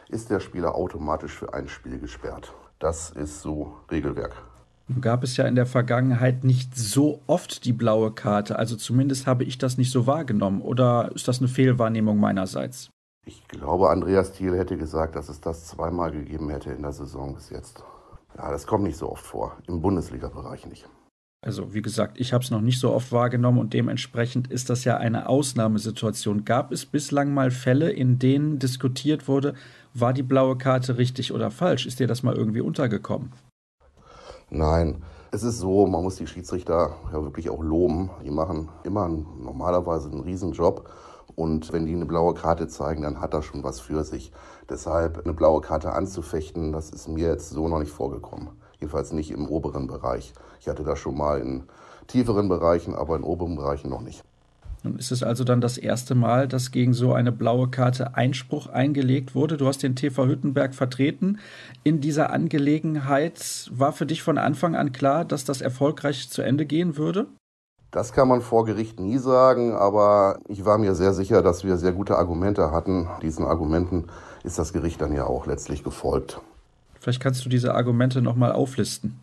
ist 0.07 0.29
der 0.29 0.39
Spieler 0.39 0.73
automatisch 0.75 1.33
für 1.33 1.53
ein 1.53 1.67
Spiel 1.67 1.99
gesperrt. 1.99 2.53
Das 2.79 3.09
ist 3.09 3.41
so 3.41 3.73
Regelwerk. 3.91 4.41
Gab 5.01 5.23
es 5.23 5.35
ja 5.35 5.45
in 5.45 5.55
der 5.55 5.65
Vergangenheit 5.65 6.45
nicht 6.45 6.77
so 6.77 7.19
oft 7.27 7.65
die 7.65 7.73
blaue 7.73 8.11
Karte, 8.11 8.57
also 8.57 8.77
zumindest 8.77 9.27
habe 9.27 9.43
ich 9.43 9.57
das 9.57 9.77
nicht 9.77 9.91
so 9.91 10.07
wahrgenommen. 10.07 10.61
Oder 10.61 11.11
ist 11.13 11.27
das 11.27 11.39
eine 11.39 11.49
Fehlwahrnehmung 11.49 12.17
meinerseits? 12.21 12.89
Ich 13.25 13.45
glaube, 13.49 13.89
Andreas 13.89 14.31
Thiel 14.31 14.57
hätte 14.57 14.77
gesagt, 14.77 15.17
dass 15.17 15.27
es 15.27 15.41
das 15.41 15.65
zweimal 15.65 16.11
gegeben 16.11 16.49
hätte 16.49 16.71
in 16.71 16.83
der 16.83 16.93
Saison 16.93 17.33
bis 17.33 17.49
jetzt. 17.49 17.83
Ja, 18.37 18.51
das 18.51 18.65
kommt 18.67 18.83
nicht 18.83 18.97
so 18.97 19.11
oft 19.11 19.25
vor, 19.25 19.57
im 19.67 19.81
Bundesliga-Bereich 19.81 20.65
nicht. 20.67 20.87
Also 21.45 21.73
wie 21.73 21.81
gesagt, 21.81 22.19
ich 22.21 22.31
habe 22.31 22.43
es 22.43 22.51
noch 22.51 22.61
nicht 22.61 22.79
so 22.79 22.93
oft 22.93 23.11
wahrgenommen 23.11 23.59
und 23.59 23.73
dementsprechend 23.73 24.49
ist 24.49 24.69
das 24.69 24.85
ja 24.85 24.95
eine 24.95 25.27
Ausnahmesituation. 25.27 26.45
Gab 26.45 26.71
es 26.71 26.85
bislang 26.85 27.33
mal 27.33 27.51
Fälle, 27.51 27.91
in 27.91 28.17
denen 28.17 28.59
diskutiert 28.59 29.27
wurde, 29.27 29.53
war 29.93 30.13
die 30.13 30.23
blaue 30.23 30.57
Karte 30.57 30.97
richtig 30.97 31.33
oder 31.33 31.51
falsch? 31.51 31.85
Ist 31.85 31.99
dir 31.99 32.07
das 32.07 32.23
mal 32.23 32.35
irgendwie 32.35 32.61
untergekommen? 32.61 33.33
Nein, 34.49 35.03
es 35.31 35.43
ist 35.43 35.59
so, 35.59 35.85
man 35.85 36.03
muss 36.03 36.15
die 36.15 36.27
Schiedsrichter 36.27 36.95
ja 37.11 37.21
wirklich 37.21 37.49
auch 37.49 37.61
loben. 37.61 38.09
Die 38.23 38.31
machen 38.31 38.69
immer 38.85 39.09
normalerweise 39.09 40.09
einen 40.09 40.21
Riesenjob. 40.21 40.89
Und 41.35 41.73
wenn 41.73 41.85
die 41.85 41.93
eine 41.93 42.05
blaue 42.05 42.33
Karte 42.33 42.67
zeigen, 42.67 43.03
dann 43.03 43.19
hat 43.19 43.33
das 43.33 43.45
schon 43.45 43.63
was 43.63 43.79
für 43.79 44.03
sich. 44.03 44.31
Deshalb 44.69 45.23
eine 45.23 45.33
blaue 45.33 45.61
Karte 45.61 45.93
anzufechten, 45.93 46.71
das 46.71 46.89
ist 46.89 47.07
mir 47.07 47.29
jetzt 47.29 47.49
so 47.49 47.67
noch 47.67 47.79
nicht 47.79 47.91
vorgekommen. 47.91 48.49
Jedenfalls 48.79 49.13
nicht 49.13 49.31
im 49.31 49.47
oberen 49.47 49.87
Bereich. 49.87 50.33
Ich 50.59 50.67
hatte 50.67 50.83
das 50.83 50.99
schon 50.99 51.17
mal 51.17 51.39
in 51.39 51.63
tieferen 52.07 52.49
Bereichen, 52.49 52.95
aber 52.95 53.15
in 53.15 53.23
oberen 53.23 53.55
Bereichen 53.55 53.89
noch 53.89 54.01
nicht. 54.01 54.23
Nun 54.83 54.97
ist 54.97 55.13
es 55.13 55.23
also 55.23 55.45
dann 55.45 55.61
das 55.61 55.77
erste 55.77 56.13
Mal, 56.13 56.47
dass 56.47 56.71
gegen 56.71 56.93
so 56.93 57.13
eine 57.13 57.31
blaue 57.31 57.69
Karte 57.69 58.15
Einspruch 58.15 58.67
eingelegt 58.67 59.33
wurde. 59.33 59.55
Du 59.55 59.65
hast 59.65 59.81
den 59.81 59.95
TV 59.95 60.27
Hüttenberg 60.27 60.75
vertreten. 60.75 61.39
In 61.83 62.01
dieser 62.01 62.31
Angelegenheit 62.31 63.71
war 63.73 63.93
für 63.93 64.05
dich 64.05 64.21
von 64.21 64.37
Anfang 64.37 64.75
an 64.75 64.91
klar, 64.91 65.23
dass 65.23 65.45
das 65.45 65.61
erfolgreich 65.61 66.29
zu 66.29 66.41
Ende 66.41 66.65
gehen 66.65 66.97
würde? 66.97 67.27
Das 67.93 68.11
kann 68.11 68.27
man 68.27 68.41
vor 68.41 68.65
Gericht 68.65 68.99
nie 68.99 69.19
sagen, 69.19 69.75
aber 69.75 70.39
ich 70.47 70.65
war 70.65 70.79
mir 70.79 70.95
sehr 70.95 71.13
sicher, 71.13 71.43
dass 71.43 71.63
wir 71.63 71.77
sehr 71.77 71.91
gute 71.91 72.17
Argumente 72.17 72.71
hatten. 72.71 73.07
Diesen 73.21 73.45
Argumenten 73.45 74.07
ist 74.43 74.57
das 74.57 74.73
Gericht 74.73 74.99
dann 74.99 75.13
ja 75.13 75.27
auch 75.27 75.45
letztlich 75.45 75.83
gefolgt. 75.83 76.41
Vielleicht 76.99 77.21
kannst 77.21 77.45
du 77.45 77.49
diese 77.49 77.75
Argumente 77.75 78.23
nochmal 78.23 78.51
auflisten. 78.51 79.19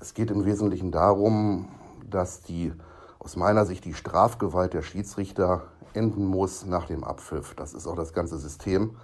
Es 0.00 0.12
geht 0.12 0.30
im 0.30 0.44
Wesentlichen 0.44 0.92
darum, 0.92 1.68
dass 2.10 2.42
die 2.42 2.74
aus 3.20 3.36
meiner 3.36 3.64
Sicht 3.64 3.86
die 3.86 3.94
Strafgewalt 3.94 4.74
der 4.74 4.82
Schiedsrichter 4.82 5.62
enden 5.94 6.26
muss 6.26 6.66
nach 6.66 6.84
dem 6.84 7.04
Abpfiff. 7.04 7.54
Das 7.54 7.72
ist 7.72 7.86
auch 7.86 7.96
das 7.96 8.12
ganze 8.12 8.36
System. 8.36 8.96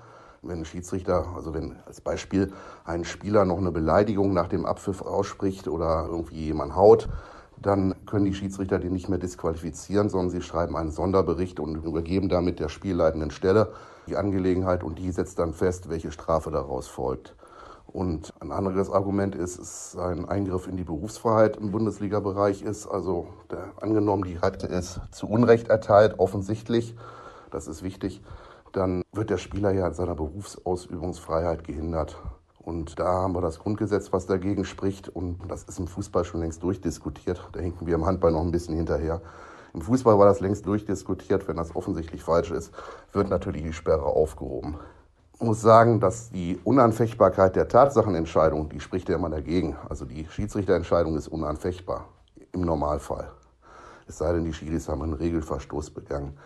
Wenn 0.43 0.59
ein 0.59 0.65
Schiedsrichter, 0.67 1.29
also 1.35 1.55
wenn 1.55 1.77
als 1.87 2.03
Beispiel 2.03 2.53
ein 2.85 3.07
Spieler 3.07 3.47
noch 3.47 3.57
eine 3.57 3.73
Beleidigung 3.73 4.35
nach 4.35 4.49
dem 4.49 4.67
Abpfiff 4.67 5.01
ausspricht 5.01 5.69
oder 5.69 6.07
irgendwie 6.07 6.45
jemand 6.45 6.77
haut, 6.77 7.09
dann 7.61 7.95
können 8.07 8.25
die 8.25 8.35
Schiedsrichter 8.35 8.79
den 8.79 8.93
nicht 8.93 9.09
mehr 9.09 9.19
disqualifizieren, 9.19 10.09
sondern 10.09 10.31
sie 10.31 10.43
schreiben 10.43 10.77
einen 10.77 10.91
Sonderbericht 10.91 11.61
und 11.61 11.77
übergeben 11.77 12.29
damit 12.29 12.61
der 12.61 12.69
spielleitenden 12.69 13.31
Stelle 13.31 13.73
die 14.07 14.17
Angelegenheit 14.17 14.85
und 14.85 14.99
die 14.99 15.11
setzt 15.11 15.39
dann 15.39 15.55
fest, 15.55 15.89
welche 15.89 16.13
Strafe 16.13 16.51
daraus 16.51 16.89
folgt. 16.89 17.35
Und 17.87 18.35
ein 18.41 18.51
anderes 18.51 18.91
Argument 18.91 19.35
ist, 19.35 19.59
es 19.59 19.97
ein 19.97 20.29
Eingriff 20.29 20.67
in 20.67 20.77
die 20.77 20.85
Berufsfreiheit 20.85 21.57
im 21.59 21.71
Bundesliga-Bereich 21.71 22.63
ist. 22.63 22.87
Also 22.89 23.29
der, 23.51 23.73
angenommen, 23.81 24.25
die 24.25 24.41
hat 24.41 24.65
es 24.65 25.01
zu 25.13 25.29
Unrecht 25.29 25.69
erteilt, 25.69 26.19
offensichtlich, 26.19 26.97
das 27.51 27.69
ist 27.69 27.83
wichtig, 27.85 28.21
dann 28.73 29.03
wird 29.13 29.31
der 29.31 29.39
Spieler 29.39 29.71
ja 29.71 29.87
in 29.87 29.95
seiner 29.95 30.17
Berufsausübungsfreiheit 30.17 31.63
gehindert. 31.63 32.17
Und 32.65 32.99
da 32.99 33.05
haben 33.05 33.35
wir 33.35 33.43
das 33.43 33.59
Grundgesetz, 33.59 34.13
was 34.13 34.27
dagegen 34.27 34.65
spricht. 34.65 35.09
Und 35.09 35.39
das 35.49 35.65
ist 35.65 35.79
im 35.79 35.87
Fußball 35.87 36.25
schon 36.25 36.41
längst 36.41 36.63
durchdiskutiert. 36.63 37.51
Da 37.53 37.61
hinken 37.61 37.87
wir 37.87 37.95
im 37.95 38.07
Handball 38.07 38.33
noch 38.33 38.41
ein 38.41 38.53
bisschen 38.53 38.75
hinterher. 38.75 39.21
Im 39.75 39.83
Fußball 39.83 40.19
war 40.19 40.27
das 40.27 40.41
längst 40.41 40.65
durchdiskutiert. 40.67 41.47
Wenn 41.47 41.57
das 41.57 41.77
offensichtlich 41.77 42.23
falsch 42.23 42.51
ist, 42.51 42.73
wird 43.13 43.29
natürlich 43.29 43.63
die 43.63 43.73
Sperre 43.73 44.05
aufgehoben. 44.05 44.79
Ich 45.35 45.43
muss 45.43 45.61
sagen, 45.61 46.01
dass 46.01 46.31
die 46.31 46.59
Unanfechtbarkeit 46.65 47.55
der 47.57 47.69
Tatsachenentscheidung, 47.69 48.71
die 48.71 48.81
spricht 48.81 49.09
ja 49.09 49.17
immer 49.17 49.29
dagegen. 49.29 49.77
Also 49.89 50.07
die 50.07 50.27
Schiedsrichterentscheidung 50.31 51.17
ist 51.17 51.29
unanfechtbar 51.29 52.09
im 52.53 52.63
Normalfall. 52.63 53.31
Es 54.07 54.19
sei 54.19 54.33
denn, 54.33 54.45
die 54.45 54.53
Schiris 54.53 54.89
haben 54.89 55.03
einen 55.03 55.15
Regelverstoß 55.15 55.91
begangen. 55.91 56.39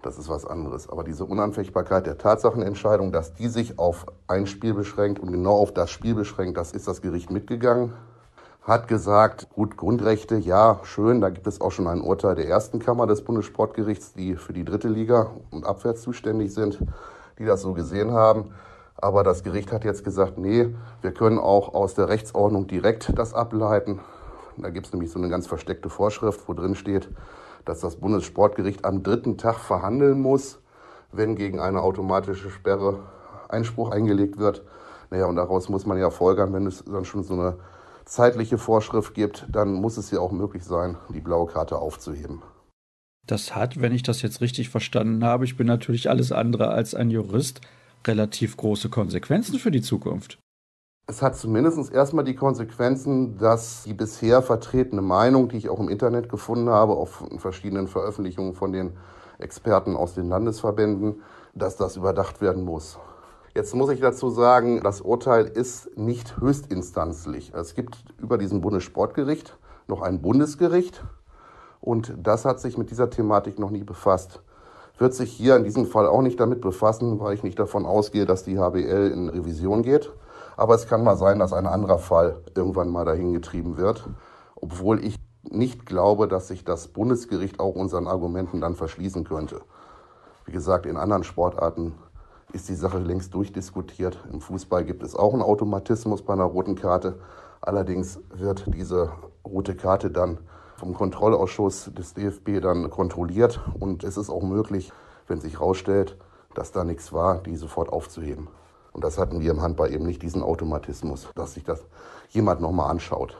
Das 0.00 0.16
ist 0.16 0.28
was 0.28 0.46
anderes. 0.46 0.88
Aber 0.88 1.02
diese 1.02 1.24
Unanfechtbarkeit 1.24 2.06
der 2.06 2.18
Tatsachenentscheidung, 2.18 3.10
dass 3.10 3.34
die 3.34 3.48
sich 3.48 3.80
auf 3.80 4.06
ein 4.28 4.46
Spiel 4.46 4.72
beschränkt 4.72 5.18
und 5.18 5.32
genau 5.32 5.56
auf 5.56 5.74
das 5.74 5.90
Spiel 5.90 6.14
beschränkt, 6.14 6.56
das 6.56 6.70
ist 6.70 6.86
das 6.86 7.02
Gericht 7.02 7.32
mitgegangen. 7.32 7.94
Hat 8.62 8.86
gesagt, 8.86 9.48
gut, 9.50 9.76
Grundrechte, 9.76 10.36
ja, 10.36 10.78
schön. 10.84 11.20
Da 11.20 11.30
gibt 11.30 11.48
es 11.48 11.60
auch 11.60 11.72
schon 11.72 11.88
ein 11.88 12.00
Urteil 12.00 12.36
der 12.36 12.46
ersten 12.46 12.78
Kammer 12.78 13.08
des 13.08 13.24
Bundessportgerichts, 13.24 14.12
die 14.12 14.36
für 14.36 14.52
die 14.52 14.64
dritte 14.64 14.88
Liga 14.88 15.32
und 15.50 15.66
abwärts 15.66 16.02
zuständig 16.02 16.54
sind, 16.54 16.78
die 17.40 17.44
das 17.44 17.62
so 17.62 17.72
gesehen 17.72 18.12
haben. 18.12 18.52
Aber 18.94 19.24
das 19.24 19.42
Gericht 19.42 19.72
hat 19.72 19.84
jetzt 19.84 20.04
gesagt, 20.04 20.38
nee, 20.38 20.74
wir 21.00 21.12
können 21.12 21.38
auch 21.38 21.74
aus 21.74 21.94
der 21.94 22.08
Rechtsordnung 22.08 22.68
direkt 22.68 23.18
das 23.18 23.34
ableiten. 23.34 23.98
Da 24.56 24.70
gibt 24.70 24.86
es 24.86 24.92
nämlich 24.92 25.10
so 25.10 25.18
eine 25.18 25.28
ganz 25.28 25.48
versteckte 25.48 25.88
Vorschrift, 25.88 26.48
wo 26.48 26.52
drin 26.52 26.76
steht, 26.76 27.08
dass 27.68 27.80
das 27.80 27.96
Bundessportgericht 27.96 28.84
am 28.84 29.02
dritten 29.02 29.36
Tag 29.36 29.58
verhandeln 29.58 30.20
muss, 30.20 30.60
wenn 31.12 31.36
gegen 31.36 31.60
eine 31.60 31.82
automatische 31.82 32.50
Sperre 32.50 33.00
Einspruch 33.48 33.90
eingelegt 33.90 34.38
wird. 34.38 34.62
Naja, 35.10 35.26
und 35.26 35.36
daraus 35.36 35.68
muss 35.68 35.86
man 35.86 35.98
ja 35.98 36.10
folgern, 36.10 36.52
wenn 36.52 36.66
es 36.66 36.84
dann 36.84 37.04
schon 37.04 37.22
so 37.22 37.34
eine 37.34 37.56
zeitliche 38.04 38.58
Vorschrift 38.58 39.14
gibt, 39.14 39.46
dann 39.50 39.72
muss 39.72 39.96
es 39.96 40.10
ja 40.10 40.20
auch 40.20 40.32
möglich 40.32 40.64
sein, 40.64 40.96
die 41.10 41.20
blaue 41.20 41.46
Karte 41.46 41.78
aufzuheben. 41.78 42.42
Das 43.26 43.54
hat, 43.54 43.80
wenn 43.80 43.92
ich 43.92 44.02
das 44.02 44.22
jetzt 44.22 44.40
richtig 44.40 44.70
verstanden 44.70 45.24
habe, 45.24 45.44
ich 45.44 45.56
bin 45.56 45.66
natürlich 45.66 46.08
alles 46.08 46.32
andere 46.32 46.68
als 46.68 46.94
ein 46.94 47.10
Jurist, 47.10 47.60
relativ 48.06 48.56
große 48.56 48.88
Konsequenzen 48.88 49.58
für 49.58 49.70
die 49.70 49.82
Zukunft. 49.82 50.38
Es 51.10 51.22
hat 51.22 51.36
zumindest 51.36 51.90
erstmal 51.90 52.24
die 52.26 52.34
Konsequenzen, 52.34 53.38
dass 53.38 53.84
die 53.84 53.94
bisher 53.94 54.42
vertretene 54.42 55.00
Meinung, 55.00 55.48
die 55.48 55.56
ich 55.56 55.70
auch 55.70 55.80
im 55.80 55.88
Internet 55.88 56.28
gefunden 56.28 56.68
habe, 56.68 56.92
auf 56.92 57.24
verschiedenen 57.38 57.88
Veröffentlichungen 57.88 58.52
von 58.52 58.72
den 58.72 58.92
Experten 59.38 59.96
aus 59.96 60.12
den 60.12 60.28
Landesverbänden, 60.28 61.22
dass 61.54 61.76
das 61.76 61.96
überdacht 61.96 62.42
werden 62.42 62.62
muss. 62.62 62.98
Jetzt 63.54 63.74
muss 63.74 63.88
ich 63.88 64.00
dazu 64.00 64.28
sagen, 64.28 64.82
das 64.82 65.00
Urteil 65.00 65.46
ist 65.46 65.96
nicht 65.96 66.42
höchstinstanzlich. 66.42 67.54
Es 67.54 67.74
gibt 67.74 68.04
über 68.18 68.36
diesem 68.36 68.60
Bundessportgericht 68.60 69.56
noch 69.86 70.02
ein 70.02 70.20
Bundesgericht 70.20 71.02
und 71.80 72.14
das 72.22 72.44
hat 72.44 72.60
sich 72.60 72.76
mit 72.76 72.90
dieser 72.90 73.08
Thematik 73.08 73.58
noch 73.58 73.70
nie 73.70 73.82
befasst 73.82 74.42
wird 74.98 75.14
sich 75.14 75.32
hier 75.32 75.56
in 75.56 75.64
diesem 75.64 75.86
Fall 75.86 76.06
auch 76.06 76.22
nicht 76.22 76.40
damit 76.40 76.60
befassen, 76.60 77.20
weil 77.20 77.34
ich 77.34 77.44
nicht 77.44 77.58
davon 77.58 77.86
ausgehe, 77.86 78.26
dass 78.26 78.44
die 78.44 78.58
HBL 78.58 79.12
in 79.12 79.28
Revision 79.28 79.82
geht. 79.82 80.12
Aber 80.58 80.74
es 80.74 80.88
kann 80.88 81.04
mal 81.04 81.16
sein, 81.16 81.38
dass 81.38 81.52
ein 81.52 81.68
anderer 81.68 81.98
Fall 81.98 82.42
irgendwann 82.56 82.88
mal 82.88 83.04
dahin 83.04 83.32
getrieben 83.32 83.76
wird, 83.76 84.08
obwohl 84.56 85.04
ich 85.04 85.14
nicht 85.48 85.86
glaube, 85.86 86.26
dass 86.26 86.48
sich 86.48 86.64
das 86.64 86.88
Bundesgericht 86.88 87.60
auch 87.60 87.76
unseren 87.76 88.08
Argumenten 88.08 88.60
dann 88.60 88.74
verschließen 88.74 89.22
könnte. 89.22 89.60
Wie 90.46 90.50
gesagt, 90.50 90.84
in 90.86 90.96
anderen 90.96 91.22
Sportarten 91.22 91.94
ist 92.52 92.68
die 92.68 92.74
Sache 92.74 92.98
längst 92.98 93.34
durchdiskutiert. 93.34 94.18
Im 94.32 94.40
Fußball 94.40 94.84
gibt 94.84 95.04
es 95.04 95.14
auch 95.14 95.32
einen 95.32 95.42
Automatismus 95.42 96.22
bei 96.22 96.32
einer 96.32 96.42
roten 96.42 96.74
Karte. 96.74 97.20
Allerdings 97.60 98.18
wird 98.34 98.64
diese 98.66 99.12
rote 99.46 99.76
Karte 99.76 100.10
dann 100.10 100.38
vom 100.74 100.92
Kontrollausschuss 100.92 101.92
des 101.96 102.14
DFB 102.14 102.60
dann 102.60 102.90
kontrolliert 102.90 103.60
und 103.78 104.02
es 104.02 104.16
ist 104.16 104.28
auch 104.28 104.42
möglich, 104.42 104.90
wenn 105.28 105.40
sich 105.40 105.60
herausstellt, 105.60 106.16
dass 106.54 106.72
da 106.72 106.82
nichts 106.82 107.12
war, 107.12 107.38
die 107.38 107.54
sofort 107.54 107.90
aufzuheben. 107.90 108.48
Und 108.92 109.04
das 109.04 109.18
hatten 109.18 109.40
wir 109.40 109.50
im 109.50 109.60
Handball 109.60 109.92
eben 109.92 110.06
nicht, 110.06 110.22
diesen 110.22 110.42
Automatismus, 110.42 111.28
dass 111.34 111.54
sich 111.54 111.64
das 111.64 111.86
jemand 112.30 112.60
nochmal 112.60 112.90
anschaut. 112.90 113.36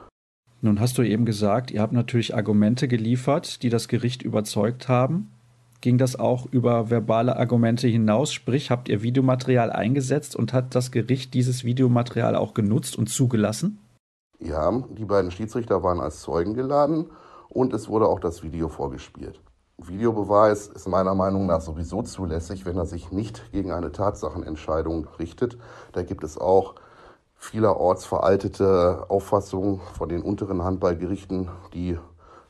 Nun 0.61 0.81
hast 0.81 0.99
du 0.99 1.03
eben 1.03 1.25
gesagt, 1.25 1.71
ihr 1.71 1.81
habt 1.81 1.93
natürlich 1.93 2.35
Argumente 2.35 2.89
geliefert, 2.89 3.63
die 3.63 3.71
das 3.71 3.87
Gericht 3.87 4.23
überzeugt 4.23 4.89
haben. 4.89 5.31
Ging 5.81 5.99
das 5.99 6.17
auch 6.17 6.47
über 6.51 6.91
verbale 6.91 7.37
Argumente 7.37 7.87
hinaus? 7.87 8.33
Sprich, 8.33 8.71
habt 8.71 8.89
ihr 8.89 9.03
Videomaterial 9.03 9.71
eingesetzt 9.71 10.35
und 10.35 10.53
hat 10.53 10.75
das 10.75 10.91
Gericht 10.91 11.35
dieses 11.35 11.63
Videomaterial 11.63 12.35
auch 12.35 12.55
genutzt 12.55 12.99
und 12.99 13.09
zugelassen? 13.09 13.79
Ja, 14.41 14.73
die 14.99 15.05
beiden 15.05 15.31
Schiedsrichter 15.31 15.85
waren 15.85 16.01
als 16.01 16.21
Zeugen 16.21 16.55
geladen 16.55 17.07
und 17.49 17.73
es 17.73 17.89
wurde 17.89 18.09
auch 18.09 18.19
das 18.19 18.43
Video 18.43 18.69
vorgespielt. 18.69 19.41
Videobeweis 19.81 20.67
ist 20.67 20.89
meiner 20.89 21.15
Meinung 21.15 21.47
nach 21.47 21.61
sowieso 21.61 22.03
zulässig, 22.03 22.67
wenn 22.67 22.77
er 22.77 22.85
sich 22.85 23.13
nicht 23.13 23.53
gegen 23.53 23.71
eine 23.71 23.93
Tatsachenentscheidung 23.93 25.07
richtet. 25.21 25.57
Da 25.93 26.03
gibt 26.03 26.25
es 26.25 26.37
auch 26.37 26.75
vielerorts 27.37 28.05
veraltete 28.05 29.07
Auffassungen 29.09 29.81
von 29.97 30.09
den 30.09 30.23
unteren 30.23 30.65
Handballgerichten, 30.65 31.49
die 31.75 31.97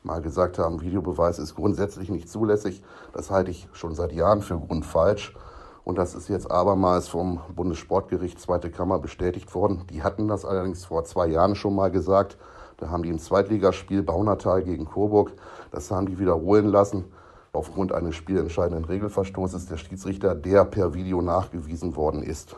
mal 0.01 0.21
gesagt 0.23 0.57
haben, 0.57 0.81
Videobeweis 0.81 1.37
ist 1.37 1.53
grundsätzlich 1.53 2.09
nicht 2.09 2.29
zulässig. 2.29 2.81
Das 3.13 3.29
halte 3.29 3.51
ich 3.51 3.69
schon 3.73 3.93
seit 3.93 4.11
Jahren 4.11 4.41
für 4.41 4.57
grundfalsch. 4.57 5.35
Und 5.83 5.99
das 5.99 6.15
ist 6.15 6.29
jetzt 6.29 6.49
abermals 6.49 7.09
vom 7.09 7.41
Bundessportgericht 7.55 8.39
Zweite 8.39 8.71
Kammer 8.71 8.97
bestätigt 8.97 9.53
worden. 9.53 9.85
Die 9.91 10.01
hatten 10.01 10.27
das 10.27 10.45
allerdings 10.45 10.85
vor 10.85 11.03
zwei 11.03 11.27
Jahren 11.27 11.53
schon 11.53 11.75
mal 11.75 11.91
gesagt. 11.91 12.37
Da 12.77 12.89
haben 12.89 13.03
die 13.03 13.09
im 13.09 13.19
Zweitligaspiel 13.19 14.01
Baunatal 14.01 14.63
gegen 14.63 14.85
Coburg, 14.85 15.33
das 15.69 15.91
haben 15.91 16.07
die 16.07 16.17
wiederholen 16.17 16.69
lassen. 16.69 17.05
Aufgrund 17.51 17.91
eines 17.91 18.15
spielentscheidenden 18.15 18.85
Regelverstoßes 18.85 19.67
der 19.67 19.77
Schiedsrichter, 19.77 20.35
der 20.35 20.65
per 20.65 20.93
Video 20.93 21.21
nachgewiesen 21.21 21.95
worden 21.95 22.23
ist. 22.23 22.55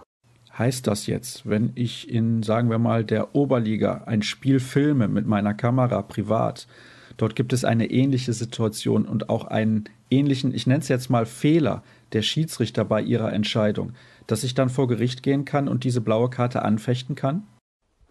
Heißt 0.58 0.86
das 0.86 1.08
jetzt, 1.08 1.50
wenn 1.50 1.72
ich 1.76 2.10
in, 2.10 2.44
sagen 2.44 2.70
wir 2.70 2.78
mal, 2.78 3.06
der 3.06 3.36
Oberliga 3.36 4.04
ein 4.06 4.22
Spiel 4.22 4.60
filme 4.60 5.08
mit 5.08 5.26
meiner 5.26 5.54
Kamera 5.54 6.02
privat, 6.02 6.68
dort 7.16 7.36
gibt 7.36 7.54
es 7.54 7.64
eine 7.64 7.90
ähnliche 7.90 8.34
Situation 8.34 9.06
und 9.06 9.30
auch 9.30 9.46
einen 9.46 9.86
ähnlichen, 10.10 10.54
ich 10.54 10.68
nenne 10.68 10.82
es 10.82 10.90
jetzt 10.90 11.10
mal 11.10 11.26
Fehler 11.26 11.84
der 12.12 12.22
Schiedsrichter 12.22 12.84
bei 12.84 13.02
ihrer 13.02 13.32
Entscheidung, 13.32 13.94
dass 14.28 14.44
ich 14.44 14.54
dann 14.54 14.70
vor 14.70 14.88
Gericht 14.88 15.24
gehen 15.24 15.46
kann 15.46 15.70
und 15.70 15.86
diese 15.86 16.02
blaue 16.02 16.30
Karte 16.30 16.64
anfechten 16.64 17.16
kann? 17.16 17.44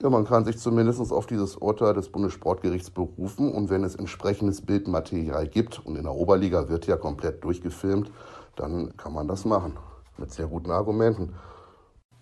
Ja, 0.03 0.09
man 0.09 0.25
kann 0.25 0.47
sich 0.47 0.57
zumindest 0.57 1.13
auf 1.13 1.27
dieses 1.27 1.57
Urteil 1.57 1.93
des 1.93 2.09
Bundessportgerichts 2.09 2.91
berufen 2.91 3.53
und 3.53 3.69
wenn 3.69 3.85
es 3.85 3.95
entsprechendes 3.95 4.63
Bildmaterial 4.63 5.47
gibt 5.47 5.85
und 5.85 5.97
in 5.97 6.05
der 6.05 6.15
Oberliga 6.15 6.71
wird 6.71 6.87
ja 6.87 6.97
komplett 6.97 7.45
durchgefilmt, 7.45 8.11
dann 8.57 8.97
kann 8.97 9.13
man 9.13 9.29
das 9.29 9.45
machen 9.45 9.75
mit 10.17 10.33
sehr 10.33 10.47
guten 10.47 10.71
Argumenten. 10.71 11.35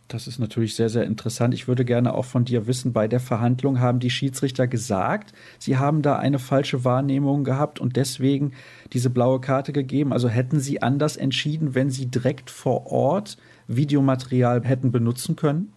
Das 0.09 0.27
ist 0.27 0.39
natürlich 0.39 0.75
sehr, 0.75 0.89
sehr 0.89 1.05
interessant. 1.05 1.53
Ich 1.53 1.69
würde 1.69 1.85
gerne 1.85 2.15
auch 2.15 2.25
von 2.25 2.45
dir 2.45 2.67
wissen, 2.67 2.93
bei 2.93 3.07
der 3.07 3.21
Verhandlung 3.21 3.79
haben 3.79 4.01
die 4.01 4.11
Schiedsrichter 4.11 4.67
gesagt, 4.67 5.33
sie 5.59 5.77
haben 5.77 6.03
da 6.03 6.17
eine 6.17 6.39
falsche 6.39 6.85
Wahrnehmung 6.85 7.45
gehabt 7.45 7.79
und 7.79 7.95
deswegen 7.95 8.55
diese 8.95 9.11
blaue 9.11 9.41
Karte 9.41 9.73
gegeben. 9.73 10.13
Also 10.13 10.29
hätten 10.29 10.59
sie 10.61 10.83
anders 10.83 11.17
entschieden, 11.17 11.75
wenn 11.75 11.91
sie 11.91 12.07
direkt 12.07 12.51
vor 12.51 12.91
Ort 12.91 13.37
Videomaterial 13.69 14.65
hätten 14.65 14.91
benutzen 14.91 15.37
können? 15.37 15.75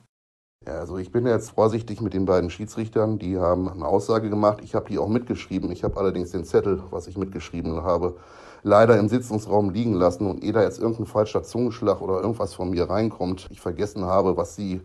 Ja, 0.67 0.73
also 0.73 0.99
ich 0.99 1.11
bin 1.11 1.25
jetzt 1.25 1.51
vorsichtig 1.51 2.01
mit 2.01 2.13
den 2.13 2.25
beiden 2.25 2.51
Schiedsrichtern. 2.51 3.17
Die 3.17 3.37
haben 3.37 3.67
eine 3.67 3.85
Aussage 3.85 4.29
gemacht. 4.29 4.59
Ich 4.63 4.75
habe 4.75 4.89
die 4.89 4.99
auch 4.99 5.07
mitgeschrieben. 5.07 5.71
Ich 5.71 5.83
habe 5.83 5.97
allerdings 5.97 6.29
den 6.31 6.45
Zettel, 6.45 6.83
was 6.91 7.07
ich 7.07 7.17
mitgeschrieben 7.17 7.81
habe, 7.81 8.15
leider 8.61 8.99
im 8.99 9.09
Sitzungsraum 9.09 9.71
liegen 9.71 9.93
lassen. 9.93 10.27
Und 10.27 10.43
ehe 10.43 10.51
da 10.53 10.61
jetzt 10.61 10.79
irgendein 10.79 11.07
falscher 11.07 11.41
Zungenschlag 11.41 11.99
oder 11.99 12.21
irgendwas 12.21 12.53
von 12.53 12.69
mir 12.69 12.89
reinkommt, 12.89 13.47
ich 13.49 13.59
vergessen 13.59 14.05
habe, 14.05 14.37
was 14.37 14.55
sie 14.55 14.81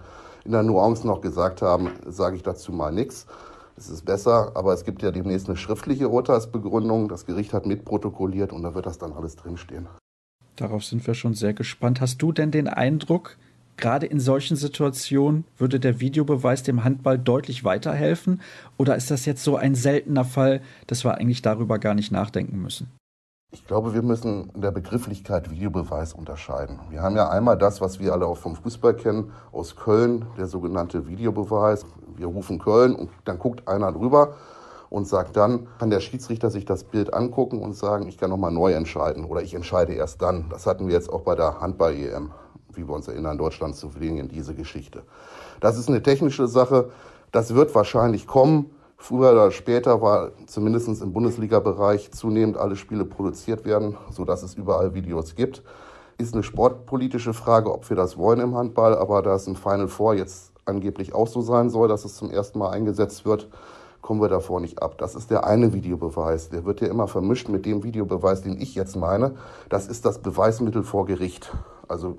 in 0.46 0.52
der 0.52 0.62
Nuance 0.62 1.06
noch 1.06 1.20
gesagt 1.20 1.60
haben, 1.60 1.90
sage 2.06 2.36
ich 2.36 2.42
dazu 2.42 2.72
mal 2.72 2.92
nichts. 2.92 3.26
Es 3.76 3.90
ist 3.90 4.06
besser, 4.06 4.52
aber 4.54 4.72
es 4.72 4.84
gibt 4.84 5.02
ja 5.02 5.10
demnächst 5.10 5.48
eine 5.48 5.58
schriftliche 5.58 6.08
Urteilsbegründung. 6.08 7.08
Das 7.08 7.26
Gericht 7.26 7.52
hat 7.52 7.66
mitprotokolliert 7.66 8.54
und 8.54 8.62
da 8.62 8.74
wird 8.74 8.86
das 8.86 8.96
dann 8.96 9.12
alles 9.12 9.36
drinstehen. 9.36 9.88
Darauf 10.54 10.84
sind 10.84 11.06
wir 11.06 11.12
schon 11.12 11.34
sehr 11.34 11.52
gespannt. 11.52 12.00
Hast 12.00 12.22
du 12.22 12.32
denn 12.32 12.50
den 12.50 12.66
Eindruck, 12.66 13.36
gerade 13.76 14.06
in 14.06 14.20
solchen 14.20 14.56
Situationen 14.56 15.44
würde 15.58 15.80
der 15.80 16.00
Videobeweis 16.00 16.62
dem 16.62 16.84
Handball 16.84 17.18
deutlich 17.18 17.64
weiterhelfen? 17.64 18.40
Oder 18.76 18.96
ist 18.96 19.10
das 19.10 19.26
jetzt 19.26 19.44
so 19.44 19.56
ein 19.56 19.74
seltener 19.74 20.24
Fall, 20.24 20.60
dass 20.86 21.04
wir 21.04 21.14
eigentlich 21.14 21.42
darüber 21.42 21.78
gar 21.78 21.94
nicht 21.94 22.12
nachdenken 22.12 22.60
müssen? 22.60 22.90
Ich 23.52 23.66
glaube, 23.66 23.94
wir 23.94 24.02
müssen 24.02 24.50
in 24.54 24.60
der 24.60 24.72
Begrifflichkeit 24.72 25.50
Videobeweis 25.50 26.12
unterscheiden. 26.12 26.80
Wir 26.90 27.00
haben 27.00 27.16
ja 27.16 27.30
einmal 27.30 27.56
das, 27.56 27.80
was 27.80 28.00
wir 28.00 28.12
alle 28.12 28.26
auch 28.26 28.36
vom 28.36 28.56
Fußball 28.56 28.94
kennen, 28.94 29.32
aus 29.52 29.76
Köln, 29.76 30.26
der 30.36 30.46
sogenannte 30.46 31.06
Videobeweis. 31.06 31.86
Wir 32.16 32.26
rufen 32.26 32.58
Köln 32.58 32.94
und 32.94 33.10
dann 33.24 33.38
guckt 33.38 33.68
einer 33.68 33.92
drüber 33.92 34.34
und 34.90 35.06
sagt 35.06 35.36
dann, 35.36 35.68
kann 35.78 35.90
der 35.90 36.00
Schiedsrichter 36.00 36.50
sich 36.50 36.64
das 36.64 36.84
Bild 36.84 37.14
angucken 37.14 37.60
und 37.60 37.74
sagen, 37.74 38.08
ich 38.08 38.18
kann 38.18 38.30
nochmal 38.30 38.52
neu 38.52 38.72
entscheiden 38.72 39.24
oder 39.24 39.42
ich 39.42 39.54
entscheide 39.54 39.94
erst 39.94 40.22
dann. 40.22 40.48
Das 40.50 40.66
hatten 40.66 40.86
wir 40.88 40.94
jetzt 40.94 41.10
auch 41.10 41.22
bei 41.22 41.34
der 41.34 41.60
Handball-EM 41.60 42.30
wie 42.76 42.88
wir 42.88 42.94
uns 42.94 43.08
erinnern, 43.08 43.38
Deutschland 43.38 43.76
zu 43.76 43.90
fliegen, 43.90 44.28
diese 44.28 44.54
Geschichte. 44.54 45.02
Das 45.60 45.78
ist 45.78 45.88
eine 45.88 46.02
technische 46.02 46.46
Sache. 46.46 46.90
Das 47.32 47.54
wird 47.54 47.74
wahrscheinlich 47.74 48.26
kommen. 48.26 48.70
Früher 48.98 49.32
oder 49.32 49.50
später 49.50 50.00
war 50.00 50.30
zumindest 50.46 50.88
im 51.02 51.12
Bundesliga-Bereich 51.12 52.12
zunehmend 52.12 52.56
alle 52.56 52.76
Spiele 52.76 53.04
produziert 53.04 53.64
werden, 53.64 53.96
sodass 54.10 54.42
es 54.42 54.54
überall 54.54 54.94
Videos 54.94 55.34
gibt. 55.34 55.62
Ist 56.18 56.32
eine 56.32 56.42
sportpolitische 56.42 57.34
Frage, 57.34 57.72
ob 57.72 57.88
wir 57.90 57.96
das 57.96 58.16
wollen 58.16 58.40
im 58.40 58.54
Handball, 58.54 58.96
aber 58.96 59.20
da 59.20 59.34
es 59.34 59.46
im 59.46 59.54
Final 59.54 59.88
Four 59.88 60.14
jetzt 60.14 60.52
angeblich 60.64 61.14
auch 61.14 61.28
so 61.28 61.42
sein 61.42 61.68
soll, 61.68 61.88
dass 61.88 62.04
es 62.04 62.16
zum 62.16 62.30
ersten 62.30 62.58
Mal 62.58 62.70
eingesetzt 62.70 63.26
wird, 63.26 63.48
kommen 64.00 64.22
wir 64.22 64.28
davor 64.28 64.60
nicht 64.60 64.82
ab. 64.82 64.98
Das 64.98 65.14
ist 65.14 65.30
der 65.30 65.44
eine 65.44 65.72
Videobeweis. 65.72 66.48
Der 66.48 66.64
wird 66.64 66.80
ja 66.80 66.88
immer 66.88 67.08
vermischt 67.08 67.48
mit 67.48 67.66
dem 67.66 67.82
Videobeweis, 67.82 68.42
den 68.42 68.60
ich 68.60 68.74
jetzt 68.74 68.96
meine. 68.96 69.34
Das 69.68 69.88
ist 69.88 70.06
das 70.06 70.20
Beweismittel 70.20 70.84
vor 70.84 71.06
Gericht. 71.06 71.52
Also 71.88 72.16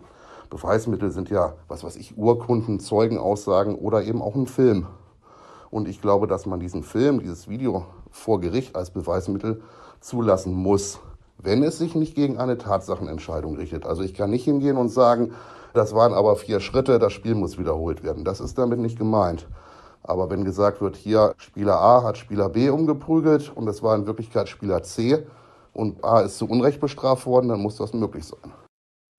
Beweismittel 0.50 1.12
sind 1.12 1.30
ja, 1.30 1.54
was 1.68 1.84
weiß 1.84 1.96
ich, 1.96 2.18
Urkunden, 2.18 2.80
Zeugenaussagen 2.80 3.76
oder 3.76 4.04
eben 4.04 4.22
auch 4.22 4.36
ein 4.36 4.48
Film. 4.48 4.88
Und 5.70 5.88
ich 5.88 6.02
glaube, 6.02 6.28
dass 6.28 6.46
man 6.46 6.60
diesen 6.60 6.84
Film, 6.84 7.20
dieses 7.20 7.48
Video 7.48 7.86
vor 8.12 8.40
Gericht 8.40 8.76
als 8.76 8.92
Beweismittel 8.92 9.62
zulassen 10.00 10.54
muss, 10.54 11.00
wenn 11.38 11.64
es 11.64 11.78
sich 11.78 11.94
nicht 11.94 12.16
gegen 12.16 12.38
eine 12.38 12.58
Tatsachenentscheidung 12.58 13.58
richtet. 13.58 13.86
Also 13.86 14.02
ich 14.02 14.14
kann 14.14 14.30
nicht 14.30 14.46
hingehen 14.46 14.78
und 14.78 14.90
sagen, 14.90 15.34
Das 15.78 15.94
waren 15.94 16.14
aber 16.14 16.36
vier 16.36 16.60
Schritte, 16.60 16.98
das 16.98 17.14
Spiel 17.14 17.36
muss 17.36 17.60
wiederholt 17.60 18.04
werden. 18.04 18.24
Das 18.24 18.40
ist 18.40 18.58
damit 18.58 18.80
nicht 18.80 18.98
gemeint. 18.98 19.48
Aber 20.02 20.30
wenn 20.32 20.44
gesagt 20.44 20.82
wird, 20.82 20.96
hier 20.96 21.36
Spieler 21.38 21.80
A 21.80 22.02
hat 22.02 22.18
Spieler 22.18 22.50
B 22.50 22.70
umgeprügelt 22.70 23.52
und 23.56 23.68
es 23.68 23.84
war 23.84 23.96
in 23.96 24.08
Wirklichkeit 24.08 24.50
Spieler 24.50 24.82
C 24.82 25.28
und 25.74 26.04
A 26.04 26.22
ist 26.22 26.40
zu 26.40 26.48
Unrecht 26.48 26.80
bestraft 26.80 27.28
worden, 27.28 27.50
dann 27.50 27.62
muss 27.62 27.76
das 27.76 27.94
möglich 27.94 28.26
sein. 28.26 28.52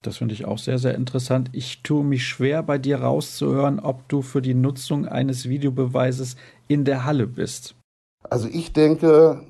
Das 0.03 0.19
finde 0.19 0.35
ich 0.35 0.45
auch 0.45 0.59
sehr, 0.59 0.79
sehr 0.79 0.95
interessant. 0.95 1.51
Ich 1.53 1.83
tue 1.83 2.05
mich 2.05 2.25
schwer, 2.25 2.63
bei 2.63 2.79
dir 2.79 3.01
rauszuhören, 3.01 3.81
ob 3.81 4.09
du 4.09 4.23
für 4.23 4.41
die 4.41 4.55
Nutzung 4.55 5.07
eines 5.07 5.49
Videobeweises 5.49 6.37
in 6.69 6.85
der 6.85 7.05
Halle 7.05 7.27
bist. 7.27 7.75
Also 8.31 8.47
ich 8.49 8.73
denke, 8.73 9.43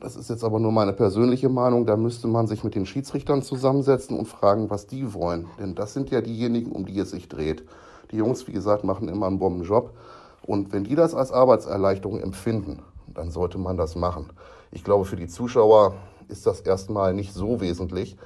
das 0.00 0.16
ist 0.16 0.28
jetzt 0.28 0.44
aber 0.44 0.60
nur 0.60 0.72
meine 0.72 0.92
persönliche 0.92 1.48
Meinung, 1.48 1.86
da 1.86 1.96
müsste 1.96 2.28
man 2.28 2.46
sich 2.46 2.64
mit 2.64 2.74
den 2.74 2.84
Schiedsrichtern 2.84 3.42
zusammensetzen 3.42 4.18
und 4.18 4.26
fragen, 4.26 4.68
was 4.68 4.86
die 4.86 5.14
wollen. 5.14 5.46
Denn 5.58 5.74
das 5.74 5.94
sind 5.94 6.10
ja 6.10 6.20
diejenigen, 6.20 6.72
um 6.72 6.84
die 6.84 6.98
es 6.98 7.10
sich 7.10 7.28
dreht. 7.28 7.64
Die 8.10 8.16
Jungs, 8.16 8.46
wie 8.46 8.52
gesagt, 8.52 8.84
machen 8.84 9.08
immer 9.08 9.26
einen 9.26 9.38
Bombenjob. 9.38 9.94
Und 10.42 10.72
wenn 10.72 10.84
die 10.84 10.94
das 10.94 11.14
als 11.14 11.32
Arbeitserleichterung 11.32 12.20
empfinden, 12.20 12.82
dann 13.06 13.30
sollte 13.30 13.58
man 13.58 13.76
das 13.76 13.96
machen. 13.96 14.30
Ich 14.70 14.84
glaube, 14.84 15.06
für 15.06 15.16
die 15.16 15.28
Zuschauer 15.28 15.94
ist 16.28 16.46
das 16.46 16.60
erstmal 16.60 17.14
nicht 17.14 17.32
so 17.32 17.60
wesentlich. 17.60 18.16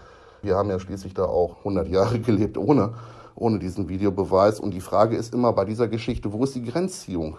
Wir 0.42 0.56
haben 0.56 0.70
ja 0.70 0.80
schließlich 0.80 1.14
da 1.14 1.24
auch 1.24 1.58
100 1.58 1.88
Jahre 1.88 2.18
gelebt 2.20 2.58
ohne, 2.58 2.94
ohne 3.36 3.60
diesen 3.60 3.88
Videobeweis. 3.88 4.58
Und 4.58 4.74
die 4.74 4.80
Frage 4.80 5.16
ist 5.16 5.32
immer 5.32 5.52
bei 5.52 5.64
dieser 5.64 5.86
Geschichte, 5.86 6.32
wo 6.32 6.42
ist 6.42 6.56
die 6.56 6.64
Grenzziehung? 6.64 7.36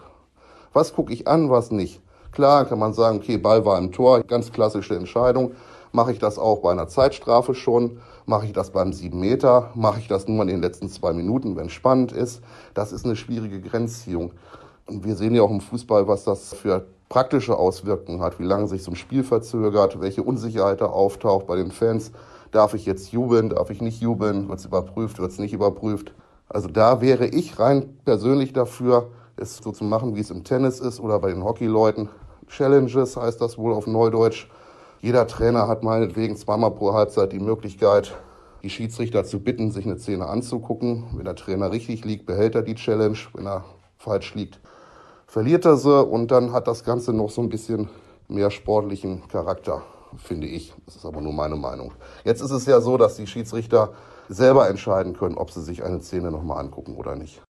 Was 0.72 0.94
gucke 0.94 1.12
ich 1.12 1.28
an, 1.28 1.50
was 1.50 1.70
nicht? 1.70 2.00
Klar 2.32 2.64
kann 2.64 2.78
man 2.78 2.94
sagen, 2.94 3.18
okay, 3.18 3.36
Ball 3.36 3.64
war 3.64 3.78
im 3.78 3.92
Tor, 3.92 4.22
ganz 4.22 4.50
klassische 4.50 4.96
Entscheidung. 4.96 5.52
Mache 5.92 6.10
ich 6.10 6.18
das 6.18 6.38
auch 6.38 6.60
bei 6.60 6.72
einer 6.72 6.88
Zeitstrafe 6.88 7.54
schon? 7.54 7.98
Mache 8.26 8.46
ich 8.46 8.52
das 8.52 8.70
beim 8.70 8.92
7 8.92 9.20
Meter? 9.20 9.70
Mache 9.74 10.00
ich 10.00 10.08
das 10.08 10.26
nur 10.26 10.42
in 10.42 10.48
den 10.48 10.62
letzten 10.62 10.88
zwei 10.88 11.12
Minuten, 11.12 11.54
wenn 11.56 11.66
es 11.66 11.72
spannend 11.72 12.10
ist? 12.10 12.42
Das 12.72 12.90
ist 12.90 13.04
eine 13.04 13.14
schwierige 13.14 13.60
Grenzziehung. 13.60 14.32
Und 14.86 15.04
wir 15.04 15.14
sehen 15.14 15.34
ja 15.34 15.42
auch 15.42 15.50
im 15.50 15.60
Fußball, 15.60 16.08
was 16.08 16.24
das 16.24 16.54
für 16.54 16.86
praktische 17.08 17.56
Auswirkungen 17.56 18.22
hat, 18.22 18.40
wie 18.40 18.44
lange 18.44 18.66
sich 18.66 18.82
so 18.82 18.90
ein 18.90 18.96
Spiel 18.96 19.22
verzögert, 19.22 20.00
welche 20.00 20.22
Unsicherheit 20.22 20.80
da 20.80 20.86
auftaucht 20.86 21.46
bei 21.46 21.54
den 21.54 21.70
Fans. 21.70 22.10
Darf 22.54 22.72
ich 22.74 22.86
jetzt 22.86 23.10
jubeln, 23.10 23.48
darf 23.48 23.70
ich 23.70 23.80
nicht 23.82 24.00
jubeln, 24.00 24.48
wird 24.48 24.60
es 24.60 24.64
überprüft, 24.64 25.18
wird 25.18 25.32
es 25.32 25.40
nicht 25.40 25.52
überprüft. 25.52 26.14
Also 26.48 26.68
da 26.68 27.00
wäre 27.00 27.26
ich 27.26 27.58
rein 27.58 27.98
persönlich 28.04 28.52
dafür, 28.52 29.08
es 29.36 29.56
so 29.56 29.72
zu 29.72 29.82
machen, 29.82 30.14
wie 30.14 30.20
es 30.20 30.30
im 30.30 30.44
Tennis 30.44 30.78
ist 30.78 31.00
oder 31.00 31.18
bei 31.18 31.30
den 31.30 31.42
Hockeyleuten. 31.42 32.10
Challenges 32.46 33.16
heißt 33.16 33.40
das 33.40 33.58
wohl 33.58 33.72
auf 33.72 33.88
Neudeutsch. 33.88 34.46
Jeder 35.00 35.26
Trainer 35.26 35.66
hat 35.66 35.82
meinetwegen 35.82 36.36
zweimal 36.36 36.70
pro 36.70 36.92
Halbzeit 36.92 37.32
die 37.32 37.40
Möglichkeit, 37.40 38.14
die 38.62 38.70
Schiedsrichter 38.70 39.24
zu 39.24 39.40
bitten, 39.40 39.72
sich 39.72 39.84
eine 39.84 39.98
Szene 39.98 40.28
anzugucken. 40.28 41.06
Wenn 41.16 41.24
der 41.24 41.34
Trainer 41.34 41.72
richtig 41.72 42.04
liegt, 42.04 42.24
behält 42.24 42.54
er 42.54 42.62
die 42.62 42.76
Challenge. 42.76 43.18
Wenn 43.32 43.48
er 43.48 43.64
falsch 43.98 44.32
liegt, 44.36 44.60
verliert 45.26 45.64
er 45.64 45.76
sie 45.76 46.04
und 46.04 46.30
dann 46.30 46.52
hat 46.52 46.68
das 46.68 46.84
Ganze 46.84 47.12
noch 47.12 47.30
so 47.30 47.42
ein 47.42 47.48
bisschen 47.48 47.88
mehr 48.28 48.52
sportlichen 48.52 49.26
Charakter, 49.26 49.82
finde 50.18 50.46
ich. 50.46 50.72
Das 50.86 50.96
ist 50.96 51.06
aber 51.06 51.20
nur 51.20 51.32
meine 51.32 51.56
Meinung. 51.56 51.92
Jetzt 52.24 52.40
ist 52.40 52.50
es 52.50 52.66
ja 52.66 52.80
so, 52.80 52.96
dass 52.96 53.16
die 53.16 53.26
Schiedsrichter 53.26 53.92
selber 54.28 54.68
entscheiden 54.68 55.14
können, 55.14 55.36
ob 55.36 55.50
sie 55.50 55.62
sich 55.62 55.84
eine 55.84 56.00
Szene 56.00 56.30
nochmal 56.30 56.64
angucken 56.64 56.94
oder 56.96 57.16
nicht. 57.16 57.42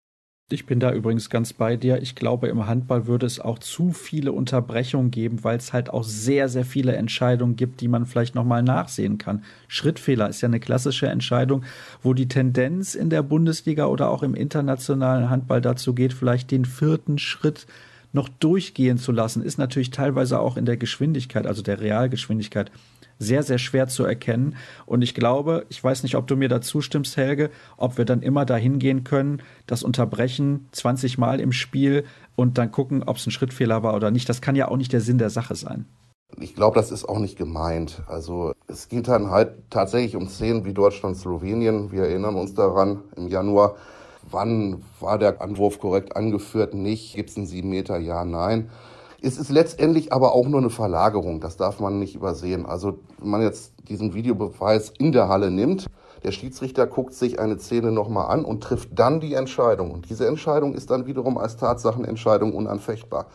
Ich 0.51 0.67
bin 0.67 0.79
da 0.79 0.93
übrigens 0.93 1.31
ganz 1.31 1.55
bei 1.55 1.77
dir. 1.77 2.03
Ich 2.03 2.15
glaube, 2.15 2.49
im 2.49 2.67
Handball 2.67 3.07
würde 3.07 3.25
es 3.25 3.41
auch 3.41 3.59
zu 3.59 3.93
viele 3.93 4.31
Unterbrechungen 4.33 5.11
geben, 5.11 5.43
weil 5.43 5.57
es 5.57 5.73
halt 5.73 5.89
auch 5.89 6.05
sehr, 6.05 6.51
sehr 6.51 6.67
viele 6.67 6.95
Entscheidungen 6.97 7.57
gibt, 7.57 7.81
die 7.81 7.89
man 7.89 8.05
vielleicht 8.05 8.35
nochmal 8.35 8.63
nachsehen 8.63 9.17
kann. 9.17 9.43
Schrittfehler 9.69 10.29
ist 10.29 10.43
ja 10.43 10.49
eine 10.49 10.61
klassische 10.61 11.07
Entscheidung, 11.07 11.65
wo 12.03 12.13
die 12.13 12.29
Tendenz 12.29 12.95
in 12.95 13.09
der 13.09 13.23
Bundesliga 13.23 13.87
oder 13.87 14.11
auch 14.11 14.23
im 14.23 14.35
internationalen 14.35 15.31
Handball 15.31 15.63
dazu 15.63 15.95
geht, 15.95 16.13
vielleicht 16.13 16.51
den 16.51 16.67
vierten 16.67 17.17
Schritt 17.17 17.67
noch 18.15 18.29
durchgehen 18.29 18.97
zu 18.97 19.13
lassen, 19.13 19.43
ist 19.43 19.59
natürlich 19.59 19.91
teilweise 19.91 20.41
auch 20.41 20.57
in 20.57 20.65
der 20.65 20.77
Geschwindigkeit, 20.77 21.47
also 21.47 21.63
der 21.63 21.81
Realgeschwindigkeit, 21.81 22.71
sehr, 23.19 23.43
sehr 23.43 23.59
schwer 23.59 23.89
zu 23.89 24.05
erkennen. 24.05 24.57
Und 24.87 25.03
ich 25.03 25.15
glaube, 25.15 25.67
ich 25.69 25.83
weiß 25.83 26.03
nicht, 26.03 26.17
ob 26.17 26.27
du 26.27 26.37
mir 26.37 26.49
da 26.49 26.61
zustimmst, 26.61 27.17
Helge, 27.17 27.51
ob 27.77 27.99
wir 27.99 28.05
dann 28.05 28.23
immer 28.23 28.45
dahin 28.45 28.79
gehen 28.79 29.05
können, 29.05 29.43
das 29.67 29.83
unterbrechen 29.83 30.69
20 30.73 31.19
Mal 31.19 31.41
im 31.41 31.53
Spiel 31.53 32.05
und 32.37 32.59
dann 32.59 32.73
gucken, 32.73 33.03
ob 33.05 33.17
es 33.17 33.27
ein 33.27 33.31
Schrittfehler 33.31 33.83
war 33.83 33.95
oder 33.95 34.11
nicht. 34.11 34.29
Das 34.29 34.41
kann 34.41 34.57
ja 34.57 34.69
auch 34.69 34.77
nicht 34.77 34.93
der 34.93 35.01
Sinn 35.01 35.19
der 35.19 35.31
Sache 35.31 35.55
sein. 35.55 35.87
Ich 36.41 36.55
glaube, 36.55 36.75
das 36.75 36.91
ist 36.91 37.05
auch 37.05 37.19
nicht 37.19 37.39
gemeint. 37.39 38.03
Also 38.09 38.53
es 38.67 38.89
geht 38.89 39.07
dann 39.07 39.31
halt 39.31 39.53
tatsächlich 39.71 40.17
um 40.17 40.29
Szenen 40.29 40.65
wie 40.65 40.73
Deutschland-Slowenien. 40.73 41.93
Wir 41.93 42.05
erinnern 42.05 42.35
uns 42.35 42.55
daran 42.55 43.03
im 43.17 43.29
Januar. 43.29 43.77
Wann 44.35 44.83
war 44.99 45.17
der 45.17 45.41
Anwurf 45.41 45.79
korrekt 45.79 46.17
angeführt? 46.17 46.75
Nicht. 46.75 47.15
Gibt 47.15 47.31
es 47.31 47.37
einen 47.37 47.47
sieben 47.47 47.71
Meter? 47.71 47.99
Ja, 47.99 48.25
nein. 48.25 48.69
Es 49.23 49.39
ist 49.39 49.51
letztendlich 49.51 50.13
aber 50.13 50.35
auch 50.35 50.47
nur 50.47 50.61
eine 50.61 50.69
Verlagerung, 50.69 51.41
das 51.41 51.57
darf 51.57 51.81
man 51.81 51.99
nicht 51.99 52.15
übersehen. 52.15 52.67
Also 52.67 52.99
wenn 53.19 53.31
man 53.31 53.41
jetzt 53.43 53.73
diesen 53.89 54.13
Videobeweis 54.13 54.93
in 54.99 55.13
der 55.13 55.29
Halle 55.29 55.51
nimmt, 55.51 55.87
der 56.25 56.33
Schiedsrichter 56.33 56.87
guckt 56.87 57.15
sich 57.15 57.39
eine 57.39 57.59
Szene 57.59 57.93
nochmal 57.93 58.31
an 58.31 58.45
und 58.45 58.63
trifft 58.63 58.91
dann 58.99 59.21
die 59.21 59.35
Entscheidung. 59.35 59.93
Und 59.93 60.11
diese 60.11 60.27
Entscheidung 60.27 60.75
ist 60.75 60.91
dann 60.91 61.07
wiederum 61.07 61.39
als 61.39 61.57
Tatsachenentscheidung 61.57 62.53
unanfechtbar. 62.53 63.27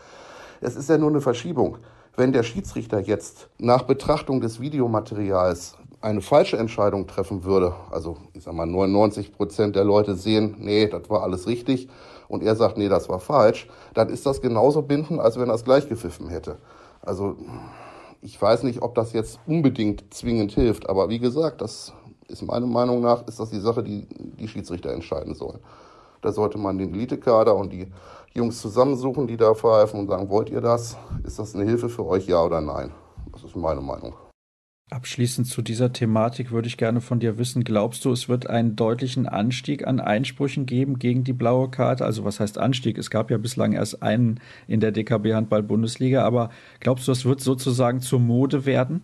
Es 0.62 0.76
ist 0.76 0.90
ja 0.90 0.98
nur 0.98 1.10
eine 1.10 1.22
Verschiebung. 1.22 1.78
Wenn 2.18 2.34
der 2.34 2.44
Schiedsrichter 2.44 3.00
jetzt 3.00 3.50
nach 3.58 3.84
Betrachtung 3.84 4.42
des 4.42 4.60
Videomaterials 4.60 5.78
eine 6.02 6.22
falsche 6.22 6.58
Entscheidung 6.58 7.08
treffen 7.08 7.44
würde, 7.44 7.74
also 7.92 8.18
ich 8.34 8.44
sag 8.44 8.54
mal 8.54 8.66
99 8.66 9.34
Prozent 9.34 9.76
der 9.76 9.84
Leute 9.84 10.16
sehen, 10.16 10.56
nee, 10.60 10.88
das 10.88 11.10
war 11.10 11.24
alles 11.24 11.48
richtig, 11.48 11.90
und 12.28 12.44
er 12.44 12.56
sagt, 12.56 12.78
nee, 12.78 12.90
das 12.90 13.10
war 13.10 13.20
falsch, 13.20 13.68
dann 13.94 14.10
ist 14.10 14.26
das 14.26 14.42
genauso 14.42 14.82
bindend, 14.82 15.20
als 15.20 15.38
wenn 15.38 15.50
er 15.50 15.56
es 15.56 15.66
gleich 15.66 15.90
gepfiffen 15.90 16.30
hätte. 16.30 16.58
Also 17.02 17.36
ich 18.22 18.42
weiß 18.42 18.64
nicht, 18.64 18.82
ob 18.82 18.96
das 18.96 19.14
jetzt 19.14 19.40
unbedingt 19.48 20.14
zwingend 20.14 20.52
hilft, 20.52 20.90
aber 20.90 21.10
wie 21.10 21.20
gesagt, 21.20 21.62
das 21.62 21.94
ist 22.28 22.44
meiner 22.44 22.68
Meinung 22.68 23.02
nach, 23.02 23.28
ist 23.28 23.40
das 23.40 23.50
die 23.50 23.60
Sache, 23.60 23.84
die 23.84 24.06
die 24.10 24.48
Schiedsrichter 24.48 24.94
entscheiden 24.94 25.34
sollen. 25.34 25.60
Da 26.22 26.32
sollte 26.32 26.58
man 26.58 26.78
den 26.78 26.94
Elitekader 26.94 27.56
und 27.56 27.72
die 27.72 27.88
Jungs 28.34 28.62
zusammensuchen, 28.62 29.26
die 29.26 29.38
da 29.38 29.54
pfeifen 29.56 30.02
und 30.02 30.08
sagen, 30.08 30.30
wollt 30.30 30.50
ihr 30.50 30.62
das? 30.62 30.98
Ist 31.24 31.40
das 31.40 31.56
eine 31.56 31.64
Hilfe 31.64 31.90
für 31.90 32.06
euch, 32.06 32.28
ja 32.28 32.44
oder 32.44 32.62
nein? 32.62 32.92
Das 33.32 33.44
ist 33.44 33.56
meine 33.56 33.82
Meinung. 33.82 34.14
Abschließend 34.92 35.46
zu 35.46 35.62
dieser 35.62 35.94
Thematik 35.94 36.50
würde 36.50 36.68
ich 36.68 36.76
gerne 36.76 37.00
von 37.00 37.20
dir 37.20 37.38
wissen, 37.38 37.64
glaubst 37.64 38.06
du, 38.06 38.12
es 38.12 38.28
wird 38.28 38.50
einen 38.50 38.76
deutlichen 38.76 39.28
Anstieg 39.28 39.86
an 39.86 40.00
Einsprüchen 40.00 40.66
geben 40.66 40.98
gegen 40.98 41.24
die 41.24 41.34
blaue 41.34 41.70
Karte? 41.70 42.06
Also 42.06 42.26
was 42.26 42.40
heißt 42.40 42.58
Anstieg? 42.58 42.98
Es 42.98 43.12
gab 43.12 43.30
ja 43.30 43.38
bislang 43.38 43.74
erst 43.74 44.02
einen 44.02 44.40
in 44.68 44.80
der 44.80 44.92
DKB 44.92 45.34
Handball 45.36 45.62
Bundesliga, 45.62 46.26
aber 46.26 46.50
glaubst 46.80 47.08
du, 47.08 47.12
es 47.12 47.24
wird 47.24 47.40
sozusagen 47.40 48.02
zur 48.02 48.20
Mode 48.20 48.66
werden? 48.66 49.02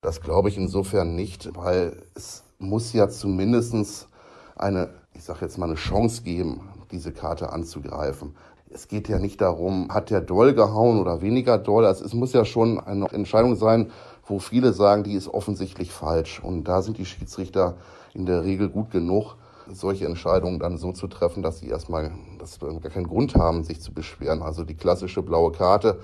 Das 0.00 0.22
glaube 0.22 0.48
ich 0.48 0.56
insofern 0.56 1.14
nicht, 1.14 1.50
weil 1.54 2.02
es 2.14 2.44
muss 2.58 2.94
ja 2.94 3.10
zumindest 3.10 4.08
eine, 4.56 4.88
ich 5.14 5.24
sage 5.24 5.40
jetzt 5.42 5.58
mal, 5.58 5.66
eine 5.66 5.74
Chance 5.74 6.22
geben, 6.22 6.62
diese 6.90 7.12
Karte 7.12 7.52
anzugreifen. 7.52 8.34
Es 8.70 8.88
geht 8.88 9.08
ja 9.08 9.18
nicht 9.18 9.40
darum, 9.42 9.88
hat 9.90 10.08
der 10.08 10.20
doll 10.22 10.54
gehauen 10.54 10.98
oder 10.98 11.20
weniger 11.20 11.58
doll. 11.58 11.84
Also 11.84 12.04
es 12.04 12.14
muss 12.14 12.32
ja 12.32 12.44
schon 12.44 12.80
eine 12.80 13.10
Entscheidung 13.12 13.56
sein, 13.56 13.90
wo 14.28 14.38
viele 14.38 14.72
sagen, 14.72 15.04
die 15.04 15.14
ist 15.14 15.28
offensichtlich 15.28 15.92
falsch. 15.92 16.40
Und 16.42 16.64
da 16.64 16.82
sind 16.82 16.98
die 16.98 17.06
Schiedsrichter 17.06 17.76
in 18.14 18.26
der 18.26 18.44
Regel 18.44 18.68
gut 18.68 18.90
genug, 18.90 19.36
solche 19.70 20.06
Entscheidungen 20.06 20.58
dann 20.58 20.78
so 20.78 20.92
zu 20.92 21.08
treffen, 21.08 21.42
dass 21.42 21.58
sie 21.58 21.68
erstmal 21.68 22.12
dass 22.38 22.60
wir 22.60 22.68
gar 22.80 22.90
keinen 22.90 23.08
Grund 23.08 23.34
haben, 23.34 23.64
sich 23.64 23.80
zu 23.80 23.92
beschweren. 23.92 24.42
Also 24.42 24.64
die 24.64 24.76
klassische 24.76 25.22
blaue 25.22 25.52
Karte. 25.52 26.00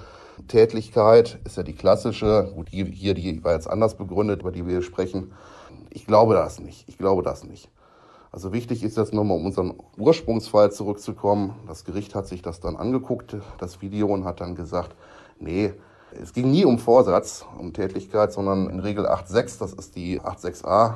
Tätlichkeit 0.49 1.39
ist 1.45 1.57
ja 1.57 1.63
die 1.63 1.75
klassische, 1.75 2.53
gut, 2.55 2.69
hier 2.71 3.15
die 3.15 3.45
war 3.45 3.53
jetzt 3.53 3.71
anders 3.71 3.97
begründet, 3.97 4.41
über 4.41 4.51
die 4.51 4.67
wir 4.67 4.73
hier 4.73 4.83
sprechen. 4.83 5.33
Ich 5.91 6.07
glaube 6.07 6.35
das 6.35 6.59
nicht. 6.59 6.89
Ich 6.89 6.99
glaube 6.99 7.23
das 7.23 7.45
nicht. 7.45 7.71
Also 8.33 8.53
wichtig 8.53 8.83
ist 8.83 8.97
jetzt 8.97 9.15
nochmal, 9.15 9.37
um 9.37 9.47
unseren 9.47 9.75
Ursprungsfall 9.97 10.73
zurückzukommen. 10.73 11.55
Das 11.69 11.85
Gericht 11.85 12.17
hat 12.17 12.27
sich 12.27 12.43
das 12.43 12.59
dann 12.59 12.75
angeguckt, 12.75 13.37
das 13.59 13.81
Video, 13.81 14.09
und 14.09 14.25
hat 14.25 14.41
dann 14.41 14.57
gesagt, 14.57 14.97
nee, 15.39 15.73
es 16.21 16.33
ging 16.33 16.51
nie 16.51 16.65
um 16.65 16.79
Vorsatz, 16.79 17.45
um 17.59 17.73
Tätigkeit, 17.73 18.33
sondern 18.33 18.69
in 18.69 18.81
Regel 18.81 19.07
8.6, 19.07 19.59
das 19.59 19.73
ist 19.73 19.97
die 19.97 20.21
8.6a, 20.21 20.95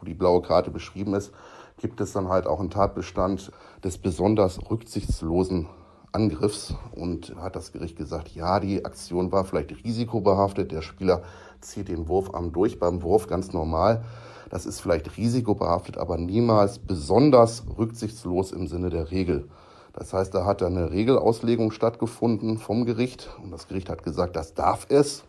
wo 0.00 0.06
die 0.06 0.14
blaue 0.14 0.42
Karte 0.42 0.70
beschrieben 0.70 1.14
ist, 1.14 1.32
gibt 1.78 2.00
es 2.00 2.12
dann 2.12 2.28
halt 2.28 2.46
auch 2.46 2.60
einen 2.60 2.70
Tatbestand 2.70 3.52
des 3.82 3.98
besonders 3.98 4.58
rücksichtslosen 4.70 5.66
Angriffs 6.12 6.74
und 6.92 7.36
hat 7.36 7.56
das 7.56 7.72
Gericht 7.72 7.96
gesagt, 7.96 8.34
ja, 8.34 8.60
die 8.60 8.84
Aktion 8.84 9.30
war 9.32 9.44
vielleicht 9.44 9.84
risikobehaftet, 9.84 10.72
der 10.72 10.82
Spieler 10.82 11.22
zieht 11.60 11.88
den 11.88 12.08
Wurfarm 12.08 12.52
durch 12.52 12.78
beim 12.78 13.02
Wurf 13.02 13.26
ganz 13.26 13.52
normal. 13.52 14.04
Das 14.50 14.66
ist 14.66 14.80
vielleicht 14.80 15.16
risikobehaftet, 15.16 15.98
aber 15.98 16.18
niemals 16.18 16.78
besonders 16.78 17.64
rücksichtslos 17.78 18.50
im 18.50 18.66
Sinne 18.66 18.90
der 18.90 19.10
Regel. 19.10 19.48
Das 19.92 20.12
heißt, 20.12 20.34
da 20.34 20.44
hat 20.44 20.62
eine 20.62 20.90
Regelauslegung 20.90 21.72
stattgefunden 21.72 22.58
vom 22.58 22.84
Gericht. 22.84 23.30
Und 23.42 23.50
das 23.50 23.68
Gericht 23.68 23.88
hat 23.88 24.02
gesagt, 24.02 24.36
das 24.36 24.54
darf 24.54 24.86
es. 24.88 25.24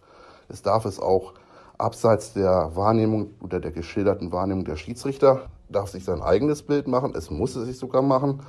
Es 0.49 0.61
darf 0.61 0.85
es 0.85 0.99
auch 0.99 1.33
abseits 1.77 2.33
der 2.33 2.75
Wahrnehmung 2.75 3.31
oder 3.41 3.59
der 3.59 3.71
geschilderten 3.71 4.31
Wahrnehmung 4.31 4.65
der 4.65 4.75
Schiedsrichter. 4.75 5.49
Darf 5.69 5.89
sich 5.89 6.03
sein 6.03 6.21
eigenes 6.21 6.63
Bild 6.63 6.87
machen, 6.87 7.13
es 7.15 7.31
muss 7.31 7.55
es 7.55 7.65
sich 7.67 7.77
sogar 7.77 8.01
machen. 8.01 8.41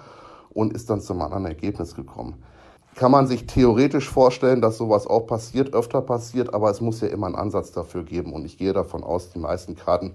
Und 0.51 0.75
ist 0.75 0.91
dann 0.91 1.01
zum 1.01 1.23
anderen 1.23 1.47
Ergebnis 1.47 1.95
gekommen. 1.95 2.43
Kann 2.95 3.11
man 3.11 3.27
sich 3.27 3.47
theoretisch 3.47 4.11
vorstellen, 4.11 4.61
dass 4.61 4.77
sowas 4.77 5.07
auch 5.07 5.27
passiert, 5.27 5.73
öfter 5.73 6.03
passiert, 6.03 6.53
aber 6.53 6.69
es 6.69 6.83
muss 6.83 7.01
ja 7.01 7.09
immer 7.09 7.27
einen 7.27 7.37
Ansatz 7.37 7.73
dafür 7.73 8.05
geben. 8.05 8.35
Und 8.35 8.45
ich 8.45 8.59
gehe 8.59 8.75
davon 8.75 9.03
aus, 9.03 9.31
die 9.31 9.39
meisten 9.39 9.77
Karten, 9.77 10.15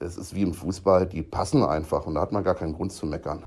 es 0.00 0.16
ist 0.16 0.34
wie 0.34 0.42
im 0.42 0.54
Fußball, 0.54 1.06
die 1.06 1.22
passen 1.22 1.62
einfach. 1.62 2.06
Und 2.06 2.16
da 2.16 2.22
hat 2.22 2.32
man 2.32 2.42
gar 2.42 2.56
keinen 2.56 2.72
Grund 2.72 2.90
zu 2.90 3.06
meckern. 3.06 3.44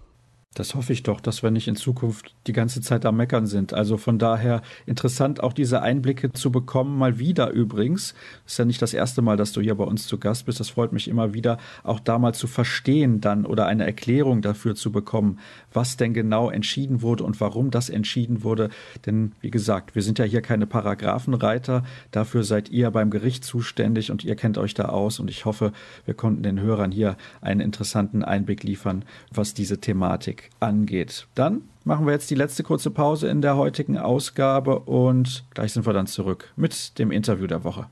Das 0.56 0.76
hoffe 0.76 0.94
ich 0.94 1.02
doch, 1.02 1.20
dass 1.20 1.42
wir 1.42 1.50
nicht 1.50 1.68
in 1.68 1.76
Zukunft 1.76 2.36
die 2.46 2.54
ganze 2.54 2.80
Zeit 2.82 3.08
am 3.08 3.18
Meckern 3.18 3.48
sind. 3.48 3.74
Also 3.74 3.98
von 3.98 4.20
daher 4.20 4.62
interessant, 4.86 5.42
auch 5.42 5.54
diese 5.54 5.82
Einblicke 5.82 6.32
zu 6.32 6.52
bekommen, 6.52 6.98
mal 7.00 7.18
wieder 7.18 7.50
übrigens. 7.50 8.14
Ist 8.46 8.60
ja 8.60 8.66
nicht 8.66 8.82
das 8.82 8.94
erste 8.94 9.24
Mal, 9.24 9.36
dass 9.36 9.52
du 9.52 9.62
hier 9.62 9.74
bei 9.74 9.84
uns 9.84 10.06
zu 10.06 10.20
Gast 10.20 10.46
bist. 10.46 10.60
Das 10.60 10.70
freut 10.70 10.94
mich 10.94 11.08
immer 11.08 11.34
wieder, 11.34 11.58
auch 11.84 12.00
da 12.00 12.20
mal 12.20 12.36
zu 12.36 12.46
verstehen 12.46 13.20
dann 13.20 13.48
oder 13.48 13.66
eine 13.66 13.84
Erklärung 13.84 14.44
dafür 14.44 14.76
zu 14.76 14.92
bekommen, 14.92 15.40
was 15.74 15.98
denn 15.98 16.14
genau 16.14 16.52
entschieden 16.52 17.02
wurde 17.02 17.24
und 17.24 17.42
warum 17.42 17.72
das 17.72 17.90
entschieden 17.90 18.44
wurde. 18.44 18.70
Denn 19.08 19.32
wie 19.42 19.52
gesagt, 19.52 19.96
wir 19.96 20.04
sind 20.04 20.20
ja 20.20 20.26
hier 20.26 20.42
keine 20.42 20.68
Paragraphenreiter. 20.68 21.84
Dafür 22.12 22.44
seid 22.44 22.70
ihr 22.70 22.92
beim 22.92 23.10
Gericht 23.10 23.44
zuständig 23.44 24.12
und 24.12 24.24
ihr 24.24 24.36
kennt 24.36 24.60
euch 24.60 24.76
da 24.76 24.86
aus. 24.86 25.20
Und 25.20 25.32
ich 25.32 25.46
hoffe, 25.46 25.72
wir 26.06 26.14
konnten 26.14 26.44
den 26.44 26.60
Hörern 26.60 26.92
hier 26.92 27.18
einen 27.42 27.60
interessanten 27.60 28.24
Einblick 28.24 28.62
liefern, 28.62 29.04
was 29.32 29.56
diese 29.56 29.80
Thematik 29.80 30.43
angeht. 30.60 31.28
Dann 31.36 31.62
machen 31.84 32.06
wir 32.06 32.14
jetzt 32.14 32.30
die 32.30 32.36
letzte 32.36 32.64
kurze 32.64 32.92
Pause 32.92 33.28
in 33.28 33.42
der 33.42 33.58
heutigen 33.58 33.98
Ausgabe 33.98 34.80
und 34.80 35.46
gleich 35.54 35.74
sind 35.74 35.86
wir 35.86 35.94
dann 35.94 36.08
zurück 36.08 36.54
mit 36.56 36.98
dem 37.00 37.12
Interview 37.12 37.48
der 37.48 37.64
Woche. 37.64 37.88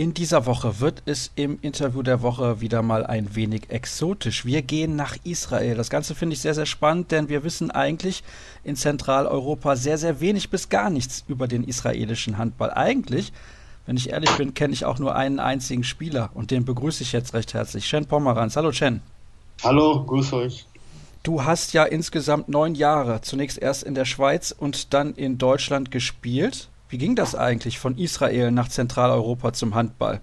In 0.00 0.14
dieser 0.14 0.46
Woche 0.46 0.80
wird 0.80 1.02
es 1.04 1.30
im 1.34 1.58
Interview 1.60 2.02
der 2.02 2.22
Woche 2.22 2.62
wieder 2.62 2.80
mal 2.80 3.04
ein 3.04 3.34
wenig 3.34 3.68
exotisch. 3.68 4.46
Wir 4.46 4.62
gehen 4.62 4.96
nach 4.96 5.16
Israel. 5.24 5.74
Das 5.74 5.90
Ganze 5.90 6.14
finde 6.14 6.32
ich 6.32 6.40
sehr, 6.40 6.54
sehr 6.54 6.64
spannend, 6.64 7.10
denn 7.10 7.28
wir 7.28 7.44
wissen 7.44 7.70
eigentlich 7.70 8.24
in 8.64 8.76
Zentraleuropa 8.76 9.76
sehr, 9.76 9.98
sehr 9.98 10.20
wenig 10.20 10.48
bis 10.48 10.70
gar 10.70 10.88
nichts 10.88 11.24
über 11.28 11.46
den 11.46 11.64
israelischen 11.64 12.38
Handball. 12.38 12.70
Eigentlich 12.70 13.32
wenn 13.90 13.96
ich 13.96 14.10
ehrlich 14.10 14.30
bin, 14.36 14.54
kenne 14.54 14.72
ich 14.72 14.84
auch 14.84 15.00
nur 15.00 15.16
einen 15.16 15.40
einzigen 15.40 15.82
Spieler 15.82 16.30
und 16.34 16.52
den 16.52 16.64
begrüße 16.64 17.02
ich 17.02 17.10
jetzt 17.10 17.34
recht 17.34 17.54
herzlich. 17.54 17.88
Shen 17.88 18.06
Pomeranz. 18.06 18.54
Hallo 18.54 18.70
Shen. 18.70 19.02
Hallo, 19.64 20.04
grüß 20.04 20.32
euch. 20.32 20.64
Du 21.24 21.42
hast 21.42 21.72
ja 21.72 21.82
insgesamt 21.82 22.48
neun 22.48 22.76
Jahre, 22.76 23.20
zunächst 23.22 23.58
erst 23.58 23.82
in 23.82 23.96
der 23.96 24.04
Schweiz 24.04 24.54
und 24.56 24.94
dann 24.94 25.14
in 25.14 25.38
Deutschland 25.38 25.90
gespielt. 25.90 26.68
Wie 26.88 26.98
ging 26.98 27.16
das 27.16 27.34
eigentlich 27.34 27.80
von 27.80 27.98
Israel 27.98 28.52
nach 28.52 28.68
Zentraleuropa 28.68 29.52
zum 29.54 29.74
Handball? 29.74 30.20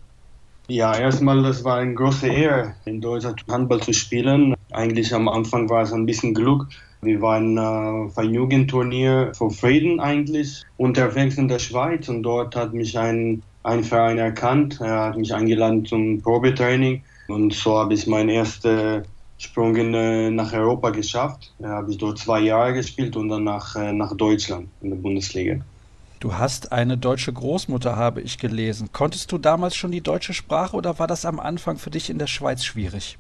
Ja, 0.70 0.98
erstmal, 0.98 1.44
das 1.44 1.66
war 1.66 1.80
eine 1.80 1.94
große 1.94 2.30
Ehre, 2.30 2.76
in 2.86 3.02
Deutschland 3.02 3.44
Handball 3.50 3.82
zu 3.82 3.92
spielen. 3.92 4.56
Eigentlich 4.72 5.14
am 5.14 5.28
Anfang 5.28 5.70
war 5.70 5.82
es 5.82 5.92
ein 5.92 6.06
bisschen 6.06 6.34
Glück. 6.34 6.68
Wir 7.02 7.22
waren 7.22 7.58
äh, 7.58 8.08
auf 8.08 8.18
ein 8.18 8.34
Jugendturnier 8.34 9.34
für 9.36 9.52
Frieden 9.52 10.00
eigentlich 10.00 10.64
unterwegs 10.78 11.38
in 11.38 11.50
der 11.50 11.60
Schweiz 11.60 12.08
und 12.08 12.24
dort 12.24 12.56
hat 12.56 12.74
mich 12.74 12.98
ein 12.98 13.44
ein 13.68 13.84
Verein 13.84 14.18
erkannt. 14.18 14.80
Er 14.82 15.06
hat 15.06 15.18
mich 15.18 15.34
eingeladen 15.34 15.86
zum 15.86 16.22
Probetraining 16.22 17.04
und 17.28 17.54
so 17.54 17.78
habe 17.78 17.94
ich 17.94 18.08
meinen 18.08 18.30
ersten 18.30 19.04
Sprung 19.38 19.76
in, 19.76 19.94
äh, 19.94 20.32
nach 20.32 20.54
Europa 20.54 20.90
geschafft. 20.90 21.54
Da 21.60 21.70
habe 21.70 21.92
ich 21.92 21.98
dort 21.98 22.18
zwei 22.18 22.40
Jahre 22.40 22.74
gespielt 22.74 23.16
und 23.16 23.30
dann 23.30 23.44
nach, 23.44 23.76
äh, 23.76 23.92
nach 23.92 24.16
Deutschland 24.16 24.70
in 24.82 24.90
der 24.92 24.98
Bundesliga. 24.98 25.60
Du 26.20 26.34
hast 26.34 26.72
eine 26.72 26.98
deutsche 26.98 27.32
Großmutter, 27.32 27.96
habe 27.96 28.22
ich 28.22 28.40
gelesen. 28.40 28.90
Konntest 28.92 29.32
du 29.32 29.38
damals 29.38 29.76
schon 29.76 29.92
die 29.92 30.02
deutsche 30.02 30.34
Sprache 30.34 30.76
oder 30.76 30.98
war 30.98 31.06
das 31.06 31.26
am 31.26 31.40
Anfang 31.40 31.78
für 31.78 31.92
dich 31.92 32.10
in 32.10 32.18
der 32.18 32.26
Schweiz 32.26 32.64
schwierig? 32.64 33.20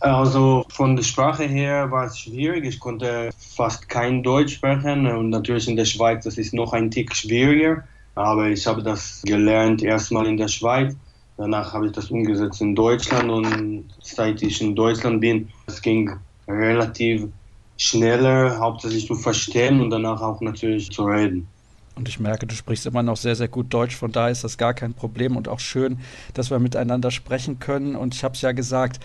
Also 0.00 0.66
von 0.68 0.96
der 0.96 1.04
Sprache 1.04 1.44
her 1.44 1.90
war 1.90 2.06
es 2.06 2.18
schwierig. 2.18 2.66
Ich 2.66 2.78
konnte 2.78 3.30
fast 3.38 3.88
kein 3.88 4.22
Deutsch 4.22 4.54
sprechen 4.56 5.06
und 5.06 5.30
natürlich 5.30 5.68
in 5.68 5.76
der 5.76 5.86
Schweiz 5.86 6.24
das 6.24 6.36
ist 6.36 6.52
noch 6.52 6.74
ein 6.74 6.90
Tick 6.90 7.14
schwieriger. 7.14 7.84
Aber 8.16 8.48
ich 8.48 8.66
habe 8.66 8.82
das 8.82 9.22
gelernt 9.24 9.82
erstmal 9.82 10.26
in 10.26 10.36
der 10.36 10.48
Schweiz. 10.48 10.96
Danach 11.36 11.72
habe 11.74 11.86
ich 11.86 11.92
das 11.92 12.10
umgesetzt 12.10 12.62
in 12.62 12.74
Deutschland 12.74 13.30
und 13.30 13.84
seit 14.00 14.42
ich 14.42 14.60
in 14.62 14.74
Deutschland 14.74 15.20
bin, 15.20 15.48
es 15.66 15.82
ging 15.82 16.10
relativ 16.48 17.28
schneller, 17.76 18.58
hauptsächlich 18.58 19.06
zu 19.06 19.14
verstehen 19.14 19.80
und 19.82 19.90
danach 19.90 20.22
auch 20.22 20.40
natürlich 20.40 20.90
zu 20.90 21.04
reden. 21.04 21.46
Und 21.94 22.08
ich 22.08 22.18
merke, 22.18 22.46
du 22.46 22.54
sprichst 22.54 22.86
immer 22.86 23.02
noch 23.02 23.16
sehr, 23.16 23.36
sehr 23.36 23.48
gut 23.48 23.72
Deutsch, 23.72 23.96
von 23.96 24.12
daher 24.12 24.30
ist 24.30 24.44
das 24.44 24.56
gar 24.56 24.74
kein 24.74 24.94
Problem 24.94 25.36
und 25.36 25.48
auch 25.48 25.60
schön, 25.60 25.98
dass 26.32 26.50
wir 26.50 26.58
miteinander 26.58 27.10
sprechen 27.10 27.58
können. 27.58 27.96
Und 27.96 28.14
ich 28.14 28.24
habe 28.24 28.34
es 28.34 28.42
ja 28.42 28.52
gesagt, 28.52 29.00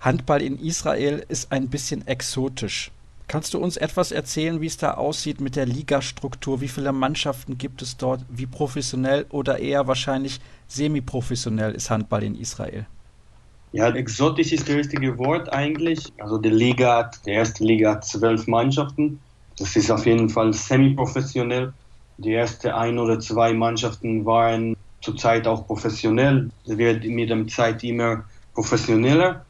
Handball 0.00 0.42
in 0.42 0.58
Israel 0.58 1.24
ist 1.28 1.52
ein 1.52 1.68
bisschen 1.68 2.06
exotisch. 2.06 2.90
Kannst 3.32 3.54
du 3.54 3.58
uns 3.58 3.78
etwas 3.78 4.12
erzählen, 4.12 4.60
wie 4.60 4.66
es 4.66 4.76
da 4.76 4.92
aussieht 4.92 5.40
mit 5.40 5.56
der 5.56 5.64
Ligastruktur? 5.64 6.60
Wie 6.60 6.68
viele 6.68 6.92
Mannschaften 6.92 7.56
gibt 7.56 7.80
es 7.80 7.96
dort? 7.96 8.20
Wie 8.28 8.44
professionell 8.44 9.24
oder 9.30 9.58
eher 9.58 9.86
wahrscheinlich 9.86 10.38
semi-professionell 10.66 11.72
ist 11.72 11.88
Handball 11.88 12.24
in 12.24 12.34
Israel? 12.34 12.84
Ja, 13.72 13.88
exotisch 13.88 14.52
ist 14.52 14.68
das 14.68 14.76
richtige 14.76 15.16
Wort 15.16 15.50
eigentlich. 15.50 16.12
Also 16.20 16.36
die 16.36 16.50
Liga 16.50 17.10
die 17.24 17.30
erste 17.30 17.64
Liga 17.64 17.92
hat 17.92 18.04
zwölf 18.04 18.46
Mannschaften. 18.48 19.18
Das 19.56 19.76
ist 19.76 19.90
auf 19.90 20.04
jeden 20.04 20.28
Fall 20.28 20.52
semi-professionell. 20.52 21.72
Die 22.18 22.34
ersten 22.34 22.68
ein 22.68 22.98
oder 22.98 23.18
zwei 23.18 23.54
Mannschaften 23.54 24.26
waren 24.26 24.76
zurzeit 25.00 25.46
auch 25.46 25.66
professionell. 25.66 26.50
Es 26.66 26.76
wird 26.76 27.02
mit 27.04 27.30
der 27.30 27.46
Zeit 27.46 27.82
immer 27.82 28.24
professioneller. 28.52 29.46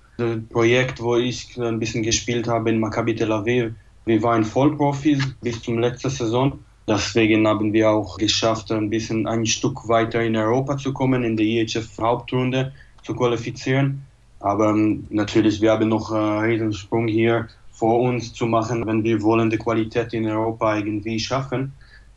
Projekt, 0.51 1.03
wo 1.03 1.17
ich 1.17 1.57
ein 1.59 1.79
bisschen 1.79 2.03
gespielt 2.03 2.49
habe 2.49 2.71
in 2.71 2.81
Maccabi 2.81 3.15
Tel 3.15 3.33
Aviv, 3.33 3.73
wir 4.05 4.23
waren 4.23 4.45
Vollprofis 4.45 5.35
bis 5.41 5.63
zum 5.63 5.79
letzten 5.79 6.11
Saison. 6.11 6.59
Deswegen 6.89 7.47
haben 7.47 7.73
wir 7.73 7.91
auch 7.91 8.19
geschafft, 8.19 8.73
ein 8.73 8.91
bisschen 8.91 9.29
ein 9.29 9.47
Stück 9.47 9.89
weiter 9.89 10.23
in 10.23 10.37
Europa 10.37 10.77
zu 10.77 10.93
kommen, 10.93 11.23
in 11.23 11.37
die 11.37 11.61
IHF-Hauptrunde 11.61 12.73
zu 13.05 13.15
qualifizieren. 13.15 14.03
Aber 14.41 14.71
ähm, 14.71 15.07
natürlich, 15.11 15.61
wir 15.61 15.71
haben 15.71 15.89
noch 15.89 16.11
einen 16.11 16.45
Riesensprung 16.45 17.07
hier 17.07 17.49
vor 17.71 18.01
uns 18.01 18.33
zu 18.33 18.47
machen, 18.47 18.85
wenn 18.87 19.05
wir 19.05 19.23
wollen 19.23 19.51
die 19.51 19.59
Qualität 19.59 20.13
in 20.13 20.27
Europa 20.27 20.77
irgendwie 20.77 21.21
schaffen. 21.21 21.73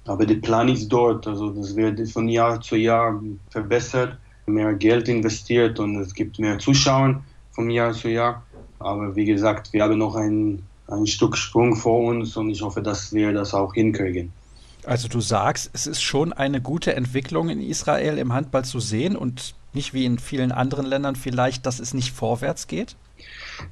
Aber 0.05 0.25
der 0.25 0.35
Plan 0.35 0.69
ist 0.69 0.89
dort, 0.89 1.27
also 1.27 1.51
das 1.51 1.75
wird 1.75 2.07
von 2.09 2.27
Jahr 2.27 2.59
zu 2.61 2.75
Jahr 2.75 3.21
verbessert, 3.51 4.17
mehr 4.47 4.73
Geld 4.73 5.07
investiert 5.07 5.79
und 5.79 5.95
es 5.97 6.13
gibt 6.13 6.39
mehr 6.39 6.57
Zuschauer 6.57 7.21
von 7.55 7.69
Jahr 7.69 7.93
zu 7.93 8.09
Jahr. 8.09 8.43
Aber 8.79 9.15
wie 9.15 9.25
gesagt, 9.25 9.73
wir 9.73 9.83
haben 9.83 9.97
noch 9.97 10.15
ein, 10.15 10.61
ein 10.87 11.07
Stück 11.07 11.37
Sprung 11.37 11.75
vor 11.75 12.01
uns 12.01 12.35
und 12.37 12.49
ich 12.49 12.61
hoffe, 12.61 12.81
dass 12.81 13.13
wir 13.13 13.31
das 13.33 13.53
auch 13.53 13.73
hinkriegen. 13.73 14.31
Also 14.85 15.07
du 15.07 15.21
sagst, 15.21 15.71
es 15.73 15.87
ist 15.87 16.03
schon 16.03 16.31
eine 16.31 16.61
gute 16.61 16.95
Entwicklung 16.95 17.49
in 17.49 17.59
Israel 17.59 18.19
im 18.19 18.33
Handball 18.33 18.65
zu 18.65 18.79
sehen 18.79 19.15
und 19.15 19.55
nicht 19.73 19.93
wie 19.93 20.05
in 20.05 20.19
vielen 20.19 20.51
anderen 20.51 20.85
Ländern 20.85 21.15
vielleicht, 21.15 21.65
dass 21.65 21.79
es 21.79 21.93
nicht 21.93 22.11
vorwärts 22.11 22.67
geht? 22.67 22.95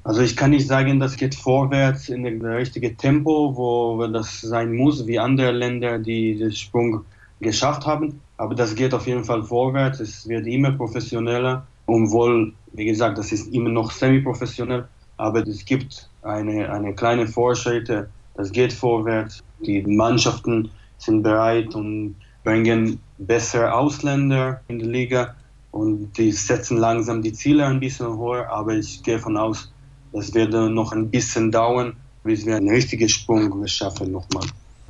Also 0.03 0.21
ich 0.21 0.35
kann 0.35 0.51
nicht 0.51 0.67
sagen, 0.67 0.99
das 0.99 1.17
geht 1.17 1.35
vorwärts 1.35 2.09
in 2.09 2.23
das 2.23 2.55
richtige 2.55 2.95
Tempo, 2.97 3.55
wo 3.55 4.07
das 4.07 4.41
sein 4.41 4.73
muss, 4.73 5.05
wie 5.05 5.19
andere 5.19 5.51
Länder, 5.51 5.99
die 5.99 6.37
den 6.37 6.53
Sprung 6.53 7.05
geschafft 7.41 7.85
haben. 7.85 8.21
Aber 8.37 8.55
das 8.55 8.73
geht 8.73 8.93
auf 8.93 9.05
jeden 9.05 9.25
Fall 9.25 9.43
vorwärts. 9.43 9.99
Es 9.99 10.27
wird 10.27 10.47
immer 10.47 10.71
professioneller 10.71 11.67
obwohl, 11.85 12.53
wie 12.73 12.85
gesagt, 12.85 13.17
das 13.17 13.31
ist 13.31 13.53
immer 13.53 13.69
noch 13.69 13.91
semi-professionell, 13.91 14.87
aber 15.17 15.47
es 15.47 15.63
gibt 15.63 16.09
eine, 16.23 16.71
eine 16.71 16.93
kleine 16.93 17.27
Fortschritte, 17.27 18.09
das 18.35 18.51
geht 18.51 18.73
vorwärts, 18.73 19.41
die 19.65 19.83
Mannschaften 19.83 20.71
sind 20.97 21.23
bereit 21.23 21.75
und 21.75 22.15
bringen 22.43 22.99
bessere 23.17 23.73
Ausländer 23.73 24.61
in 24.67 24.79
die 24.79 24.85
Liga 24.85 25.35
und 25.71 26.17
die 26.17 26.31
setzen 26.31 26.77
langsam 26.77 27.21
die 27.21 27.33
Ziele 27.33 27.65
ein 27.65 27.79
bisschen 27.79 28.17
höher, 28.17 28.49
aber 28.49 28.73
ich 28.75 29.01
gehe 29.03 29.15
davon 29.15 29.37
aus, 29.37 29.71
das 30.11 30.33
wird 30.33 30.53
noch 30.53 30.91
ein 30.91 31.09
bisschen 31.09 31.51
dauern, 31.51 31.95
bis 32.23 32.45
wir 32.45 32.55
einen 32.55 32.69
richtigen 32.69 33.09
Sprung 33.09 33.65
schaffen 33.67 34.11
nochmal. 34.11 34.45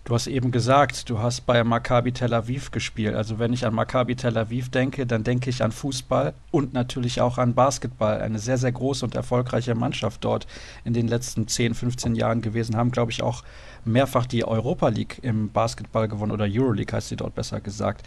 Du 0.06 0.14
hast 0.14 0.28
eben 0.28 0.52
gesagt, 0.52 1.10
du 1.10 1.20
hast 1.20 1.46
bei 1.46 1.64
Maccabi 1.64 2.12
Tel 2.12 2.34
Aviv 2.34 2.72
gespielt. 2.72 3.16
Also 3.16 3.40
wenn 3.40 3.54
ich 3.54 3.66
an 3.66 3.74
Maccabi 3.74 4.18
Tel 4.18 4.38
Aviv 4.38 4.70
denke, 4.70 5.06
dann 5.06 5.24
denke 5.24 5.50
ich 5.50 5.64
an 5.64 5.72
Fußball 5.72 6.34
und 6.52 6.74
natürlich 6.74 7.22
auch 7.22 7.38
an 7.38 7.54
Basketball. 7.54 8.22
Eine 8.22 8.38
sehr, 8.40 8.58
sehr 8.58 8.74
große 8.74 9.06
und 9.06 9.16
erfolgreiche 9.16 9.76
Mannschaft 9.76 10.26
dort 10.26 10.46
in 10.84 10.94
den 10.94 11.08
letzten 11.08 11.48
10, 11.48 11.74
15 11.74 12.16
Jahren 12.16 12.42
gewesen. 12.42 12.76
Haben, 12.76 12.92
glaube 12.92 13.12
ich, 13.12 13.24
auch 13.24 13.46
mehrfach 13.86 14.26
die 14.26 14.44
Europa 14.44 14.90
League 14.90 15.20
im 15.22 15.50
Basketball 15.54 16.10
gewonnen 16.10 16.34
oder 16.34 16.48
Euroleague 16.50 16.94
heißt 16.94 17.08
sie 17.08 17.16
dort 17.16 17.34
besser 17.34 17.62
gesagt. 17.62 18.06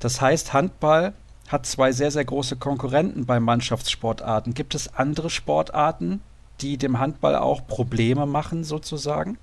Das 0.00 0.20
heißt, 0.20 0.52
Handball 0.52 1.14
hat 1.48 1.64
zwei 1.64 1.92
sehr, 1.92 2.10
sehr 2.10 2.26
große 2.26 2.56
Konkurrenten 2.56 3.24
bei 3.24 3.40
Mannschaftssportarten. 3.40 4.52
Gibt 4.52 4.74
es 4.74 4.94
andere 4.96 5.30
Sportarten, 5.30 6.20
die 6.60 6.76
dem 6.76 6.98
Handball 6.98 7.36
auch 7.36 7.66
Probleme 7.66 8.26
machen, 8.26 8.64
sozusagen? 8.64 9.38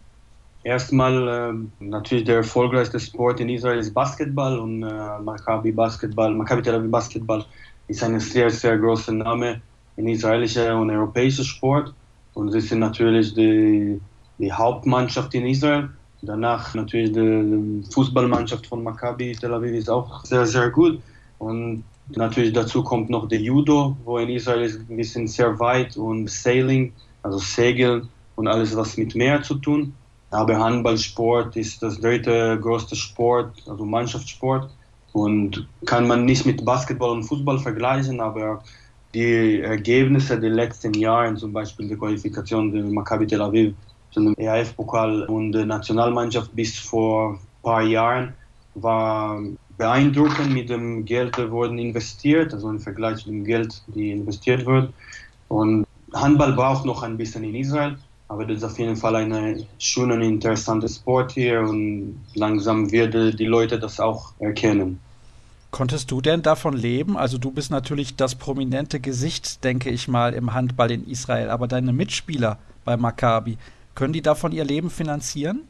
Erstmal 0.63 1.27
äh, 1.27 1.83
natürlich 1.83 2.25
der 2.25 2.37
erfolgreichste 2.37 2.99
Sport 2.99 3.39
in 3.39 3.49
Israel 3.49 3.79
ist 3.79 3.93
Basketball 3.93 4.59
und 4.59 4.83
äh, 4.83 5.19
Maccabi 5.19 5.71
Basketball, 5.71 6.33
Maccabi 6.33 6.61
Tel 6.61 6.75
Aviv 6.75 6.91
Basketball 6.91 7.45
ist 7.87 8.03
ein 8.03 8.19
sehr, 8.19 8.49
sehr 8.49 8.77
großer 8.77 9.13
Name 9.13 9.61
in 9.95 10.07
israelischer 10.07 10.77
und 10.77 10.89
europäischer 10.89 11.45
Sport. 11.45 11.93
Und 12.33 12.51
sie 12.51 12.59
sind 12.59 12.79
natürlich 12.79 13.33
die, 13.33 14.01
die 14.37 14.51
Hauptmannschaft 14.51 15.33
in 15.33 15.45
Israel. 15.45 15.89
Danach 16.21 16.75
natürlich 16.75 17.13
die 17.13 17.83
Fußballmannschaft 17.93 18.67
von 18.67 18.83
Maccabi 18.83 19.37
Tel 19.39 19.53
Aviv 19.53 19.73
ist 19.73 19.89
auch 19.89 20.25
sehr, 20.25 20.45
sehr 20.45 20.69
gut. 20.69 21.01
Und 21.37 21.85
natürlich 22.09 22.51
dazu 22.51 22.83
kommt 22.83 23.09
noch 23.09 23.29
der 23.29 23.39
Judo, 23.39 23.95
wo 24.03 24.17
in 24.17 24.29
Israel 24.29 24.63
ist 24.63 24.79
ein 24.89 24.97
bisschen 24.97 25.27
sehr 25.27 25.57
weit 25.59 25.95
und 25.95 26.29
Sailing, 26.29 26.91
also 27.23 27.37
Segeln 27.37 28.09
und 28.35 28.49
alles, 28.49 28.75
was 28.75 28.97
mit 28.97 29.15
Meer 29.15 29.41
zu 29.41 29.55
tun. 29.55 29.93
Aber 30.31 30.59
Handballsport 30.59 31.55
ist 31.55 31.81
das 31.81 31.99
dritte 31.99 32.59
größte 32.61 32.95
Sport, 32.95 33.63
also 33.67 33.85
Mannschaftssport. 33.85 34.69
Und 35.11 35.67
kann 35.85 36.07
man 36.07 36.25
nicht 36.25 36.45
mit 36.45 36.63
Basketball 36.63 37.11
und 37.11 37.23
Fußball 37.23 37.57
vergleichen, 37.57 38.21
aber 38.21 38.63
die 39.13 39.59
Ergebnisse 39.61 40.39
der 40.39 40.51
letzten 40.51 40.93
Jahre, 40.93 41.33
zum 41.35 41.51
Beispiel 41.51 41.87
die 41.87 41.95
Qualifikation 41.95 42.71
der 42.71 42.83
Maccabi 42.83 43.25
Tel 43.25 43.41
Aviv 43.41 43.73
zum 44.11 44.35
EAF-Pokal 44.37 45.23
und 45.23 45.51
der 45.51 45.65
Nationalmannschaft 45.65 46.55
bis 46.55 46.77
vor 46.77 47.33
ein 47.33 47.39
paar 47.63 47.81
Jahren, 47.81 48.33
war 48.75 49.41
beeindruckend 49.77 50.53
mit 50.53 50.69
dem 50.69 51.05
Geld, 51.05 51.37
das 51.37 51.49
wurde 51.49 51.79
investiert, 51.81 52.53
also 52.53 52.69
im 52.69 52.79
Vergleich 52.79 53.17
zu 53.17 53.29
dem 53.29 53.43
Geld, 53.43 53.81
das 53.87 53.95
investiert 53.95 54.65
wird. 54.65 54.93
Und 55.47 55.85
Handball 56.13 56.53
braucht 56.53 56.85
noch 56.85 57.01
ein 57.01 57.17
bisschen 57.17 57.43
in 57.43 57.55
Israel, 57.55 57.97
aber 58.29 58.45
das 58.45 58.57
ist 58.57 58.63
auf 58.63 58.79
jeden 58.79 58.95
Fall 58.95 59.15
ein 59.15 59.65
schöner 59.79 60.13
und 60.13 60.21
interessanter 60.21 60.87
Sport 60.87 61.31
hier 61.31 61.61
und 61.61 62.21
langsam 62.35 62.91
werden 62.91 63.35
die 63.35 63.45
Leute 63.45 63.79
das 63.79 63.99
auch 63.99 64.33
erkennen. 64.39 64.99
Konntest 65.71 66.09
du 66.11 66.21
denn 66.21 66.41
davon 66.41 66.75
leben? 66.75 67.17
Also 67.17 67.37
du 67.37 67.51
bist 67.51 67.71
natürlich 67.71 68.15
das 68.15 68.35
prominente 68.35 68.99
Gesicht, 68.99 69.63
denke 69.63 69.89
ich 69.89 70.07
mal, 70.07 70.33
im 70.33 70.53
Handball 70.53 70.91
in 70.91 71.07
Israel, 71.07 71.49
aber 71.49 71.67
deine 71.67 71.91
Mitspieler 71.91 72.59
bei 72.85 72.97
Maccabi, 72.97 73.57
können 73.95 74.13
die 74.13 74.21
davon 74.21 74.51
ihr 74.51 74.63
Leben 74.63 74.89
finanzieren? 74.89 75.63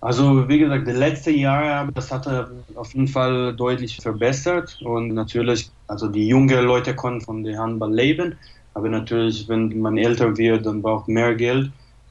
Also 0.00 0.48
wie 0.48 0.58
gesagt, 0.58 0.86
die 0.86 0.92
letzten 0.92 1.38
Jahre, 1.38 1.92
das 1.92 2.10
hat 2.10 2.26
er 2.26 2.50
auf 2.74 2.92
jeden 2.92 3.08
Fall 3.08 3.54
deutlich 3.54 3.98
verbessert 3.98 4.80
und 4.82 5.14
natürlich, 5.14 5.70
also 5.86 6.08
die 6.08 6.26
jungen 6.26 6.64
Leute 6.64 6.96
können 6.96 7.20
von 7.20 7.44
dem 7.44 7.58
Handball 7.58 7.94
leben, 7.94 8.36
aber 8.74 8.88
natürlich, 8.88 9.48
wenn 9.48 9.80
man 9.80 9.98
älter 9.98 10.36
wird, 10.36 10.66
dann 10.66 10.82
braucht 10.82 11.08
mehr 11.08 11.34
Geld 11.34 11.70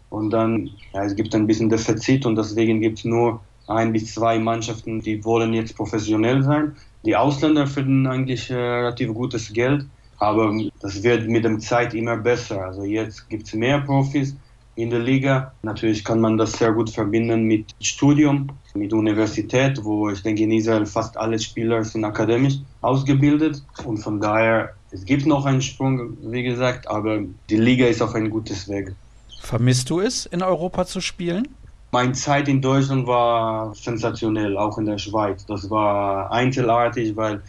und 0.09 0.29
dann, 0.29 0.69
ja, 0.93 1.03
es 1.03 1.15
gibt 1.15 1.33
ein 1.33 1.47
bisschen 1.47 1.69
Defizit 1.69 2.25
und 2.25 2.35
deswegen 2.35 2.81
gibt 2.81 2.99
es 2.99 3.05
nur 3.05 3.41
ein 3.67 3.93
bis 3.93 4.13
zwei 4.13 4.37
Mannschaften, 4.39 5.01
die 5.01 5.23
wollen 5.23 5.53
jetzt 5.53 5.75
professionell 5.75 6.43
sein. 6.43 6.75
Die 7.05 7.15
Ausländer 7.15 7.65
finden 7.67 8.05
eigentlich 8.05 8.49
äh, 8.49 8.55
relativ 8.55 9.13
gutes 9.13 9.51
Geld, 9.53 9.85
aber 10.17 10.53
das 10.81 11.01
wird 11.01 11.27
mit 11.27 11.45
der 11.45 11.57
Zeit 11.59 11.93
immer 11.93 12.17
besser. 12.17 12.65
Also 12.65 12.83
jetzt 12.83 13.27
gibt 13.29 13.47
es 13.47 13.53
mehr 13.53 13.79
Profis 13.81 14.35
in 14.75 14.89
der 14.89 14.99
Liga. 14.99 15.53
Natürlich 15.63 16.03
kann 16.03 16.21
man 16.21 16.37
das 16.37 16.53
sehr 16.53 16.71
gut 16.71 16.89
verbinden 16.89 17.43
mit 17.43 17.75
Studium, 17.81 18.47
mit 18.73 18.93
Universität, 18.93 19.83
wo 19.83 20.09
ich 20.09 20.23
denke 20.23 20.43
in 20.43 20.51
Israel 20.51 20.85
fast 20.85 21.17
alle 21.17 21.39
Spieler 21.39 21.83
sind 21.83 22.05
akademisch 22.05 22.55
ausgebildet 22.81 23.63
und 23.85 23.97
von 23.97 24.19
daher 24.19 24.73
es 24.91 25.05
gibt 25.05 25.25
noch 25.25 25.45
einen 25.45 25.61
Sprung, 25.61 26.17
wie 26.21 26.43
gesagt, 26.43 26.87
aber 26.89 27.21
die 27.49 27.57
Liga 27.57 27.85
ist 27.85 28.01
auf 28.01 28.13
ein 28.13 28.29
gutes 28.29 28.67
Weg. 28.67 28.93
Vermisst 29.41 29.89
du 29.89 30.01
es, 30.01 30.25
in 30.25 30.43
Europa 30.43 30.85
zu 30.85 31.01
spielen? 31.01 31.47
Meine 31.91 32.13
Zeit 32.13 32.47
in 32.47 32.61
Deutschland 32.61 33.07
war 33.07 33.73
sensationell, 33.75 34.57
auch 34.57 34.77
in 34.77 34.85
der 34.85 34.97
Schweiz. 34.97 35.45
Das 35.45 35.69
war 35.69 36.31
einzelartig, 36.31 37.15
weil 37.15 37.41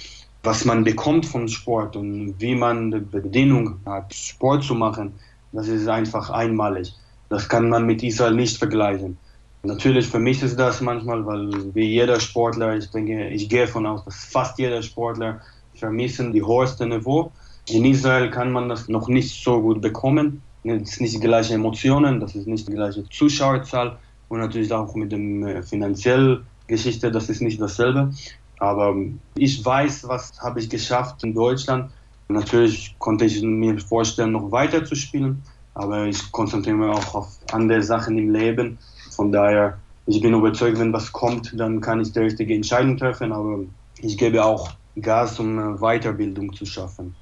was 0.43 0.65
man 0.65 0.83
bekommt 0.83 1.27
vom 1.27 1.47
Sport 1.47 1.95
und 1.97 2.35
wie 2.39 2.55
man 2.55 2.91
die 2.91 2.99
Bedingung 2.99 3.79
hat, 3.87 4.13
Sport 4.13 4.65
zu 4.65 4.75
machen, 4.75 5.15
das 5.53 5.69
ist 5.69 5.87
einfach 5.87 6.31
einmalig. 6.31 6.93
Das 7.33 7.49
kann 7.49 7.71
man 7.71 7.87
mit 7.87 8.03
Israel 8.03 8.35
nicht 8.35 8.59
vergleichen. 8.59 9.17
Natürlich 9.63 10.07
vermisse 10.07 10.45
ich 10.45 10.55
das 10.55 10.83
manchmal, 10.83 11.25
weil 11.25 11.75
wie 11.75 11.87
jeder 11.87 12.21
Sportler, 12.21 12.77
ich 12.77 12.91
denke, 12.91 13.31
ich 13.31 13.49
gehe 13.49 13.65
davon 13.65 13.87
aus, 13.87 14.05
dass 14.05 14.27
fast 14.27 14.59
jeder 14.59 14.83
Sportler 14.83 15.41
vermissen 15.73 16.35
die 16.35 16.43
höchste 16.43 16.87
Niveau. 16.87 17.33
In 17.71 17.87
Israel 17.87 18.29
kann 18.29 18.53
man 18.53 18.69
das 18.69 18.87
noch 18.87 19.09
nicht 19.09 19.43
so 19.43 19.63
gut 19.63 19.81
bekommen. 19.81 20.43
Es 20.63 20.91
ist 20.91 21.01
nicht 21.01 21.15
die 21.15 21.21
gleiche 21.21 21.55
Emotionen, 21.55 22.21
das 22.21 22.35
ist 22.35 22.47
nicht 22.47 22.69
die 22.69 22.75
gleiche 22.75 23.09
Zuschauerzahl 23.09 23.97
und 24.29 24.41
natürlich 24.41 24.71
auch 24.71 24.95
mit 24.95 25.11
dem 25.11 25.47
äh, 25.47 25.63
finanziellen 25.63 26.45
Geschichte, 26.67 27.11
das 27.11 27.31
ist 27.31 27.41
nicht 27.41 27.59
dasselbe. 27.59 28.13
Aber 28.59 28.95
ich 29.37 29.65
weiß, 29.65 30.07
was 30.07 30.39
habe 30.39 30.61
ich 30.61 30.69
geschafft 30.69 31.25
in 31.25 31.33
Deutschland. 31.33 31.91
Natürlich 32.29 32.95
konnte 32.99 33.25
ich 33.25 33.41
mir 33.41 33.79
vorstellen, 33.79 34.33
noch 34.33 34.53
weiter 34.53 34.85
zu 34.85 34.95
spielen 34.95 35.43
aber 35.75 36.07
ich 36.07 36.31
konzentriere 36.33 36.77
mich 36.77 36.97
auch 36.97 37.15
auf 37.15 37.29
andere 37.53 37.83
Sachen 37.83 38.19
im 38.19 38.31
Leben. 38.31 38.79
Von 39.11 39.33
daher, 39.33 39.79
ich 40.07 40.21
bin 40.21 40.35
überzeugt, 40.35 40.79
wenn 40.79 40.93
was 40.93 41.13
kommt, 41.13 41.53
dann 41.59 41.81
kann 41.81 42.01
ich 42.01 42.13
die 42.13 42.21
richtige 42.21 42.55
Entscheidung 42.55 42.97
treffen, 42.97 43.33
aber 43.33 43.61
ich 43.99 44.19
gebe 44.19 44.45
auch 44.45 44.71
Gas, 45.01 45.39
um 45.39 45.79
Weiterbildung 45.79 46.53
zu 46.55 46.67
schaffen. 46.67 47.15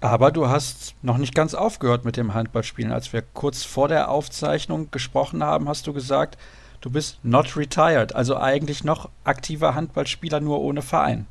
Aber 0.00 0.30
du 0.30 0.48
hast 0.48 0.94
noch 1.02 1.16
nicht 1.16 1.34
ganz 1.34 1.54
aufgehört 1.54 2.04
mit 2.04 2.16
dem 2.16 2.34
Handballspielen. 2.34 2.92
Als 2.92 3.12
wir 3.12 3.22
kurz 3.22 3.62
vor 3.62 3.88
der 3.88 4.10
Aufzeichnung 4.10 4.90
gesprochen 4.90 5.42
haben, 5.42 5.68
hast 5.68 5.86
du 5.86 5.92
gesagt, 5.92 6.36
du 6.82 6.90
bist 6.90 7.18
not 7.22 7.56
retired, 7.56 8.14
also 8.14 8.36
eigentlich 8.36 8.84
noch 8.84 9.08
aktiver 9.24 9.74
Handballspieler, 9.74 10.40
nur 10.40 10.60
ohne 10.60 10.82
Verein. 10.82 11.26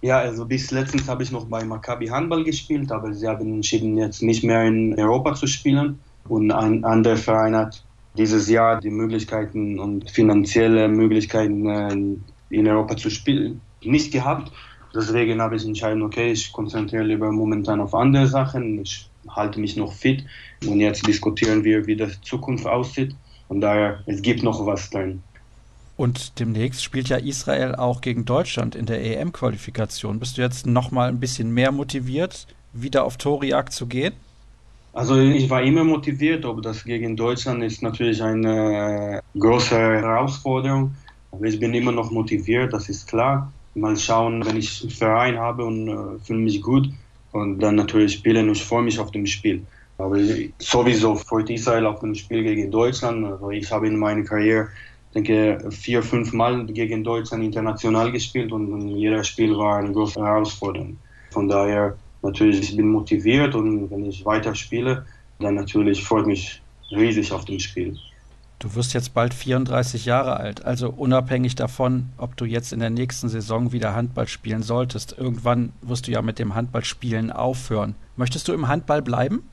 Ja, 0.00 0.18
also 0.18 0.44
bis 0.46 0.70
letztens 0.70 1.08
habe 1.08 1.22
ich 1.22 1.32
noch 1.32 1.46
bei 1.46 1.64
Maccabi 1.64 2.06
Handball 2.06 2.44
gespielt, 2.44 2.92
aber 2.92 3.12
sie 3.12 3.26
haben 3.26 3.54
entschieden, 3.54 3.98
jetzt 3.98 4.22
nicht 4.22 4.44
mehr 4.44 4.64
in 4.64 4.98
Europa 4.98 5.34
zu 5.34 5.46
spielen. 5.46 5.98
Und 6.28 6.52
ein 6.52 6.84
anderer 6.84 7.16
Verein 7.16 7.56
hat 7.56 7.82
dieses 8.16 8.48
Jahr 8.48 8.80
die 8.80 8.90
Möglichkeiten 8.90 9.78
und 9.78 10.10
finanzielle 10.10 10.88
Möglichkeiten 10.88 11.66
äh, 11.66 12.54
in 12.54 12.68
Europa 12.68 12.96
zu 12.96 13.10
spielen 13.10 13.60
nicht 13.84 14.12
gehabt. 14.12 14.52
Deswegen 14.94 15.40
habe 15.40 15.56
ich 15.56 15.64
entschieden, 15.64 16.02
okay, 16.02 16.32
ich 16.32 16.52
konzentriere 16.52 17.04
lieber 17.04 17.30
momentan 17.30 17.80
auf 17.80 17.94
andere 17.94 18.26
Sachen. 18.26 18.80
Ich 18.80 19.08
halte 19.28 19.60
mich 19.60 19.76
noch 19.76 19.92
fit 19.92 20.24
und 20.66 20.80
jetzt 20.80 21.06
diskutieren 21.06 21.62
wir, 21.64 21.86
wie 21.86 21.96
die 21.96 22.08
Zukunft 22.22 22.66
aussieht. 22.66 23.14
Von 23.48 23.60
daher, 23.60 24.02
es 24.06 24.22
gibt 24.22 24.42
noch 24.42 24.64
was 24.66 24.90
drin. 24.90 25.22
Und 25.98 26.38
demnächst 26.38 26.84
spielt 26.84 27.08
ja 27.08 27.16
Israel 27.16 27.74
auch 27.74 28.00
gegen 28.00 28.24
Deutschland 28.24 28.76
in 28.76 28.86
der 28.86 29.04
EM-Qualifikation. 29.04 30.20
Bist 30.20 30.38
du 30.38 30.42
jetzt 30.42 30.64
noch 30.64 30.92
mal 30.92 31.08
ein 31.08 31.18
bisschen 31.18 31.52
mehr 31.52 31.72
motiviert, 31.72 32.46
wieder 32.72 33.04
auf 33.04 33.16
Torjagd 33.16 33.72
zu 33.72 33.86
gehen? 33.86 34.14
Also 34.92 35.18
ich 35.18 35.50
war 35.50 35.60
immer 35.60 35.82
motiviert, 35.82 36.44
aber 36.44 36.62
das 36.62 36.84
gegen 36.84 37.16
Deutschland 37.16 37.64
ist 37.64 37.82
natürlich 37.82 38.22
eine 38.22 39.20
große 39.36 39.74
Herausforderung. 39.76 40.94
Aber 41.32 41.44
ich 41.46 41.58
bin 41.58 41.74
immer 41.74 41.90
noch 41.90 42.12
motiviert, 42.12 42.72
das 42.72 42.88
ist 42.88 43.08
klar. 43.08 43.52
Mal 43.74 43.96
schauen, 43.96 44.46
wenn 44.46 44.56
ich 44.56 44.80
einen 44.82 44.90
Verein 44.90 45.36
habe 45.36 45.64
und 45.64 45.88
äh, 45.88 46.18
fühle 46.22 46.38
mich 46.38 46.62
gut 46.62 46.88
und 47.32 47.58
dann 47.58 47.74
natürlich 47.74 48.12
spielen 48.14 48.46
und 48.48 48.56
ich 48.56 48.64
freue 48.64 48.84
mich 48.84 49.00
auf 49.00 49.10
das 49.10 49.28
Spiel. 49.30 49.64
Aber 49.98 50.16
sowieso 50.60 51.16
freut 51.16 51.50
Israel 51.50 51.86
auf 51.86 51.98
das 51.98 52.18
Spiel 52.18 52.44
gegen 52.44 52.70
Deutschland. 52.70 53.26
Also 53.26 53.50
ich 53.50 53.68
habe 53.72 53.88
in 53.88 53.96
meiner 53.96 54.22
Karriere 54.22 54.68
denke, 55.14 55.58
vier, 55.70 56.02
fünf 56.02 56.32
Mal 56.32 56.66
gegen 56.66 57.02
Deutschland 57.04 57.44
international 57.44 58.12
gespielt 58.12 58.52
und 58.52 58.88
jeder 58.88 59.24
Spiel 59.24 59.56
war 59.56 59.78
eine 59.78 59.92
große 59.92 60.20
Herausforderung. 60.20 60.96
Von 61.30 61.48
daher 61.48 61.96
natürlich, 62.22 62.60
ich 62.60 62.76
bin 62.76 62.88
motiviert 62.88 63.54
und 63.54 63.90
wenn 63.90 64.04
ich 64.06 64.24
weiter 64.24 64.54
spiele, 64.54 65.06
dann 65.40 65.54
natürlich 65.54 66.04
freut 66.04 66.26
mich 66.26 66.60
riesig 66.90 67.32
auf 67.32 67.44
dem 67.44 67.58
Spiel. 67.58 67.96
Du 68.58 68.74
wirst 68.74 68.92
jetzt 68.92 69.14
bald 69.14 69.34
34 69.34 70.04
Jahre 70.04 70.36
alt, 70.36 70.64
also 70.64 70.90
unabhängig 70.90 71.54
davon, 71.54 72.08
ob 72.16 72.36
du 72.36 72.44
jetzt 72.44 72.72
in 72.72 72.80
der 72.80 72.90
nächsten 72.90 73.28
Saison 73.28 73.70
wieder 73.70 73.94
Handball 73.94 74.26
spielen 74.26 74.64
solltest, 74.64 75.16
irgendwann 75.16 75.72
wirst 75.80 76.08
du 76.08 76.10
ja 76.10 76.22
mit 76.22 76.40
dem 76.40 76.56
Handballspielen 76.56 77.30
aufhören. 77.30 77.94
Möchtest 78.16 78.48
du 78.48 78.52
im 78.52 78.66
Handball 78.66 79.00
bleiben? 79.00 79.48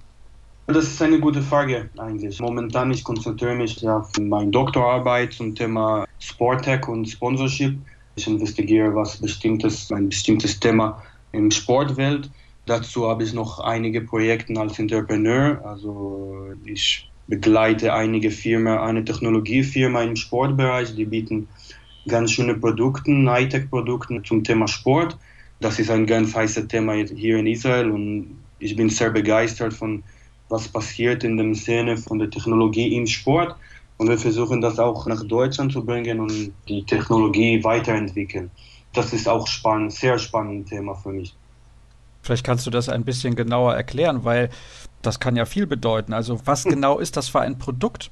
Das 0.68 0.86
ist 0.86 1.02
eine 1.02 1.20
gute 1.20 1.44
Frage 1.44 1.90
eigentlich. 1.98 2.40
Momentan 2.40 2.90
ich 2.90 3.04
konzentriere 3.04 3.54
mich 3.54 3.88
auf 3.88 4.10
meine 4.20 4.50
Doktorarbeit 4.50 5.34
zum 5.34 5.54
Thema 5.54 6.06
Sporttech 6.20 6.88
und 6.88 7.06
Sponsorship. 7.06 7.78
Ich 8.16 8.26
investigiere 8.28 8.96
was 8.96 9.18
bestimmtes, 9.18 9.92
ein 9.92 10.10
bestimmtes 10.10 10.60
Thema 10.60 11.04
im 11.34 11.52
Sportwelt. 11.52 12.32
Dazu 12.66 13.08
habe 13.08 13.24
ich 13.24 13.34
noch 13.34 13.60
einige 13.60 14.02
Projekte 14.02 14.60
als 14.60 14.80
Entrepreneur. 14.80 15.64
Also 15.64 16.54
ich 16.64 17.12
begleite 17.28 17.94
einige 17.94 18.32
Firmen, 18.32 18.80
eine 18.80 19.06
Technologiefirma 19.06 20.02
im 20.02 20.16
Sportbereich, 20.16 20.96
die 20.96 21.06
bieten 21.06 21.48
ganz 22.08 22.32
schöne 22.32 22.56
Produkte, 22.56 23.12
Hightech-Produkte 23.12 24.24
zum 24.24 24.44
Thema 24.44 24.68
Sport. 24.68 25.16
Das 25.60 25.78
ist 25.78 25.92
ein 25.92 26.08
ganz 26.08 26.36
heißes 26.36 26.68
Thema 26.70 26.94
hier 26.94 27.38
in 27.38 27.46
Israel 27.46 27.92
und 27.92 28.44
ich 28.58 28.76
bin 28.76 28.90
sehr 28.90 29.12
begeistert 29.12 29.74
von 29.74 30.04
was 30.50 30.68
passiert 30.68 31.24
in 31.24 31.38
der 31.38 31.56
Szene 31.56 31.98
von 31.98 32.20
der 32.20 32.30
Technologie 32.30 32.96
im 32.96 33.08
Sport. 33.08 33.56
Und 33.98 34.10
wir 34.10 34.18
versuchen 34.18 34.62
das 34.62 34.78
auch 34.78 35.06
nach 35.08 35.24
Deutschland 35.24 35.72
zu 35.72 35.84
bringen 35.84 36.20
und 36.20 36.52
die 36.68 36.84
Technologie 36.84 37.64
weiterentwickeln. 37.64 38.52
Das 38.94 39.14
ist 39.14 39.28
auch 39.28 39.48
spannend, 39.48 39.94
sehr 39.94 40.18
spannendes 40.20 40.70
Thema 40.70 40.96
für 40.96 41.10
mich. 41.10 41.34
Vielleicht 42.22 42.44
kannst 42.44 42.66
du 42.66 42.72
das 42.72 42.90
ein 42.90 43.04
bisschen 43.06 43.36
genauer 43.36 43.76
erklären, 43.76 44.24
weil 44.24 44.50
das 45.02 45.20
kann 45.20 45.36
ja 45.36 45.46
viel 45.46 45.68
bedeuten. 45.68 46.12
Also 46.12 46.40
was 46.46 46.64
genau 46.64 47.00
ist 47.00 47.16
das 47.18 47.30
für 47.30 47.42
ein 47.42 47.58
Produkt? 47.58 48.10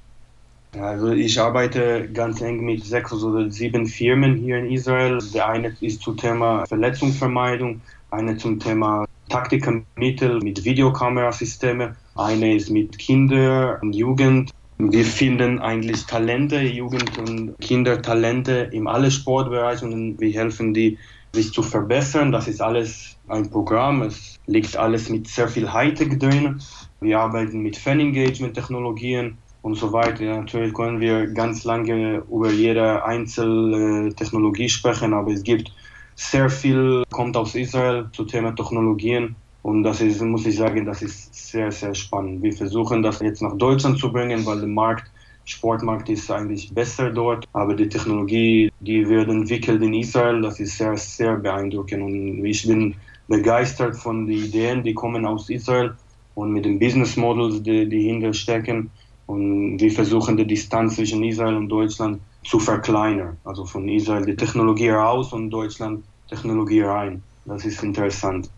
Also 0.80 1.12
ich 1.12 1.40
arbeite 1.40 2.10
ganz 2.12 2.42
eng 2.42 2.62
mit 2.66 2.84
sechs 2.84 3.14
oder 3.14 3.50
sieben 3.52 3.86
Firmen 3.86 4.38
hier 4.38 4.58
in 4.58 4.72
Israel. 4.72 5.20
Der 5.34 5.48
eine 5.50 5.76
ist 5.82 6.02
zum 6.02 6.18
Thema 6.18 6.66
Verletzungsvermeidung, 6.66 7.82
eine 8.12 8.38
zum 8.38 8.60
Thema 8.60 9.06
Taktikermittel 9.30 10.40
mit 10.42 10.64
Videokamerasystemen, 10.64 11.96
eine 12.16 12.56
ist 12.56 12.70
mit 12.70 12.98
Kinder 12.98 13.80
und 13.82 13.94
Jugend. 13.94 14.52
Wir 14.78 15.06
finden 15.06 15.60
eigentlich 15.60 16.06
Talente, 16.06 16.60
Jugend- 16.62 17.18
und 17.18 17.56
Kindertalente 17.60 18.70
in 18.72 18.88
alle 18.88 19.12
Sportbereiche 19.12 19.86
und 19.86 20.20
wir 20.20 20.32
helfen 20.32 20.74
die, 20.74 20.98
sich 21.34 21.52
zu 21.52 21.64
verbessern. 21.64 22.32
Das 22.32 22.48
ist 22.48 22.62
alles 22.62 23.18
ein 23.28 23.50
Programm. 23.50 24.04
Es 24.04 24.40
liegt 24.46 24.78
alles 24.78 25.10
mit 25.10 25.28
sehr 25.28 25.48
viel 25.48 25.72
Hightech 25.72 26.20
drin. 26.20 26.62
Wir 27.02 27.20
arbeiten 27.20 27.60
mit 27.60 27.78
Fan-Engagement-Technologien 27.78 29.38
und 29.64 29.76
so 29.76 29.92
weiter. 29.92 30.24
Natürlich 30.26 30.74
können 30.74 31.00
wir 31.00 31.28
ganz 31.28 31.64
lange 31.64 32.24
über 32.32 32.52
jede 32.52 33.04
einzelne 33.04 34.14
Technologie 34.14 34.70
sprechen, 34.70 35.14
aber 35.14 35.32
es 35.32 35.44
gibt 35.44 35.72
sehr 36.16 36.50
viel, 36.50 37.04
kommt 37.10 37.36
aus 37.36 37.56
Israel 37.56 38.08
zu 38.12 38.26
Thema 38.26 38.54
Technologien. 38.56 39.36
Und 39.64 39.84
das 39.84 40.02
ist, 40.02 40.22
muss 40.22 40.46
ich 40.46 40.58
sagen, 40.58 40.86
das 40.86 41.02
ist 41.02 41.34
sehr, 41.34 41.72
sehr 41.72 41.96
spannend. 41.96 42.44
Wir 42.44 42.52
versuchen 42.52 43.02
das 43.02 43.22
jetzt 43.22 43.42
nach 43.42 43.58
Deutschland 43.58 43.98
zu 43.98 44.12
bringen, 44.12 44.46
weil 44.46 44.60
der 44.60 44.68
Markt, 44.68 45.10
Sportmarkt 45.46 46.10
ist 46.10 46.30
eigentlich 46.30 46.74
besser 46.74 47.10
dort. 47.10 47.48
Aber 47.54 47.74
die 47.74 47.88
Technologie, 47.88 48.72
die 48.82 49.08
wird 49.08 49.30
entwickelt 49.30 49.82
in 49.82 49.94
Israel, 49.94 50.42
das 50.42 50.60
ist 50.60 50.78
sehr, 50.78 50.98
sehr 50.98 51.38
beeindruckend. 51.38 52.04
Und 52.04 52.46
ich 52.46 52.68
bin 52.68 52.96
begeistert 53.28 53.96
von 53.96 54.28
den 54.28 54.38
Ideen, 54.38 54.84
die 54.84 54.94
kommen 54.94 55.26
aus 55.26 55.50
Israel 55.50 55.96
und 56.36 56.52
mit 56.52 56.66
den 56.66 56.78
Business 56.78 57.16
Models, 57.16 57.64
die, 57.64 57.88
die 57.88 58.04
hinterstecken. 58.04 58.92
Und 59.28 59.80
wir 59.80 59.92
versuchen 59.92 60.36
die 60.36 60.46
Distanz 60.46 60.96
zwischen 60.96 61.24
Israel 61.24 61.56
und 61.56 61.70
Deutschland 61.70 62.20
zu 62.44 62.60
verkleinern. 62.60 63.38
Also 63.46 63.66
von 63.66 63.88
Israel 63.88 64.26
die 64.26 64.36
Technologie 64.36 64.90
raus 64.90 65.32
und 65.32 65.50
Deutschland 65.50 66.04
Technologie 66.28 66.82
rein. 66.82 67.24
Das 67.46 67.64
ist 67.64 67.82
interessant. 67.82 68.50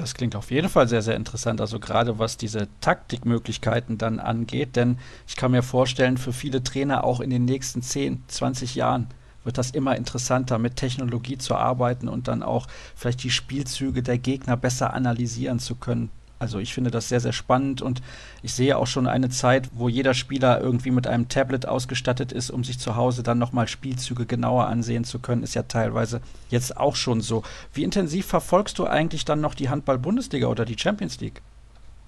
Das 0.00 0.14
klingt 0.14 0.34
auf 0.34 0.50
jeden 0.50 0.70
Fall 0.70 0.88
sehr, 0.88 1.02
sehr 1.02 1.16
interessant. 1.16 1.60
Also 1.60 1.78
gerade 1.78 2.18
was 2.18 2.36
diese 2.36 2.68
Taktikmöglichkeiten 2.80 3.98
dann 3.98 4.18
angeht. 4.18 4.76
Denn 4.76 4.98
ich 5.26 5.36
kann 5.36 5.50
mir 5.50 5.62
vorstellen, 5.62 6.16
für 6.16 6.32
viele 6.32 6.62
Trainer 6.62 7.04
auch 7.04 7.20
in 7.20 7.30
den 7.30 7.44
nächsten 7.44 7.82
10, 7.82 8.24
20 8.26 8.74
Jahren 8.74 9.08
wird 9.44 9.58
das 9.58 9.70
immer 9.70 9.96
interessanter, 9.96 10.58
mit 10.58 10.76
Technologie 10.76 11.38
zu 11.38 11.54
arbeiten 11.54 12.08
und 12.08 12.28
dann 12.28 12.42
auch 12.42 12.66
vielleicht 12.94 13.22
die 13.24 13.30
Spielzüge 13.30 14.02
der 14.02 14.18
Gegner 14.18 14.56
besser 14.56 14.92
analysieren 14.94 15.58
zu 15.58 15.76
können. 15.76 16.10
Also 16.40 16.58
ich 16.58 16.72
finde 16.72 16.90
das 16.90 17.10
sehr, 17.10 17.20
sehr 17.20 17.34
spannend 17.34 17.82
und 17.82 18.00
ich 18.42 18.54
sehe 18.54 18.78
auch 18.78 18.86
schon 18.86 19.06
eine 19.06 19.28
Zeit, 19.28 19.68
wo 19.74 19.90
jeder 19.90 20.14
Spieler 20.14 20.58
irgendwie 20.58 20.90
mit 20.90 21.06
einem 21.06 21.28
Tablet 21.28 21.66
ausgestattet 21.66 22.32
ist, 22.32 22.50
um 22.50 22.64
sich 22.64 22.78
zu 22.78 22.96
Hause 22.96 23.22
dann 23.22 23.38
nochmal 23.38 23.68
Spielzüge 23.68 24.24
genauer 24.24 24.66
ansehen 24.66 25.04
zu 25.04 25.18
können. 25.18 25.42
Ist 25.42 25.54
ja 25.54 25.64
teilweise 25.64 26.22
jetzt 26.48 26.78
auch 26.78 26.96
schon 26.96 27.20
so. 27.20 27.42
Wie 27.74 27.84
intensiv 27.84 28.24
verfolgst 28.24 28.78
du 28.78 28.86
eigentlich 28.86 29.26
dann 29.26 29.42
noch 29.42 29.54
die 29.54 29.68
Handball-Bundesliga 29.68 30.46
oder 30.46 30.64
die 30.64 30.78
Champions 30.78 31.20
League? 31.20 31.42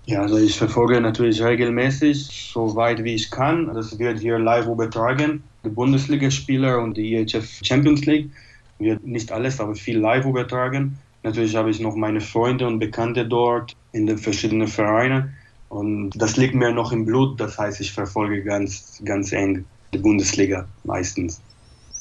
Ja, 0.07 0.23
also 0.23 0.39
ich 0.39 0.57
verfolge 0.57 0.99
natürlich 1.03 1.43
regelmäßig, 1.43 2.51
so 2.55 2.75
weit 2.75 3.05
wie 3.05 3.15
ich 3.15 3.31
kann. 3.31 3.73
Das 3.75 3.99
wird 3.99 4.19
hier 4.19 4.39
live 4.39 4.67
übertragen. 4.67 5.45
Die 5.63 5.69
Bundesligaspieler 5.69 6.79
und 6.83 6.97
die 6.97 7.17
EHF 7.17 7.61
Champions 7.63 8.07
League 8.07 8.31
wird 8.79 9.07
nicht 9.07 9.31
alles, 9.31 9.61
aber 9.61 9.75
viel 9.75 9.99
live 9.99 10.25
übertragen. 10.25 10.99
Natürlich 11.23 11.55
habe 11.57 11.71
ich 11.71 11.81
noch 11.81 11.95
meine 11.95 12.21
Freunde 12.21 12.67
und 12.67 12.79
Bekannte 12.79 13.27
dort 13.27 13.77
in 13.93 14.07
den 14.07 14.19
verschiedenen 14.19 14.69
Vereinen. 14.69 15.35
Und 15.69 16.11
das 16.11 16.37
liegt 16.37 16.55
mir 16.55 16.73
noch 16.73 16.93
im 16.93 17.07
Blut. 17.07 17.41
Das 17.41 17.59
heißt, 17.59 17.81
ich 17.81 17.93
verfolge 17.93 18.43
ganz, 18.43 19.01
ganz 19.05 19.33
eng 19.33 19.65
die 19.93 19.99
Bundesliga 19.99 20.67
meistens. 20.85 21.41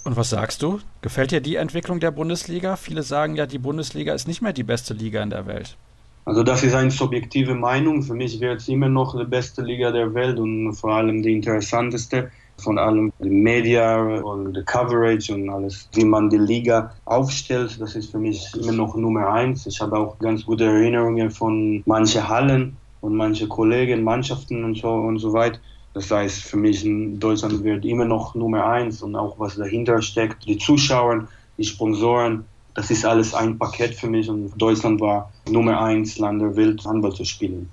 Und 0.04 0.18
was 0.18 0.32
sagst 0.32 0.64
du? 0.64 0.80
Gefällt 1.02 1.32
dir 1.32 1.42
die 1.42 1.58
Entwicklung 1.58 2.00
der 2.00 2.12
Bundesliga? 2.12 2.76
Viele 2.76 3.04
sagen 3.04 3.36
ja, 3.36 3.46
die 3.46 3.60
Bundesliga 3.60 4.14
ist 4.14 4.28
nicht 4.28 4.42
mehr 4.42 4.54
die 4.54 4.64
beste 4.64 4.94
Liga 4.94 5.22
in 5.22 5.30
der 5.30 5.46
Welt. 5.46 5.78
Also 6.26 6.44
das 6.44 6.64
ist 6.64 6.74
eine 6.74 6.92
subjektive 6.92 7.54
Meinung. 7.54 8.04
Für 8.04 8.14
mich 8.14 8.40
wird 8.40 8.62
es 8.62 8.68
immer 8.68 8.90
noch 8.90 9.18
die 9.18 9.26
beste 9.26 9.62
Liga 9.62 9.92
der 9.92 10.14
Welt 10.14 10.40
und 10.40 10.74
vor 10.74 10.96
allem 10.96 11.22
die 11.22 11.34
interessanteste 11.34 12.32
von 12.62 12.78
allem 12.78 13.12
die 13.20 13.30
Media 13.30 14.00
und 14.00 14.54
die 14.54 14.64
Coverage 14.64 15.34
und 15.34 15.50
alles, 15.50 15.90
wie 15.94 16.06
man 16.06 16.30
die 16.30 16.38
Liga 16.38 16.94
aufstellt, 17.06 17.80
das 17.80 17.96
ist 17.96 18.12
für 18.12 18.20
mich 18.20 18.46
immer 18.56 18.72
noch 18.72 18.96
Nummer 18.96 19.30
eins. 19.32 19.66
Ich 19.66 19.82
habe 19.82 19.98
auch 19.98 20.18
ganz 20.20 20.46
gute 20.46 20.66
Erinnerungen 20.66 21.32
von 21.32 21.84
manchen 21.86 22.28
Hallen 22.28 22.78
und 23.02 23.16
manche 23.16 23.48
Kollegen, 23.48 24.04
Mannschaften 24.04 24.64
und 24.64 24.78
so 24.78 24.90
und 24.90 25.20
so 25.20 25.34
weiter. 25.34 25.60
Das 25.94 26.10
heißt, 26.10 26.44
für 26.44 26.58
mich 26.58 26.86
in 26.86 27.20
Deutschland 27.20 27.64
wird 27.64 27.84
immer 27.84 28.06
noch 28.06 28.34
Nummer 28.36 28.66
eins 28.66 29.02
und 29.02 29.16
auch 29.16 29.38
was 29.40 29.58
dahinter 29.58 30.02
steckt, 30.02 30.46
die 30.48 30.58
Zuschauer, 30.58 31.28
die 31.58 31.66
Sponsoren, 31.66 32.46
das 32.74 32.90
ist 32.90 33.06
alles 33.06 33.34
ein 33.34 33.58
Paket 33.58 33.96
für 33.96 34.08
mich 34.08 34.30
und 34.30 34.54
Deutschland 34.58 35.02
war 35.02 35.32
Nummer 35.50 35.82
eins 35.82 36.18
Land 36.18 36.42
der 36.42 36.56
Welt, 36.56 36.86
Handball 36.86 37.14
zu 37.14 37.26
spielen. 37.26 37.70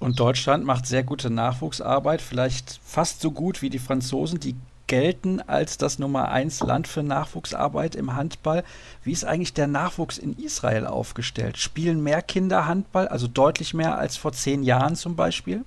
Und 0.00 0.20
Deutschland 0.20 0.64
macht 0.64 0.86
sehr 0.86 1.02
gute 1.02 1.30
Nachwuchsarbeit, 1.30 2.20
vielleicht 2.20 2.80
fast 2.84 3.20
so 3.20 3.30
gut 3.30 3.62
wie 3.62 3.70
die 3.70 3.78
Franzosen, 3.78 4.38
die 4.38 4.54
gelten 4.86 5.40
als 5.40 5.78
das 5.78 5.98
Nummer 5.98 6.28
eins 6.28 6.60
Land 6.60 6.86
für 6.88 7.02
Nachwuchsarbeit 7.02 7.94
im 7.94 8.14
Handball. 8.14 8.64
Wie 9.02 9.12
ist 9.12 9.24
eigentlich 9.24 9.54
der 9.54 9.66
Nachwuchs 9.66 10.18
in 10.18 10.34
Israel 10.34 10.86
aufgestellt? 10.86 11.56
Spielen 11.56 12.02
mehr 12.02 12.20
Kinder 12.20 12.66
Handball, 12.66 13.08
also 13.08 13.26
deutlich 13.26 13.72
mehr 13.72 13.96
als 13.96 14.18
vor 14.18 14.32
zehn 14.32 14.62
Jahren 14.62 14.94
zum 14.94 15.16
Beispiel? 15.16 15.64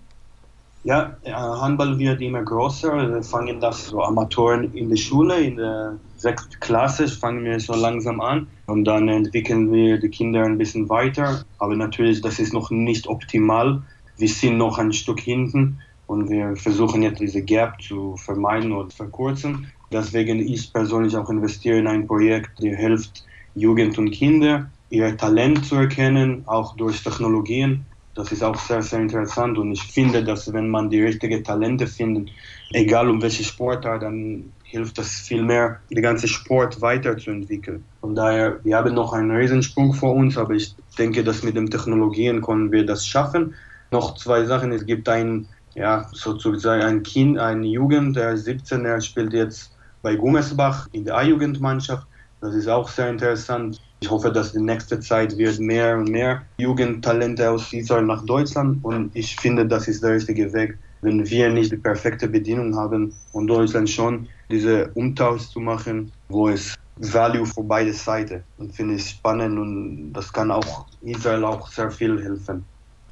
Ja, 0.84 1.18
Handball 1.26 1.98
wird 1.98 2.22
immer 2.22 2.44
größer. 2.44 3.12
Wir 3.12 3.24
fangen 3.24 3.60
das 3.60 3.88
so 3.88 4.04
Amateuren 4.04 4.72
in 4.74 4.90
der 4.90 4.98
Schule, 4.98 5.40
in 5.42 5.58
der 5.58 5.96
sechsten 6.16 6.60
Klasse 6.60 7.08
fangen 7.08 7.44
wir 7.44 7.60
so 7.60 7.74
langsam 7.74 8.22
an 8.22 8.48
und 8.68 8.86
dann 8.86 9.08
entwickeln 9.08 9.72
wir 9.72 10.00
die 10.00 10.10
Kinder 10.10 10.44
ein 10.44 10.58
bisschen 10.58 10.88
weiter. 10.90 11.44
Aber 11.58 11.76
natürlich, 11.76 12.22
das 12.22 12.40
ist 12.40 12.54
noch 12.54 12.70
nicht 12.70 13.08
optimal 13.08 13.82
wir 14.18 14.28
sind 14.28 14.58
noch 14.58 14.78
ein 14.78 14.94
Stück 14.94 15.20
hinten 15.20 15.80
und 16.08 16.30
wir 16.30 16.56
versuchen 16.56 17.04
jetzt 17.04 17.20
diese 17.20 17.44
Gap 17.44 17.82
zu 17.82 18.16
vermeiden 18.18 18.72
oder 18.72 18.90
verkürzen. 18.90 19.72
Deswegen 19.92 20.40
ich 20.40 20.74
persönlich 20.74 21.16
auch 21.16 21.30
investiere 21.30 21.80
in 21.80 21.88
ein 21.88 22.08
Projekt, 22.08 22.52
das 22.58 22.78
hilft 22.78 23.24
Jugend 23.54 23.98
und 23.98 24.12
Kinder, 24.12 24.70
ihr 24.90 25.16
Talent 25.18 25.66
zu 25.66 25.76
erkennen, 25.76 26.44
auch 26.46 26.76
durch 26.76 27.04
Technologien. 27.04 27.86
Das 28.16 28.32
ist 28.32 28.44
auch 28.44 28.58
sehr, 28.58 28.82
sehr 28.82 29.00
interessant 29.00 29.60
und 29.60 29.72
ich 29.72 29.84
finde, 29.84 30.24
dass 30.24 30.52
wenn 30.52 30.70
man 30.70 30.90
die 30.90 31.02
richtigen 31.02 31.44
Talente 31.44 31.86
findet, 31.86 32.32
egal 32.74 33.10
um 33.10 33.22
welche 33.22 33.44
Sportart, 33.44 34.02
dann 34.02 34.52
hilft 34.64 34.98
das 34.98 35.12
viel 35.20 35.44
mehr, 35.44 35.80
den 35.92 36.02
ganzen 36.02 36.28
Sport 36.28 36.82
weiterzuentwickeln. 36.82 37.86
Von 38.02 38.16
daher, 38.16 38.60
wir 38.64 38.76
haben 38.76 38.96
noch 38.96 39.14
einen 39.14 39.30
Riesensprung 39.30 39.94
vor 39.94 40.16
uns, 40.16 40.36
aber 40.36 40.56
ich 40.56 40.76
denke, 40.98 41.24
dass 41.24 41.44
mit 41.44 41.56
den 41.56 41.70
Technologien 41.70 42.42
können 42.42 42.72
wir 42.72 42.86
das 42.86 43.06
schaffen 43.06 43.54
noch 43.92 44.16
zwei 44.16 44.46
Sachen. 44.46 44.72
Es 44.72 44.86
gibt 44.86 45.08
ein, 45.10 45.48
ja, 45.76 46.10
sozusagen 46.12 46.82
ein 46.84 47.04
Kind, 47.04 47.38
eine 47.38 47.68
Jugend, 47.68 48.16
der 48.16 48.32
ist 48.32 48.46
17, 48.46 48.86
er 48.86 49.02
spielt 49.02 49.34
jetzt 49.34 49.72
bei 50.02 50.16
Gummersbach 50.16 50.88
in 50.92 51.06
der 51.06 51.18
A-Jugendmannschaft. 51.18 52.08
Das 52.42 52.54
ist 52.54 52.68
auch 52.68 52.88
sehr 52.88 53.10
interessant. 53.10 53.82
Ich 54.00 54.12
hoffe, 54.12 54.32
dass 54.32 54.52
die 54.52 54.62
nächste 54.62 55.00
Zeit 55.00 55.38
wird 55.38 55.60
mehr 55.60 55.98
und 55.98 56.10
mehr 56.10 56.44
Jugendtalente 56.58 57.50
aus 57.50 57.74
Israel 57.74 58.04
nach 58.04 58.24
Deutschland 58.26 58.84
und 58.84 59.10
ich 59.16 59.36
finde, 59.36 59.66
das 59.66 59.88
ist 59.88 60.04
der 60.04 60.12
richtige 60.12 60.54
Weg. 60.54 60.78
Wenn 61.02 61.28
wir 61.28 61.50
nicht 61.50 61.72
die 61.72 61.78
perfekte 61.78 62.28
Bedienung 62.28 62.76
haben 62.76 63.14
und 63.32 63.48
Deutschland 63.48 63.90
schon 63.90 64.28
diese 64.50 64.90
Umtausch 64.94 65.50
zu 65.50 65.60
machen, 65.60 66.12
wo 66.30 66.50
es 66.50 66.76
Value 66.98 67.46
für 67.46 67.64
beide 67.64 67.94
Seiten 67.94 68.44
und 68.58 68.74
finde 68.74 68.96
ich 68.96 69.10
spannend 69.10 69.58
und 69.60 70.14
das 70.14 70.32
kann 70.32 70.52
auch 70.52 70.86
Israel 71.02 71.44
auch 71.46 71.68
sehr 71.70 71.92
viel 71.92 72.22
helfen. 72.22 72.66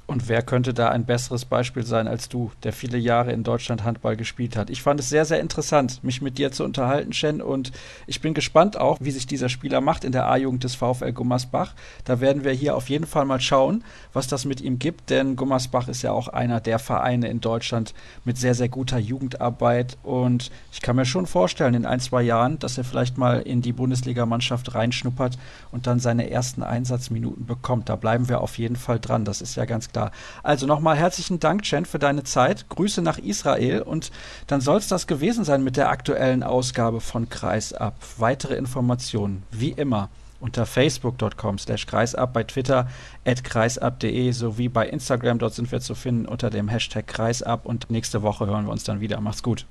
Und 0.07 0.29
wer 0.29 0.43
könnte 0.43 0.75
da 0.75 0.89
ein 0.89 1.05
besseres 1.05 1.45
Beispiel 1.45 1.83
sein 1.83 2.07
als 2.07 2.29
du, 2.29 2.51
der 2.61 2.73
viele 2.73 2.97
Jahre 2.97 3.31
in 3.31 3.43
Deutschland 3.43 3.83
Handball 3.83 4.15
gespielt 4.15 4.55
hat? 4.55 4.69
Ich 4.69 4.83
fand 4.83 4.99
es 4.99 5.09
sehr, 5.09 5.25
sehr 5.25 5.39
interessant, 5.39 6.03
mich 6.03 6.21
mit 6.21 6.37
dir 6.37 6.51
zu 6.51 6.63
unterhalten, 6.63 7.11
Shen. 7.11 7.41
Und 7.41 7.71
ich 8.05 8.21
bin 8.21 8.35
gespannt 8.35 8.77
auch, 8.77 8.99
wie 9.01 9.09
sich 9.09 9.25
dieser 9.25 9.49
Spieler 9.49 9.81
macht 9.81 10.03
in 10.03 10.11
der 10.11 10.27
A-Jugend 10.27 10.63
des 10.63 10.75
VfL 10.75 11.11
Gummersbach. 11.11 11.73
Da 12.03 12.19
werden 12.19 12.43
wir 12.43 12.51
hier 12.51 12.75
auf 12.75 12.89
jeden 12.89 13.07
Fall 13.07 13.25
mal 13.25 13.41
schauen, 13.41 13.83
was 14.13 14.27
das 14.27 14.45
mit 14.45 14.61
ihm 14.61 14.77
gibt, 14.77 15.09
denn 15.09 15.35
Gummersbach 15.35 15.87
ist 15.87 16.03
ja 16.03 16.11
auch 16.11 16.27
einer 16.27 16.61
der 16.61 16.77
Vereine 16.77 17.27
in 17.29 17.41
Deutschland 17.41 17.95
mit 18.25 18.37
sehr, 18.37 18.53
sehr 18.53 18.69
guter 18.69 18.99
Jugendarbeit. 18.99 19.97
Und 20.03 20.51
ich 20.71 20.81
kann 20.81 20.97
mir 20.97 21.05
schon 21.05 21.25
vorstellen, 21.25 21.73
in 21.73 21.87
ein, 21.87 21.99
zwei 21.99 22.21
Jahren, 22.21 22.59
dass 22.59 22.77
er 22.77 22.83
vielleicht 22.83 23.17
mal 23.17 23.41
in 23.41 23.63
die 23.63 23.73
Bundesligamannschaft 23.73 24.75
reinschnuppert 24.75 25.39
und 25.71 25.87
dann 25.87 25.99
seine 25.99 26.29
ersten 26.29 26.61
Einsatzminuten 26.61 27.47
bekommt. 27.47 27.89
Da 27.89 27.95
bleiben 27.95 28.29
wir 28.29 28.41
auf 28.41 28.59
jeden 28.59 28.75
Fall 28.75 28.99
dran. 28.99 29.25
Das 29.25 29.41
ist 29.41 29.55
ja 29.55 29.65
ganz 29.65 29.89
klar 29.89 29.94
klar. 29.95 30.11
Also 30.43 30.67
nochmal 30.67 30.97
herzlichen 30.97 31.39
Dank, 31.39 31.63
Chen, 31.63 31.85
für 31.85 31.99
deine 31.99 32.23
Zeit. 32.23 32.67
Grüße 32.69 33.01
nach 33.01 33.17
Israel 33.17 33.81
und 33.81 34.11
dann 34.47 34.59
soll 34.59 34.77
es 34.77 34.87
das 34.87 35.07
gewesen 35.07 35.45
sein 35.45 35.63
mit 35.63 35.77
der 35.77 35.89
aktuellen 35.89 36.43
Ausgabe 36.43 36.99
von 36.99 37.29
Kreisab. 37.29 37.95
Weitere 38.17 38.55
Informationen, 38.55 39.43
wie 39.51 39.71
immer, 39.71 40.09
unter 40.41 40.65
facebook.com 40.65 41.57
slash 41.57 41.87
kreisab, 41.87 42.33
bei 42.33 42.43
Twitter 42.43 42.89
at 43.25 43.43
kreisab.de 43.43 44.31
sowie 44.31 44.67
bei 44.67 44.87
Instagram. 44.87 45.39
Dort 45.39 45.53
sind 45.53 45.71
wir 45.71 45.79
zu 45.79 45.95
finden 45.95 46.25
unter 46.25 46.49
dem 46.49 46.67
Hashtag 46.67 47.07
kreisab 47.07 47.65
und 47.65 47.89
nächste 47.89 48.21
Woche 48.21 48.47
hören 48.47 48.65
wir 48.65 48.71
uns 48.71 48.83
dann 48.83 48.99
wieder. 48.99 49.21
Macht's 49.21 49.43
gut. 49.43 49.63